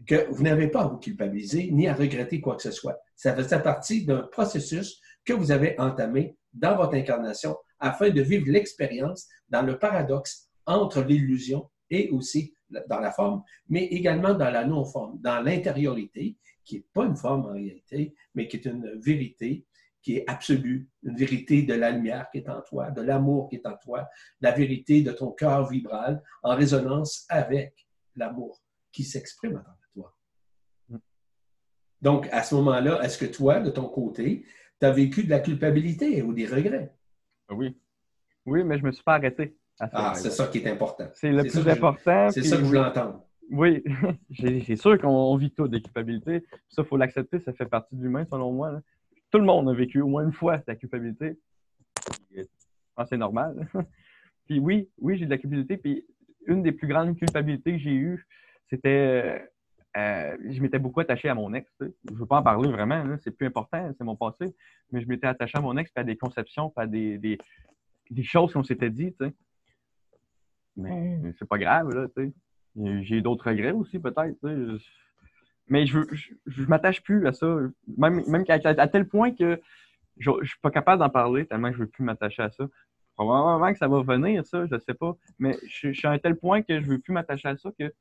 Que 0.05 0.27
vous 0.29 0.43
n'avez 0.43 0.67
pas 0.67 0.81
à 0.81 0.87
vous 0.87 0.97
culpabiliser 0.97 1.71
ni 1.71 1.87
à 1.87 1.93
regretter 1.93 2.41
quoi 2.41 2.55
que 2.55 2.63
ce 2.63 2.71
soit. 2.71 2.99
Ça 3.15 3.35
fait 3.35 3.63
partie 3.63 4.05
d'un 4.05 4.23
processus 4.23 4.99
que 5.23 5.33
vous 5.33 5.51
avez 5.51 5.79
entamé 5.79 6.35
dans 6.53 6.75
votre 6.75 6.95
incarnation 6.95 7.55
afin 7.79 8.09
de 8.09 8.21
vivre 8.21 8.45
l'expérience 8.49 9.27
dans 9.49 9.61
le 9.61 9.79
paradoxe 9.79 10.49
entre 10.65 11.01
l'illusion 11.01 11.69
et 11.89 12.09
aussi 12.09 12.53
dans 12.87 12.99
la 12.99 13.11
forme, 13.11 13.43
mais 13.69 13.85
également 13.85 14.33
dans 14.33 14.49
la 14.49 14.65
non-forme, 14.65 15.19
dans 15.21 15.41
l'intériorité, 15.41 16.37
qui 16.63 16.75
n'est 16.75 16.85
pas 16.93 17.05
une 17.05 17.15
forme 17.15 17.45
en 17.45 17.53
réalité, 17.53 18.15
mais 18.35 18.47
qui 18.47 18.57
est 18.57 18.65
une 18.65 18.99
vérité 18.99 19.65
qui 20.03 20.17
est 20.17 20.29
absolue, 20.29 20.89
une 21.03 21.15
vérité 21.15 21.63
de 21.63 21.73
la 21.73 21.91
lumière 21.91 22.29
qui 22.29 22.39
est 22.39 22.49
en 22.49 22.61
toi, 22.61 22.91
de 22.91 23.01
l'amour 23.01 23.47
qui 23.49 23.55
est 23.55 23.65
en 23.65 23.77
toi, 23.77 24.07
la 24.41 24.51
vérité 24.51 25.01
de 25.01 25.11
ton 25.13 25.31
cœur 25.31 25.69
vibral 25.69 26.21
en 26.43 26.55
résonance 26.55 27.25
avec 27.29 27.87
l'amour 28.15 28.61
qui 28.91 29.03
s'exprime 29.03 29.53
travers 29.53 29.89
toi. 29.93 30.15
Mm. 30.89 30.97
Donc, 32.01 32.27
à 32.31 32.43
ce 32.43 32.53
moment-là, 32.55 33.01
est-ce 33.03 33.17
que 33.17 33.25
toi, 33.25 33.61
de 33.61 33.69
ton 33.69 33.87
côté, 33.87 34.45
tu 34.79 34.85
as 34.85 34.91
vécu 34.91 35.23
de 35.23 35.29
la 35.29 35.39
culpabilité 35.39 36.21
ou 36.21 36.33
des 36.33 36.47
regrets? 36.47 36.93
Oui. 37.49 37.79
Oui, 38.45 38.63
mais 38.65 38.77
je 38.77 38.83
ne 38.83 38.87
me 38.87 38.91
suis 38.91 39.03
pas 39.03 39.15
arrêté. 39.15 39.55
Ah, 39.79 40.13
c'est 40.15 40.29
ça 40.29 40.47
qui 40.47 40.59
est 40.59 40.69
important. 40.69 41.05
C'est 41.13 41.31
le 41.31 41.43
plus 41.43 41.67
important. 41.67 42.29
C'est 42.29 42.43
ça 42.43 42.57
que 42.57 42.63
je 42.63 42.67
voulais 42.67 42.79
entendre. 42.79 43.23
Oui, 43.51 43.83
c'est 44.65 44.75
sûr 44.75 44.97
qu'on 44.99 45.35
vit 45.35 45.51
tout 45.51 45.67
des 45.67 45.81
culpabilités. 45.81 46.45
Ça, 46.69 46.81
il 46.81 46.85
faut 46.85 46.97
l'accepter, 46.97 47.39
ça 47.39 47.53
fait 47.53 47.65
partie 47.65 47.95
de 47.95 48.01
l'humain, 48.03 48.25
selon 48.25 48.51
moi 48.51 48.79
tout 49.33 49.39
le 49.39 49.45
monde 49.45 49.67
a 49.67 49.73
vécu 49.73 49.99
au 49.99 50.07
moins 50.07 50.23
une 50.23 50.31
fois 50.31 50.61
la 50.67 50.75
culpabilité. 50.75 51.39
c'est 53.09 53.17
normal. 53.17 53.67
puis 54.45 54.59
oui, 54.59 54.87
oui, 54.99 55.17
j'ai 55.17 55.25
de 55.25 55.31
la 55.31 55.39
culpabilité. 55.39 55.75
Puis 55.75 56.05
une 56.45 56.61
des 56.61 56.71
plus 56.71 56.87
grandes 56.87 57.17
culpabilités 57.17 57.71
que 57.71 57.79
j'ai 57.79 57.95
eues, 57.95 58.27
c'était 58.69 59.49
euh, 59.97 60.37
je 60.47 60.61
m'étais 60.61 60.77
beaucoup 60.77 60.99
attaché 60.99 61.29
à 61.29 61.35
mon 61.35 61.51
ex. 61.55 61.67
Je 61.79 61.85
ne 62.11 62.15
veux 62.15 62.27
pas 62.27 62.37
en 62.37 62.43
parler 62.43 62.69
vraiment, 62.71 63.03
c'est 63.23 63.31
plus 63.31 63.47
important, 63.47 63.91
c'est 63.97 64.03
mon 64.03 64.15
passé. 64.15 64.53
Mais 64.91 65.01
je 65.01 65.07
m'étais 65.07 65.25
attaché 65.25 65.57
à 65.57 65.61
mon 65.61 65.77
ex, 65.77 65.91
pas 65.91 66.01
à 66.01 66.03
des 66.03 66.15
conceptions, 66.15 66.71
à 66.75 66.85
des, 66.85 67.17
des, 67.17 67.39
des 68.11 68.23
choses 68.23 68.53
qu'on 68.53 68.63
s'était 68.63 68.91
dit. 68.91 69.15
sais. 69.19 69.33
Mais 70.75 71.19
c'est 71.37 71.47
pas 71.47 71.57
grave, 71.57 71.89
là. 71.93 72.07
J'ai 73.01 73.21
d'autres 73.21 73.49
regrets 73.49 73.71
aussi, 73.71 73.99
peut-être. 73.99 74.37
Mais 75.67 75.85
je 75.85 75.99
ne 75.99 76.65
m'attache 76.65 77.01
plus 77.01 77.25
à 77.27 77.33
ça. 77.33 77.57
Même, 77.97 78.23
même 78.27 78.43
à, 78.47 78.87
tel 78.87 79.07
point 79.07 79.31
que 79.31 79.61
je 80.17 80.31
ne 80.31 80.43
suis 80.43 80.59
pas 80.61 80.71
capable 80.71 80.99
d'en 80.99 81.09
parler 81.09 81.45
tellement 81.45 81.69
que 81.69 81.75
je 81.75 81.81
ne 81.81 81.85
veux 81.85 81.89
plus 81.89 82.03
m'attacher 82.03 82.43
à 82.43 82.49
ça. 82.49 82.65
Probablement 83.15 83.71
que 83.71 83.77
ça 83.77 83.87
va 83.87 84.01
venir, 84.01 84.45
ça, 84.45 84.65
je 84.65 84.73
ne 84.73 84.79
sais 84.79 84.93
pas. 84.93 85.15
Mais 85.37 85.57
je, 85.67 85.91
suis 85.91 86.07
à 86.07 86.11
un 86.11 86.17
tel 86.17 86.35
point 86.35 86.63
que 86.63 86.79
je 86.79 86.85
ne 86.85 86.91
veux 86.93 86.99
plus 86.99 87.13
m'attacher 87.13 87.47
à 87.47 87.57
ça 87.57 87.69
que 87.79 87.93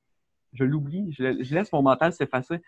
je 0.54 0.64
l'oublie. 0.64 1.12
Je, 1.12 1.54
laisse 1.54 1.72
mon 1.72 1.82
mental 1.82 2.12
s'effacer. 2.12 2.60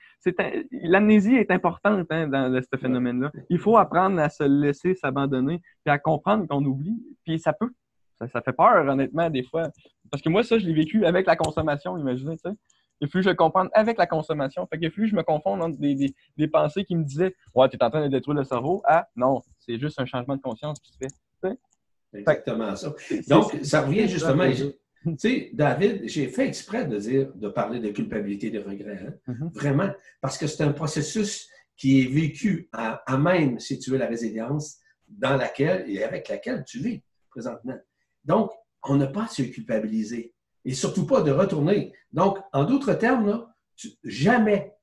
L'amnésie 0.71 1.37
est 1.37 1.51
importante 1.51 2.07
hein, 2.11 2.29
dans 2.29 2.61
ce 2.61 2.79
phénomène-là. 2.79 3.33
Il 3.49 3.59
faut 3.59 3.77
apprendre 3.77 4.19
à 4.21 4.29
se 4.29 4.45
laisser 4.45 4.95
s'abandonner 4.95 5.63
et 5.87 5.91
à 5.91 5.99
comprendre 5.99 6.47
qu'on 6.47 6.65
oublie. 6.65 7.03
Puis 7.25 7.39
ça 7.39 7.53
peut. 7.53 7.73
Ça, 8.19 8.29
ça, 8.29 8.43
fait 8.43 8.53
peur, 8.53 8.87
honnêtement, 8.87 9.29
des 9.29 9.43
fois. 9.43 9.71
Parce 10.11 10.23
que 10.23 10.29
moi, 10.29 10.43
ça, 10.43 10.59
je 10.59 10.67
l'ai 10.67 10.75
vécu 10.75 11.05
avec 11.05 11.27
la 11.27 11.37
consommation, 11.37 11.99
imaginez, 11.99 12.37
tu 12.37 12.49
sais. 12.49 12.57
Il 13.01 13.09
faut 13.09 13.19
que 13.19 13.23
je 13.23 13.31
le 13.31 13.35
comprenne 13.35 13.69
avec 13.73 13.99
la 13.99 14.07
consommation. 14.07 14.67
Fait 14.67 14.79
que 14.79 14.87
plus 14.89 15.09
je 15.09 15.17
me 15.17 15.23
confonde 15.23 15.63
entre 15.63 15.79
des, 15.79 16.15
des, 16.37 16.49
pensées 16.49 16.85
qui 16.85 16.95
me 16.95 17.03
disaient 17.03 17.35
Ouais, 17.55 17.69
tu 17.69 17.77
es 17.77 17.83
en 17.83 17.91
train 17.91 18.03
de 18.03 18.09
détruire 18.09 18.39
le 18.39 18.45
cerveau. 18.45 18.83
Ah, 18.87 19.09
non, 19.17 19.43
c'est 19.59 19.79
juste 19.79 20.01
un 20.01 20.07
changement 20.07 20.37
de 20.37 20.41
conscience 20.41 20.79
qui 20.81 20.93
se 20.93 20.99
fait. 20.99 21.59
Exactement 22.15 22.77
ça. 22.77 22.95
Donc, 23.29 23.59
ça 23.63 23.83
revient 23.83 24.09
justement. 24.09 24.49
Tu 24.51 25.19
sais, 25.19 25.51
David, 25.53 26.09
j'ai 26.09 26.29
fait 26.29 26.47
exprès 26.47 26.87
de 26.87 26.97
dire, 26.97 27.31
de 27.35 27.49
parler 27.49 27.79
de 27.79 27.91
culpabilité, 27.91 28.51
de 28.51 28.61
regret. 28.61 29.07
Hein? 29.07 29.33
Mm-hmm. 29.33 29.53
Vraiment. 29.53 29.91
Parce 30.23 30.39
que 30.39 30.47
c'est 30.47 30.63
un 30.63 30.73
processus 30.73 31.51
qui 31.77 32.01
est 32.01 32.07
vécu 32.07 32.71
à, 32.73 33.03
à, 33.05 33.19
même, 33.19 33.59
si 33.59 33.79
tu 33.79 33.91
veux, 33.91 33.99
la 33.99 34.07
résilience 34.07 34.79
dans 35.07 35.37
laquelle 35.37 35.85
et 35.91 36.03
avec 36.03 36.29
laquelle 36.29 36.65
tu 36.67 36.79
vis 36.79 37.03
présentement. 37.29 37.77
Donc, 38.25 38.51
on 38.83 38.97
n'a 38.97 39.07
pas 39.07 39.25
à 39.25 39.29
se 39.29 39.43
culpabiliser 39.43 40.35
et 40.65 40.75
surtout 40.75 41.07
pas 41.07 41.23
de 41.23 41.31
retourner. 41.31 41.93
Donc, 42.13 42.39
en 42.53 42.65
d'autres 42.65 42.95
termes, 42.95 43.47
jamais, 44.03 44.75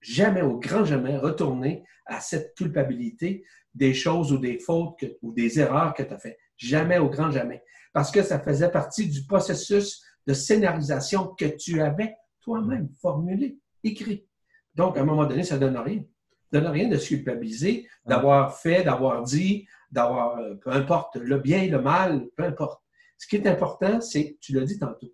jamais, 0.00 0.42
au 0.42 0.58
grand 0.58 0.84
jamais, 0.84 1.16
retourner 1.16 1.84
à 2.06 2.20
cette 2.20 2.54
culpabilité 2.54 3.44
des 3.74 3.94
choses 3.94 4.32
ou 4.32 4.38
des 4.38 4.58
fautes 4.58 5.04
ou 5.22 5.32
des 5.32 5.60
erreurs 5.60 5.94
que 5.94 6.02
tu 6.02 6.12
as 6.12 6.18
faites. 6.18 6.38
Jamais, 6.56 6.98
au 6.98 7.08
grand 7.08 7.30
jamais. 7.30 7.62
Parce 7.92 8.10
que 8.10 8.22
ça 8.22 8.40
faisait 8.40 8.70
partie 8.70 9.08
du 9.08 9.24
processus 9.24 10.02
de 10.26 10.34
scénarisation 10.34 11.34
que 11.34 11.46
tu 11.46 11.80
avais 11.80 12.16
toi-même 12.40 12.88
formulé, 13.00 13.58
écrit. 13.84 14.26
Donc, 14.74 14.96
à 14.96 15.02
un 15.02 15.04
moment 15.04 15.26
donné, 15.26 15.42
ça 15.42 15.54
ne 15.56 15.60
donne 15.60 15.78
rien. 15.78 16.02
Ça 16.50 16.58
ne 16.58 16.64
donne 16.64 16.72
rien 16.72 16.88
de 16.88 16.96
se 16.96 17.08
culpabiliser, 17.08 17.88
d'avoir 18.06 18.58
fait, 18.58 18.84
d'avoir 18.84 19.22
dit, 19.22 19.66
d'avoir, 19.90 20.38
euh, 20.38 20.54
peu 20.54 20.70
importe, 20.70 21.16
le 21.16 21.38
bien, 21.38 21.66
le 21.68 21.80
mal, 21.80 22.28
peu 22.36 22.44
importe. 22.44 22.82
Ce 23.18 23.26
qui 23.26 23.36
est 23.36 23.46
important, 23.46 24.00
c'est, 24.00 24.38
tu 24.40 24.52
l'as 24.52 24.64
dit 24.64 24.78
tantôt, 24.78 25.12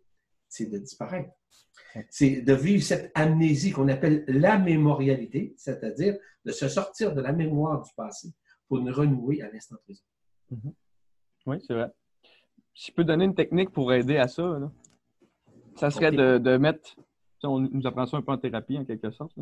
c'est 0.49 0.67
de 0.67 0.79
disparaître. 0.79 1.31
C'est 2.11 2.43
de 2.43 2.53
vivre 2.53 2.83
cette 2.83 3.13
amnésie 3.15 3.71
qu'on 3.71 3.89
appelle 3.89 4.25
la 4.27 4.59
mémorialité, 4.59 5.55
c'est-à-dire 5.57 6.17
de 6.45 6.51
se 6.51 6.69
sortir 6.69 7.15
de 7.15 7.21
la 7.21 7.33
mémoire 7.33 7.83
du 7.83 7.91
passé 7.97 8.33
pour 8.69 8.81
nous 8.81 8.93
renouer 8.93 9.43
à 9.43 9.51
l'instant 9.51 9.77
présent. 9.85 10.03
Mm-hmm. 10.53 10.73
Oui, 11.47 11.57
c'est 11.67 11.75
vrai. 11.75 11.93
Si 12.75 12.91
je 12.91 12.95
peux 12.95 13.05
donner 13.05 13.25
une 13.25 13.35
technique 13.35 13.71
pour 13.71 13.93
aider 13.93 14.17
à 14.17 14.27
ça, 14.27 14.59
ça 15.77 15.91
serait 15.91 16.11
de, 16.11 16.57
mettre, 16.57 16.97
on 17.43 17.61
nous 17.61 17.87
apprend 17.87 18.07
ça 18.07 18.17
un 18.17 18.23
peu 18.23 18.33
en 18.33 18.39
thérapie 18.39 18.79
en 18.79 18.85
quelque 18.85 19.11
sorte. 19.11 19.37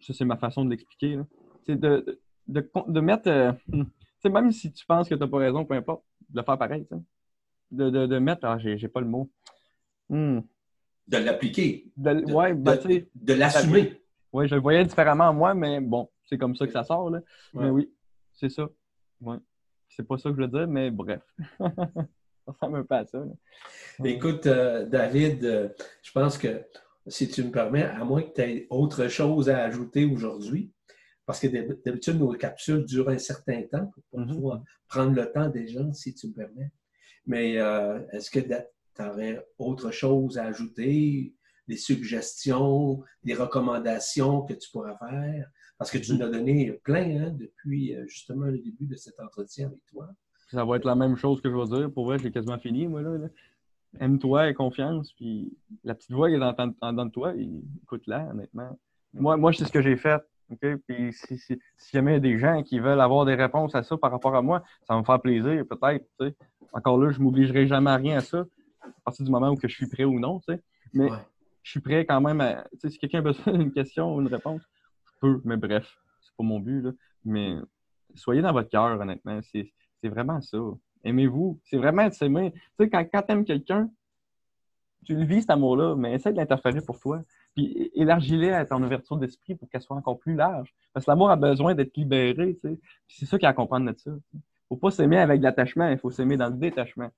Ça, 0.00 0.12
c'est 0.12 0.24
ma 0.24 0.36
façon 0.36 0.64
de 0.64 0.70
l'expliquer. 0.70 1.18
C'est 1.64 1.78
de, 1.78 2.20
de, 2.48 3.00
mettre, 3.00 3.28
euh, 3.28 3.52
même 4.24 4.52
si 4.52 4.72
tu 4.72 4.86
penses 4.86 5.08
que 5.08 5.14
tu 5.14 5.20
n'as 5.20 5.28
pas 5.28 5.38
raison, 5.38 5.64
peu 5.64 5.74
importe, 5.74 6.04
de 6.28 6.38
le 6.38 6.44
faire 6.44 6.58
pareil 6.58 6.86
de, 7.70 7.90
de, 7.90 8.06
de 8.06 8.18
mettre, 8.18 8.46
ah, 8.46 8.58
j'ai 8.58 8.88
pas 8.88 9.00
le 9.00 9.06
mot. 9.06 9.30
Hmm. 10.08 10.40
De 11.08 11.16
l'appliquer. 11.18 11.90
De, 11.96 12.32
ouais, 12.32 12.54
ben, 12.54 12.78
de 13.14 13.34
l'assumer. 13.34 14.00
Oui, 14.32 14.48
je 14.48 14.54
le 14.54 14.60
voyais 14.60 14.84
différemment 14.84 15.32
moi, 15.32 15.54
mais 15.54 15.80
bon, 15.80 16.10
c'est 16.24 16.38
comme 16.38 16.54
ça 16.54 16.66
que 16.66 16.72
ça 16.72 16.84
sort. 16.84 17.10
Là. 17.10 17.20
Mais 17.54 17.70
oui, 17.70 17.90
c'est 18.32 18.50
ça. 18.50 18.68
Ouais. 19.20 19.38
C'est 19.88 20.06
pas 20.06 20.18
ça 20.18 20.30
que 20.30 20.36
je 20.36 20.42
veux 20.42 20.48
dire, 20.48 20.68
mais 20.68 20.90
bref. 20.90 21.22
ça 21.58 21.72
ressemble 22.46 22.78
un 22.78 22.84
peu 22.84 22.94
à 22.94 23.06
ça. 23.06 23.24
Écoute, 24.04 24.46
euh, 24.46 24.84
David, 24.84 25.44
euh, 25.44 25.68
je 26.02 26.12
pense 26.12 26.38
que 26.38 26.62
si 27.08 27.28
tu 27.28 27.44
me 27.44 27.50
permets, 27.50 27.84
à 27.84 28.04
moins 28.04 28.22
que 28.22 28.32
tu 28.34 28.40
aies 28.40 28.66
autre 28.70 29.08
chose 29.08 29.48
à 29.48 29.62
ajouter 29.64 30.04
aujourd'hui, 30.04 30.72
parce 31.24 31.40
que 31.40 31.48
d'habitude, 31.48 32.18
nos 32.18 32.32
capsules 32.32 32.84
durent 32.84 33.08
un 33.08 33.18
certain 33.18 33.62
temps 33.62 33.90
pour 34.10 34.20
mm-hmm. 34.20 34.34
pouvoir 34.34 34.62
prendre 34.88 35.12
le 35.12 35.30
temps 35.32 35.48
des 35.48 35.66
gens, 35.66 35.92
si 35.92 36.14
tu 36.14 36.28
me 36.28 36.32
permets. 36.32 36.70
Mais 37.26 37.58
euh, 37.58 38.00
est-ce 38.12 38.30
que 38.30 38.38
tu 38.38 39.02
aurais 39.02 39.44
autre 39.58 39.90
chose 39.90 40.38
à 40.38 40.44
ajouter, 40.44 41.34
des 41.66 41.76
suggestions, 41.76 43.02
des 43.24 43.34
recommandations 43.34 44.42
que 44.42 44.54
tu 44.54 44.70
pourrais 44.70 44.96
faire? 44.98 45.50
Parce 45.78 45.90
que 45.90 45.98
tu 45.98 46.14
nous 46.14 46.22
as 46.22 46.30
donné 46.30 46.72
plein 46.84 47.26
hein, 47.26 47.30
depuis 47.30 47.94
euh, 47.96 48.06
justement 48.06 48.46
le 48.46 48.58
début 48.58 48.86
de 48.86 48.94
cet 48.94 49.18
entretien 49.20 49.66
avec 49.66 49.84
toi. 49.86 50.08
Ça 50.52 50.64
va 50.64 50.76
être 50.76 50.86
la 50.86 50.94
même 50.94 51.16
chose 51.16 51.40
que 51.40 51.50
je 51.50 51.56
vais 51.56 51.78
dire. 51.78 51.92
Pour 51.92 52.06
vrai, 52.06 52.20
j'ai 52.20 52.30
quasiment 52.30 52.58
fini, 52.58 52.86
moi. 52.86 53.02
Là, 53.02 53.28
Aime-toi 53.98 54.50
et 54.50 54.54
confiance. 54.54 55.12
Puis 55.12 55.56
la 55.84 55.94
petite 55.94 56.12
voix 56.12 56.28
qui 56.28 56.36
est 56.36 56.38
dans, 56.38 56.92
dans, 56.92 57.10
toi, 57.10 57.32
écoute-la, 57.82 58.28
honnêtement. 58.30 58.78
Moi, 59.14 59.36
moi 59.36 59.52
c'est 59.52 59.64
ce 59.64 59.72
que 59.72 59.82
j'ai 59.82 59.96
fait. 59.96 60.22
Puis 60.86 61.12
si, 61.12 61.38
si, 61.38 61.58
jamais 61.92 62.12
il 62.12 62.14
y 62.14 62.16
a 62.16 62.20
des 62.20 62.38
gens 62.38 62.62
qui 62.62 62.78
veulent 62.78 63.00
avoir 63.00 63.24
des 63.24 63.34
réponses 63.34 63.74
à 63.74 63.82
ça 63.82 63.96
par 63.96 64.12
rapport 64.12 64.34
à 64.36 64.42
moi, 64.42 64.62
ça 64.86 64.94
va 64.94 65.00
me 65.00 65.04
faire 65.04 65.20
plaisir, 65.20 65.64
peut-être. 65.68 66.06
Encore 66.72 66.98
là, 66.98 67.10
je 67.10 67.18
ne 67.18 67.24
m'obligerai 67.24 67.66
jamais 67.66 67.90
à 67.90 67.96
rien 67.96 68.18
à 68.18 68.20
ça, 68.20 68.44
à 68.82 68.88
partir 69.04 69.24
du 69.24 69.30
moment 69.30 69.50
où 69.50 69.56
que 69.56 69.66
je 69.66 69.74
suis 69.74 69.88
prêt 69.88 70.04
ou 70.04 70.20
non. 70.20 70.40
Mais 70.92 71.08
je 71.62 71.70
suis 71.70 71.80
prêt 71.80 72.06
quand 72.06 72.20
même 72.20 72.40
à. 72.40 72.64
Si 72.84 72.98
quelqu'un 72.98 73.18
a 73.18 73.22
besoin 73.22 73.54
d'une 73.54 73.72
question 73.72 74.14
ou 74.14 74.20
une 74.20 74.28
réponse, 74.28 74.62
je 75.06 75.12
peux, 75.20 75.40
mais 75.44 75.56
bref, 75.56 75.96
c'est 76.20 76.36
pas 76.36 76.44
mon 76.44 76.60
but. 76.60 76.82
Là. 76.82 76.92
Mais 77.24 77.56
soyez 78.14 78.42
dans 78.42 78.52
votre 78.52 78.68
cœur, 78.68 79.00
honnêtement. 79.00 79.40
C'est 79.42 79.72
vraiment 80.08 80.40
ça. 80.40 80.58
Aimez-vous? 81.06 81.58
C'est 81.64 81.76
vraiment 81.76 82.06
de 82.06 82.12
s'aimer. 82.12 82.52
Tu 82.52 82.60
sais, 82.80 82.90
quand, 82.90 83.04
quand 83.12 83.22
tu 83.22 83.32
aimes 83.32 83.44
quelqu'un, 83.44 83.90
tu 85.04 85.14
le 85.14 85.24
vis 85.24 85.42
cet 85.42 85.50
amour-là, 85.50 85.94
mais 85.94 86.14
essaie 86.14 86.32
de 86.32 86.36
l'interférer 86.36 86.80
pour 86.80 86.98
toi. 86.98 87.22
Puis 87.54 87.90
élargis-les 87.94 88.50
à 88.50 88.66
ton 88.66 88.82
ouverture 88.82 89.16
d'esprit 89.16 89.54
pour 89.54 89.68
qu'elle 89.68 89.80
soit 89.80 89.96
encore 89.96 90.18
plus 90.18 90.34
large. 90.34 90.74
Parce 90.92 91.06
que 91.06 91.10
l'amour 91.10 91.30
a 91.30 91.36
besoin 91.36 91.74
d'être 91.74 91.96
libéré, 91.96 92.58
tu 92.62 92.68
sais. 92.68 92.80
c'est 93.06 93.26
ça 93.26 93.38
qui 93.38 93.46
accompagne 93.46 93.86
de 93.86 93.96
ça. 93.96 94.10
Il 94.34 94.40
faut 94.68 94.76
pas 94.76 94.90
s'aimer 94.90 95.18
avec 95.18 95.40
l'attachement, 95.40 95.88
il 95.88 95.98
faut 95.98 96.10
s'aimer 96.10 96.36
dans 96.36 96.48
le 96.48 96.56
détachement. 96.56 97.10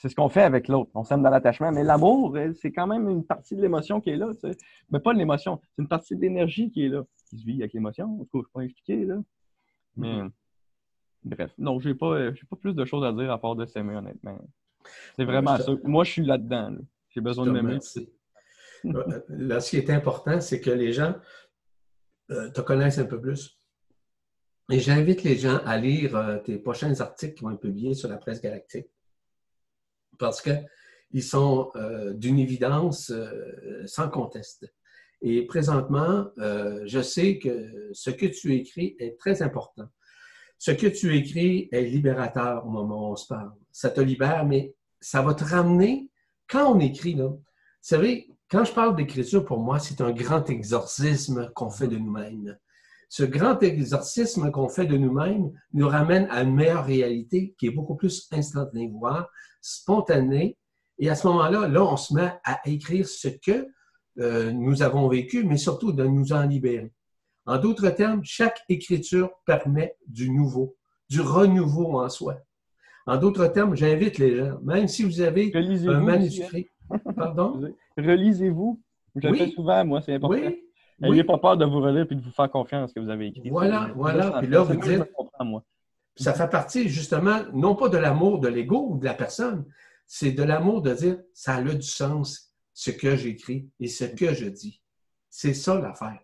C'est 0.00 0.08
ce 0.08 0.14
qu'on 0.14 0.28
fait 0.28 0.42
avec 0.42 0.68
l'autre. 0.68 0.92
On 0.94 1.02
s'aime 1.02 1.22
dans 1.22 1.30
l'attachement. 1.30 1.72
Mais 1.72 1.82
l'amour, 1.82 2.38
c'est 2.54 2.70
quand 2.70 2.86
même 2.86 3.08
une 3.08 3.24
partie 3.24 3.56
de 3.56 3.62
l'émotion 3.62 4.00
qui 4.00 4.10
est 4.10 4.16
là. 4.16 4.30
Mais 4.92 5.00
pas 5.00 5.12
l'émotion, 5.12 5.60
c'est 5.74 5.82
une 5.82 5.88
partie 5.88 6.14
de 6.14 6.20
l'énergie 6.20 6.70
qui 6.70 6.84
est 6.84 6.88
là, 6.88 7.02
qui 7.28 7.36
se 7.36 7.44
vit 7.44 7.60
avec 7.60 7.72
l'émotion. 7.72 8.06
Je 8.16 8.20
ne 8.20 8.42
peux 8.42 8.48
pas 8.54 8.60
expliquer. 8.60 9.04
Là. 9.04 9.16
Mais 9.96 10.20
bref, 11.24 11.52
non, 11.58 11.78
j'ai 11.80 11.94
pas, 11.94 12.30
pas 12.50 12.56
plus 12.56 12.74
de 12.74 12.84
choses 12.84 13.04
à 13.04 13.12
dire 13.12 13.30
à 13.30 13.40
part 13.40 13.56
de 13.56 13.66
s'aimer, 13.66 13.96
honnêtement. 13.96 14.38
C'est 15.16 15.24
vraiment 15.24 15.56
ça. 15.56 15.72
Moi, 15.84 16.04
je 16.04 16.12
suis 16.12 16.24
là-dedans. 16.24 16.76
J'ai 17.10 17.20
besoin 17.20 17.46
de 17.46 17.50
m'aimer. 17.50 17.78
Euh, 18.84 19.20
là, 19.28 19.60
ce 19.60 19.70
qui 19.70 19.76
est 19.76 19.90
important, 19.90 20.40
c'est 20.40 20.60
que 20.60 20.70
les 20.70 20.92
gens 20.92 21.14
euh, 22.30 22.50
te 22.50 22.60
connaissent 22.60 22.98
un 22.98 23.06
peu 23.06 23.20
plus. 23.20 23.58
Et 24.70 24.80
j'invite 24.80 25.22
les 25.22 25.36
gens 25.36 25.58
à 25.64 25.78
lire 25.78 26.14
euh, 26.14 26.38
tes 26.38 26.58
prochains 26.58 27.00
articles 27.00 27.34
qui 27.34 27.42
vont 27.42 27.50
être 27.52 27.60
publiés 27.60 27.94
sur 27.94 28.08
la 28.08 28.18
presse 28.18 28.40
galactique. 28.40 28.88
Parce 30.18 30.42
qu'ils 30.42 31.22
sont 31.22 31.70
d'une 32.14 32.40
évidence 32.40 33.12
sans 33.86 34.08
conteste. 34.08 34.66
Et 35.22 35.46
présentement, 35.46 36.28
je 36.36 37.00
sais 37.02 37.38
que 37.38 37.88
ce 37.92 38.10
que 38.10 38.26
tu 38.26 38.52
écris 38.56 38.96
est 38.98 39.16
très 39.16 39.42
important. 39.42 39.88
Ce 40.58 40.72
que 40.72 40.88
tu 40.88 41.16
écris 41.16 41.68
est 41.70 41.82
libérateur 41.82 42.66
au 42.66 42.70
moment 42.70 43.08
où 43.08 43.12
on 43.12 43.16
se 43.16 43.26
parle. 43.26 43.52
Ça 43.70 43.90
te 43.90 44.00
libère, 44.00 44.44
mais 44.44 44.74
ça 45.00 45.22
va 45.22 45.34
te 45.34 45.44
ramener, 45.44 46.10
quand 46.48 46.74
on 46.74 46.80
écrit, 46.80 47.14
là, 47.14 47.28
vous 47.28 47.40
savez, 47.80 48.28
quand 48.50 48.64
je 48.64 48.72
parle 48.72 48.96
d'écriture, 48.96 49.44
pour 49.44 49.60
moi, 49.60 49.78
c'est 49.78 50.00
un 50.00 50.10
grand 50.10 50.48
exorcisme 50.50 51.50
qu'on 51.54 51.70
fait 51.70 51.86
de 51.86 51.96
nous-mêmes. 51.96 52.58
Ce 53.08 53.22
grand 53.22 53.62
exorcisme 53.62 54.50
qu'on 54.50 54.68
fait 54.68 54.86
de 54.86 54.96
nous-mêmes 54.96 55.50
nous 55.72 55.88
ramène 55.88 56.26
à 56.30 56.42
une 56.42 56.54
meilleure 56.54 56.84
réalité 56.84 57.54
qui 57.58 57.66
est 57.66 57.70
beaucoup 57.70 57.94
plus 57.94 58.28
instantanée, 58.32 58.90
voire 58.92 59.28
spontanée. 59.60 60.58
Et 60.98 61.08
à 61.08 61.14
ce 61.14 61.26
moment-là, 61.28 61.68
là, 61.68 61.84
on 61.84 61.96
se 61.96 62.12
met 62.14 62.32
à 62.44 62.60
écrire 62.66 63.08
ce 63.08 63.28
que 63.28 63.68
euh, 64.18 64.50
nous 64.52 64.82
avons 64.82 65.08
vécu, 65.08 65.44
mais 65.44 65.56
surtout 65.56 65.92
de 65.92 66.04
nous 66.04 66.32
en 66.32 66.42
libérer. 66.42 66.92
En 67.48 67.56
d'autres 67.56 67.88
termes, 67.88 68.20
chaque 68.24 68.60
écriture 68.68 69.30
permet 69.46 69.96
du 70.06 70.30
nouveau, 70.30 70.76
du 71.08 71.22
renouveau 71.22 71.98
en 71.98 72.10
soi. 72.10 72.36
En 73.06 73.16
d'autres 73.16 73.46
termes, 73.46 73.74
j'invite 73.74 74.18
les 74.18 74.36
gens, 74.36 74.58
même 74.62 74.86
si 74.86 75.02
vous 75.02 75.22
avez 75.22 75.50
un 75.56 76.00
manuscrit, 76.00 76.68
Pardon? 77.16 77.74
Relisez-vous. 77.96 78.82
Je 79.16 79.28
le 79.28 79.34
fais 79.34 79.48
souvent, 79.48 79.82
moi, 79.86 80.02
c'est 80.02 80.14
important. 80.14 80.36
Oui. 80.36 80.62
N'ayez 81.00 81.24
pas 81.24 81.38
peur 81.38 81.56
de 81.56 81.64
vous 81.64 81.80
relire 81.80 82.06
et 82.10 82.14
de 82.14 82.20
vous 82.20 82.30
faire 82.32 82.50
confiance 82.50 82.92
que 82.92 83.00
vous 83.00 83.08
avez 83.08 83.28
écrit. 83.28 83.48
Voilà, 83.48 83.90
voilà. 83.96 84.38
Puis 84.40 84.48
là, 84.48 84.60
vous 84.60 84.76
dites. 84.76 85.04
Ça 86.16 86.34
fait 86.34 86.50
partie, 86.50 86.86
justement, 86.88 87.40
non 87.54 87.76
pas 87.76 87.88
de 87.88 87.96
l'amour 87.96 88.40
de 88.40 88.48
l'ego 88.48 88.88
ou 88.90 88.98
de 88.98 89.06
la 89.06 89.14
personne, 89.14 89.64
c'est 90.06 90.32
de 90.32 90.42
l'amour 90.42 90.82
de 90.82 90.92
dire 90.92 91.18
ça 91.32 91.54
a 91.54 91.62
du 91.62 91.80
sens, 91.80 92.52
ce 92.74 92.90
que 92.90 93.16
j'écris 93.16 93.70
et 93.80 93.86
ce 93.86 94.04
que 94.04 94.34
je 94.34 94.46
dis. 94.46 94.82
C'est 95.30 95.54
ça 95.54 95.80
l'affaire. 95.80 96.18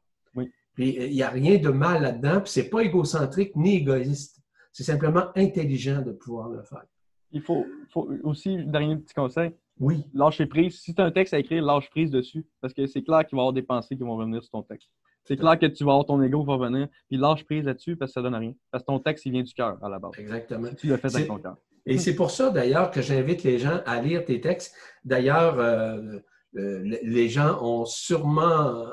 Puis 0.74 0.96
il 0.98 1.12
n'y 1.12 1.22
a 1.22 1.30
rien 1.30 1.58
de 1.58 1.68
mal 1.68 2.02
là-dedans, 2.02 2.40
puis 2.40 2.50
c'est 2.50 2.68
pas 2.68 2.80
égocentrique 2.80 3.54
ni 3.56 3.76
égoïste. 3.76 4.42
C'est 4.72 4.84
simplement 4.84 5.26
intelligent 5.36 6.02
de 6.02 6.12
pouvoir 6.12 6.48
le 6.48 6.62
faire. 6.62 6.84
Il 7.30 7.42
faut, 7.42 7.64
faut 7.90 8.08
aussi, 8.22 8.64
dernier 8.64 8.96
petit 8.96 9.14
conseil, 9.14 9.52
oui. 9.80 10.04
Lâcher 10.14 10.46
prise. 10.46 10.80
Si 10.80 10.94
tu 10.94 11.02
as 11.02 11.04
un 11.04 11.10
texte 11.10 11.34
à 11.34 11.38
écrire, 11.38 11.62
lâche 11.64 11.90
prise 11.90 12.10
dessus. 12.10 12.46
Parce 12.60 12.72
que 12.72 12.86
c'est 12.86 13.02
clair 13.02 13.26
qu'il 13.26 13.36
va 13.36 13.40
y 13.40 13.42
avoir 13.42 13.52
des 13.52 13.62
pensées 13.62 13.96
qui 13.96 14.02
vont 14.02 14.16
revenir 14.16 14.42
sur 14.42 14.50
ton 14.50 14.62
texte. 14.62 14.88
C'est 15.24 15.36
clair 15.36 15.58
que 15.58 15.66
tu 15.66 15.84
vas 15.84 15.92
avoir 15.92 16.06
ton 16.06 16.22
ego 16.22 16.42
qui 16.42 16.46
va 16.46 16.58
venir, 16.58 16.86
puis 17.08 17.16
lâche 17.16 17.44
prise 17.44 17.64
là-dessus 17.64 17.96
parce 17.96 18.10
que 18.10 18.14
ça 18.14 18.22
donne 18.22 18.34
rien. 18.34 18.52
Parce 18.70 18.84
que 18.84 18.86
ton 18.86 18.98
texte, 18.98 19.24
il 19.24 19.32
vient 19.32 19.42
du 19.42 19.54
cœur 19.54 19.82
à 19.82 19.88
la 19.88 19.98
base. 19.98 20.12
Exactement. 20.18 20.68
tu 20.76 20.86
l'as 20.86 20.98
fait 20.98 21.14
avec 21.14 21.26
ton 21.26 21.38
cœur. 21.38 21.56
Et 21.86 21.98
c'est 21.98 22.14
pour 22.14 22.30
ça, 22.30 22.50
d'ailleurs, 22.50 22.90
que 22.90 23.00
j'invite 23.00 23.42
les 23.42 23.58
gens 23.58 23.80
à 23.86 24.00
lire 24.02 24.24
tes 24.24 24.40
textes. 24.40 24.74
D'ailleurs, 25.04 25.58
euh, 25.58 26.18
euh, 26.56 26.98
les 27.02 27.28
gens 27.28 27.58
ont 27.62 27.84
sûrement 27.84 28.84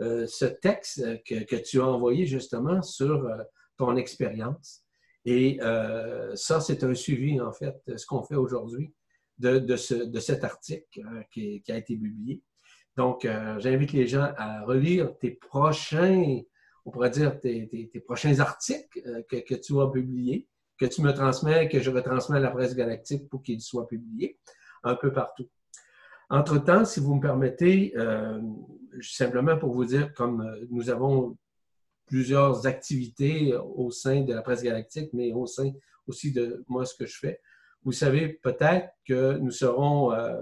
euh, 0.00 0.26
ce 0.26 0.44
texte 0.44 1.02
que, 1.24 1.44
que, 1.44 1.56
tu 1.56 1.80
as 1.80 1.86
envoyé 1.86 2.26
justement 2.26 2.82
sur 2.82 3.28
ton 3.76 3.96
expérience. 3.96 4.84
Et 5.24 5.58
ça, 6.34 6.60
c'est 6.60 6.82
un 6.82 6.94
suivi, 6.94 7.40
en 7.40 7.52
fait, 7.52 7.76
ce 7.94 8.06
qu'on 8.06 8.22
fait 8.22 8.36
aujourd'hui 8.36 8.94
de, 9.38 9.58
de, 9.58 9.76
ce, 9.76 9.94
de, 9.94 10.20
cet 10.20 10.44
article 10.44 11.00
qui, 11.30 11.62
a 11.68 11.76
été 11.76 11.96
publié. 11.96 12.42
Donc, 12.96 13.28
j'invite 13.58 13.92
les 13.92 14.06
gens 14.06 14.32
à 14.36 14.62
relire 14.64 15.16
tes 15.18 15.32
prochains, 15.32 16.40
on 16.86 16.90
pourrait 16.90 17.10
dire, 17.10 17.38
tes, 17.38 17.68
tes, 17.68 18.00
prochains 18.00 18.40
articles 18.40 19.24
que, 19.28 19.36
que, 19.36 19.54
tu 19.54 19.74
vas 19.74 19.88
publier 19.88 20.48
que 20.80 20.86
tu 20.86 21.02
me 21.02 21.12
transmets, 21.12 21.68
que 21.68 21.80
je 21.80 21.90
retransmets 21.90 22.38
à 22.38 22.40
la 22.40 22.50
presse 22.50 22.74
galactique 22.74 23.28
pour 23.28 23.42
qu'il 23.42 23.60
soit 23.60 23.86
publié 23.86 24.38
un 24.82 24.94
peu 24.94 25.12
partout. 25.12 25.46
Entre-temps, 26.30 26.84
si 26.84 27.00
vous 27.00 27.16
me 27.16 27.20
permettez, 27.20 27.92
euh, 27.96 28.40
simplement 29.00 29.58
pour 29.58 29.74
vous 29.74 29.84
dire, 29.84 30.14
comme 30.14 30.42
euh, 30.42 30.64
nous 30.70 30.88
avons 30.88 31.36
plusieurs 32.06 32.68
activités 32.68 33.52
au 33.54 33.90
sein 33.90 34.22
de 34.22 34.32
la 34.32 34.42
presse 34.42 34.62
galactique, 34.62 35.10
mais 35.12 35.32
au 35.32 35.46
sein 35.46 35.72
aussi 36.06 36.32
de 36.32 36.64
moi, 36.68 36.86
ce 36.86 36.94
que 36.94 37.06
je 37.06 37.18
fais, 37.18 37.40
vous 37.84 37.92
savez 37.92 38.28
peut-être 38.28 38.90
que 39.04 39.38
nous 39.38 39.50
serons 39.50 40.12
euh, 40.12 40.40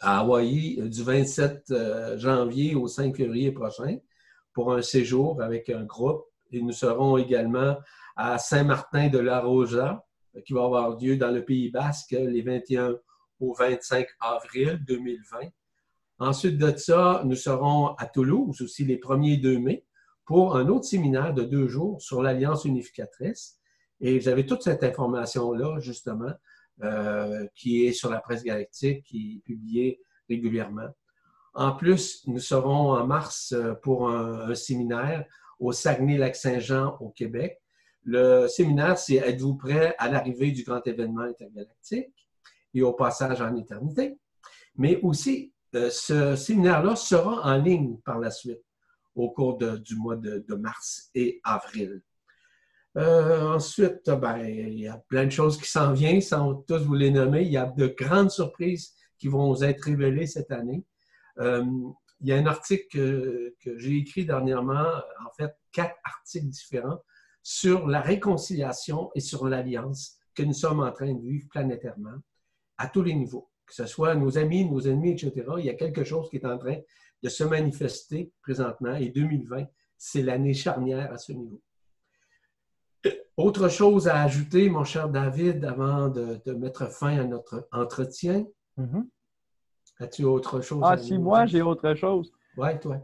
à 0.00 0.20
Hawaï 0.20 0.88
du 0.88 1.02
27 1.02 1.74
janvier 2.16 2.74
au 2.74 2.86
5 2.86 3.14
février 3.16 3.52
prochain 3.52 3.98
pour 4.54 4.72
un 4.72 4.80
séjour 4.80 5.42
avec 5.42 5.68
un 5.68 5.84
groupe 5.84 6.24
et 6.50 6.62
nous 6.62 6.72
serons 6.72 7.18
également 7.18 7.76
à 8.16 8.38
Saint-Martin 8.38 9.08
de 9.08 9.18
la 9.18 9.40
Roja, 9.40 10.04
qui 10.46 10.52
va 10.52 10.64
avoir 10.64 10.98
lieu 10.98 11.16
dans 11.16 11.30
le 11.30 11.44
Pays 11.44 11.70
basque 11.70 12.12
les 12.12 12.42
21 12.42 12.96
au 13.42 13.54
25 13.54 14.06
avril 14.20 14.82
2020. 14.86 15.40
Ensuite 16.18 16.58
de 16.58 16.76
ça, 16.76 17.22
nous 17.24 17.34
serons 17.34 17.88
à 17.96 18.06
Toulouse 18.06 18.60
aussi 18.62 18.84
les 18.84 18.96
1er 18.96 19.40
2 19.40 19.58
mai 19.58 19.84
pour 20.24 20.56
un 20.56 20.68
autre 20.68 20.84
séminaire 20.84 21.34
de 21.34 21.42
deux 21.42 21.66
jours 21.66 22.00
sur 22.00 22.22
l'Alliance 22.22 22.64
unificatrice. 22.64 23.58
Et 24.00 24.18
vous 24.18 24.28
avez 24.28 24.46
toute 24.46 24.62
cette 24.62 24.84
information-là, 24.84 25.80
justement, 25.80 26.32
euh, 26.82 27.46
qui 27.54 27.84
est 27.84 27.92
sur 27.92 28.10
la 28.10 28.20
presse 28.20 28.44
galactique, 28.44 29.04
qui 29.04 29.36
est 29.36 29.44
publiée 29.44 30.00
régulièrement. 30.28 30.88
En 31.54 31.72
plus, 31.72 32.26
nous 32.26 32.38
serons 32.38 32.92
en 32.92 33.06
mars 33.06 33.52
euh, 33.52 33.74
pour 33.74 34.08
un 34.08 34.54
séminaire 34.54 35.26
au 35.58 35.72
Saguenay-Lac-Saint-Jean 35.72 36.96
au 37.00 37.10
Québec 37.10 37.62
le 38.04 38.48
séminaire, 38.48 38.98
c'est 38.98 39.16
Êtes-vous 39.16 39.54
prêt 39.54 39.94
à 39.98 40.08
l'arrivée 40.08 40.50
du 40.50 40.64
grand 40.64 40.84
événement 40.86 41.22
intergalactique? 41.22 42.21
Et 42.74 42.82
au 42.82 42.92
passage 42.92 43.40
en 43.40 43.54
éternité? 43.56 44.18
Mais 44.76 45.00
aussi, 45.02 45.52
euh, 45.74 45.90
ce 45.90 46.36
séminaire-là 46.36 46.96
sera 46.96 47.42
en 47.42 47.58
ligne 47.58 47.96
par 48.04 48.18
la 48.18 48.30
suite 48.30 48.62
au 49.14 49.30
cours 49.30 49.58
du 49.58 49.96
mois 49.96 50.16
de, 50.16 50.54
mars 50.54 51.10
et 51.14 51.40
avril. 51.44 52.02
Euh, 52.96 53.54
ensuite, 53.54 54.08
ben, 54.08 54.38
il 54.38 54.80
y 54.80 54.88
a 54.88 54.98
plein 55.08 55.24
de 55.26 55.30
choses 55.30 55.58
qui 55.58 55.68
s'en 55.68 55.92
viennent, 55.92 56.20
sans 56.20 56.54
tous 56.54 56.82
vous 56.84 56.94
les 56.94 57.10
nommer. 57.10 57.42
Il 57.42 57.52
y 57.52 57.56
a 57.56 57.66
de 57.66 57.86
grandes 57.88 58.30
surprises 58.30 58.94
qui 59.18 59.28
vont 59.28 59.60
être 59.62 59.82
révélées 59.82 60.26
cette 60.26 60.50
année. 60.50 60.84
Euh, 61.38 61.64
il 62.20 62.28
y 62.28 62.32
a 62.32 62.36
un 62.36 62.46
article 62.46 63.52
que 63.60 63.78
j'ai 63.78 63.96
écrit 63.96 64.24
dernièrement, 64.24 64.86
en 65.26 65.30
fait, 65.36 65.52
quatre 65.72 65.96
articles 66.04 66.48
différents 66.48 67.02
sur 67.42 67.88
la 67.88 68.00
réconciliation 68.00 69.10
et 69.14 69.20
sur 69.20 69.46
l'alliance 69.46 70.16
que 70.34 70.42
nous 70.42 70.52
sommes 70.52 70.80
en 70.80 70.92
train 70.92 71.12
de 71.12 71.20
vivre 71.20 71.46
planétairement 71.50 72.18
à 72.78 72.88
tous 72.88 73.02
les 73.02 73.14
niveaux, 73.14 73.48
que 73.66 73.74
ce 73.74 73.86
soit 73.86 74.14
nos 74.14 74.38
amis, 74.38 74.68
nos 74.68 74.80
ennemis, 74.80 75.12
etc. 75.12 75.44
Il 75.58 75.64
y 75.64 75.70
a 75.70 75.74
quelque 75.74 76.04
chose 76.04 76.28
qui 76.30 76.36
est 76.36 76.46
en 76.46 76.58
train 76.58 76.76
de 77.22 77.28
se 77.28 77.44
manifester 77.44 78.32
présentement 78.42 78.94
et 78.94 79.08
2020, 79.08 79.64
c'est 79.96 80.22
l'année 80.22 80.54
charnière 80.54 81.12
à 81.12 81.18
ce 81.18 81.32
niveau. 81.32 81.60
Autre 83.36 83.68
chose 83.68 84.08
à 84.08 84.22
ajouter, 84.22 84.68
mon 84.68 84.84
cher 84.84 85.08
David, 85.08 85.64
avant 85.64 86.08
de, 86.08 86.40
mettre 86.52 86.90
fin 86.90 87.18
à 87.18 87.24
notre 87.24 87.66
entretien. 87.72 88.44
Mm-hmm. 88.78 89.08
As-tu 90.00 90.24
autre 90.24 90.60
chose? 90.60 90.82
Ah, 90.84 90.96
si, 90.96 91.18
moi, 91.18 91.46
j'ai 91.46 91.62
autre 91.62 91.94
chose. 91.94 92.32
Ouais, 92.56 92.78
toi. 92.78 92.98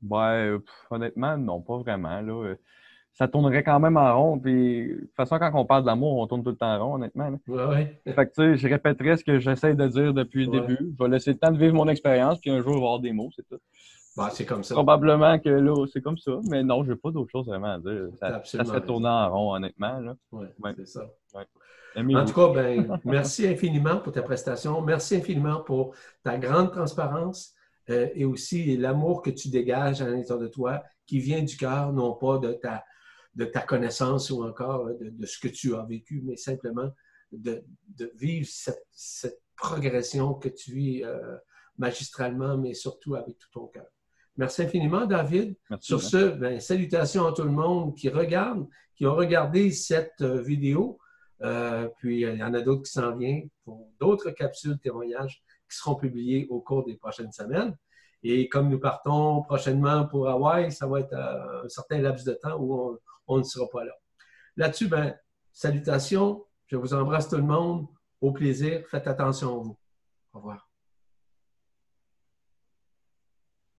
Ben, 0.00 0.60
honnêtement, 0.90 1.36
non, 1.36 1.60
pas 1.60 1.78
vraiment. 1.78 2.20
Là 2.20 2.54
ça 3.16 3.28
tournerait 3.28 3.64
quand 3.64 3.80
même 3.80 3.96
en 3.96 4.14
rond. 4.16 4.38
Puis, 4.38 4.88
de 4.88 5.00
toute 5.00 5.16
façon, 5.16 5.38
quand 5.38 5.50
on 5.54 5.64
parle 5.64 5.84
d'amour, 5.84 6.18
on 6.18 6.26
tourne 6.26 6.44
tout 6.44 6.50
le 6.50 6.56
temps 6.56 6.74
en 6.74 6.84
rond, 6.84 6.94
honnêtement. 6.96 7.30
Ouais, 7.48 7.98
Fait 8.04 8.26
que, 8.26 8.34
tu 8.34 8.34
sais, 8.34 8.56
je 8.58 8.68
répéterai 8.68 9.16
ce 9.16 9.24
que 9.24 9.38
j'essaie 9.38 9.74
de 9.74 9.88
dire 9.88 10.12
depuis 10.12 10.44
le 10.44 10.52
début. 10.52 10.78
Je 10.80 11.02
vais 11.02 11.10
laisser 11.10 11.32
le 11.32 11.38
temps 11.38 11.50
de 11.50 11.58
vivre 11.58 11.74
mon 11.74 11.88
expérience, 11.88 12.38
puis 12.38 12.50
un 12.50 12.60
jour, 12.60 12.72
il 12.72 12.74
va 12.74 12.80
y 12.80 12.84
avoir 12.84 13.00
des 13.00 13.12
mots, 13.12 13.30
c'est 13.34 13.48
tout. 13.48 13.58
Bah, 14.16 14.28
c'est 14.30 14.44
comme 14.44 14.62
ça. 14.62 14.74
Probablement 14.74 15.38
que 15.38 15.48
là, 15.48 15.86
c'est 15.92 16.02
comme 16.02 16.18
ça. 16.18 16.32
Mais 16.48 16.62
non, 16.62 16.84
je 16.84 16.90
n'ai 16.90 16.96
pas 16.96 17.10
d'autre 17.10 17.30
chose 17.30 17.46
vraiment 17.46 17.74
à 17.74 17.78
dire. 17.78 18.08
Ça, 18.20 18.42
ça 18.44 18.64
se 18.64 18.72
fait 18.72 18.80
tourner 18.82 19.08
en 19.08 19.30
rond, 19.30 19.54
honnêtement. 19.54 19.98
Oui, 20.32 20.46
ouais. 20.62 20.72
c'est 20.76 20.86
ça. 20.86 21.06
En 21.96 22.24
tout 22.26 22.34
cas, 22.34 22.52
ben, 22.52 23.00
merci 23.04 23.46
infiniment 23.46 23.96
pour 23.98 24.12
ta 24.12 24.22
prestation. 24.22 24.82
Merci 24.82 25.16
infiniment 25.16 25.60
pour 25.60 25.94
ta 26.22 26.36
grande 26.36 26.70
transparence 26.70 27.54
euh, 27.88 28.08
et 28.14 28.26
aussi 28.26 28.76
l'amour 28.76 29.22
que 29.22 29.30
tu 29.30 29.48
dégages 29.48 30.02
à 30.02 30.08
l'intérieur 30.08 30.38
de 30.38 30.48
toi, 30.48 30.82
qui 31.06 31.18
vient 31.18 31.42
du 31.42 31.56
cœur, 31.56 31.92
non 31.92 32.12
pas 32.14 32.38
de 32.38 32.52
ta, 32.52 32.84
de 33.36 33.44
ta 33.44 33.60
connaissance 33.60 34.30
ou 34.30 34.42
encore 34.42 34.88
euh, 34.88 34.96
de, 35.00 35.26
ce 35.26 35.38
que 35.38 35.48
tu 35.48 35.76
as 35.76 35.84
vécu, 35.84 36.22
mais 36.24 36.36
simplement 36.36 36.90
de, 37.30 37.62
vivre 38.16 38.48
cette, 38.50 39.40
progression 39.56 40.34
que 40.34 40.50
tu 40.50 40.72
vis 40.72 41.02
euh, 41.02 41.38
magistralement, 41.78 42.58
mais 42.58 42.74
surtout 42.74 43.14
avec 43.14 43.38
tout 43.38 43.48
ton 43.50 43.68
cœur. 43.68 43.86
Merci 44.36 44.64
infiniment, 44.64 45.06
David. 45.06 45.56
Sur 45.80 46.02
ce, 46.02 46.28
ben, 46.28 46.60
salutations 46.60 47.26
à 47.26 47.32
tout 47.32 47.44
le 47.44 47.50
monde 47.50 47.96
qui 47.96 48.10
regarde, 48.10 48.68
qui 48.94 49.06
ont 49.06 49.14
regardé 49.14 49.70
cette 49.72 50.20
euh, 50.20 50.42
vidéo. 50.42 50.98
puis 51.98 52.20
il 52.20 52.36
y 52.36 52.42
en 52.42 52.52
a 52.52 52.60
d'autres 52.60 52.82
qui 52.82 52.92
s'en 52.92 53.16
viennent 53.16 53.48
pour 53.64 53.88
d'autres 53.98 54.30
capsules 54.30 54.78
témoignages 54.78 55.42
qui 55.70 55.78
seront 55.78 55.94
publiées 55.94 56.46
au 56.50 56.60
cours 56.60 56.84
des 56.84 56.96
prochaines 56.96 57.32
semaines. 57.32 57.74
Et 58.22 58.46
comme 58.50 58.68
nous 58.68 58.78
partons 58.78 59.42
prochainement 59.42 60.06
pour 60.06 60.28
Hawaï, 60.28 60.70
ça 60.70 60.86
va 60.86 61.00
être 61.00 61.14
un 61.14 61.68
certain 61.68 61.98
laps 61.98 62.26
de 62.26 62.34
temps 62.34 62.58
où 62.58 62.74
on, 62.74 62.98
on 63.26 63.38
ne 63.38 63.42
sera 63.42 63.68
pas 63.68 63.84
là. 63.84 63.92
Là-dessus, 64.56 64.88
ben, 64.88 65.16
salutations. 65.52 66.44
Je 66.66 66.76
vous 66.76 66.94
embrasse 66.94 67.28
tout 67.28 67.36
le 67.36 67.42
monde. 67.42 67.86
Au 68.20 68.32
plaisir. 68.32 68.84
Faites 68.90 69.06
attention 69.06 69.60
à 69.60 69.62
vous. 69.62 69.78
Au 70.32 70.38
revoir. 70.38 70.65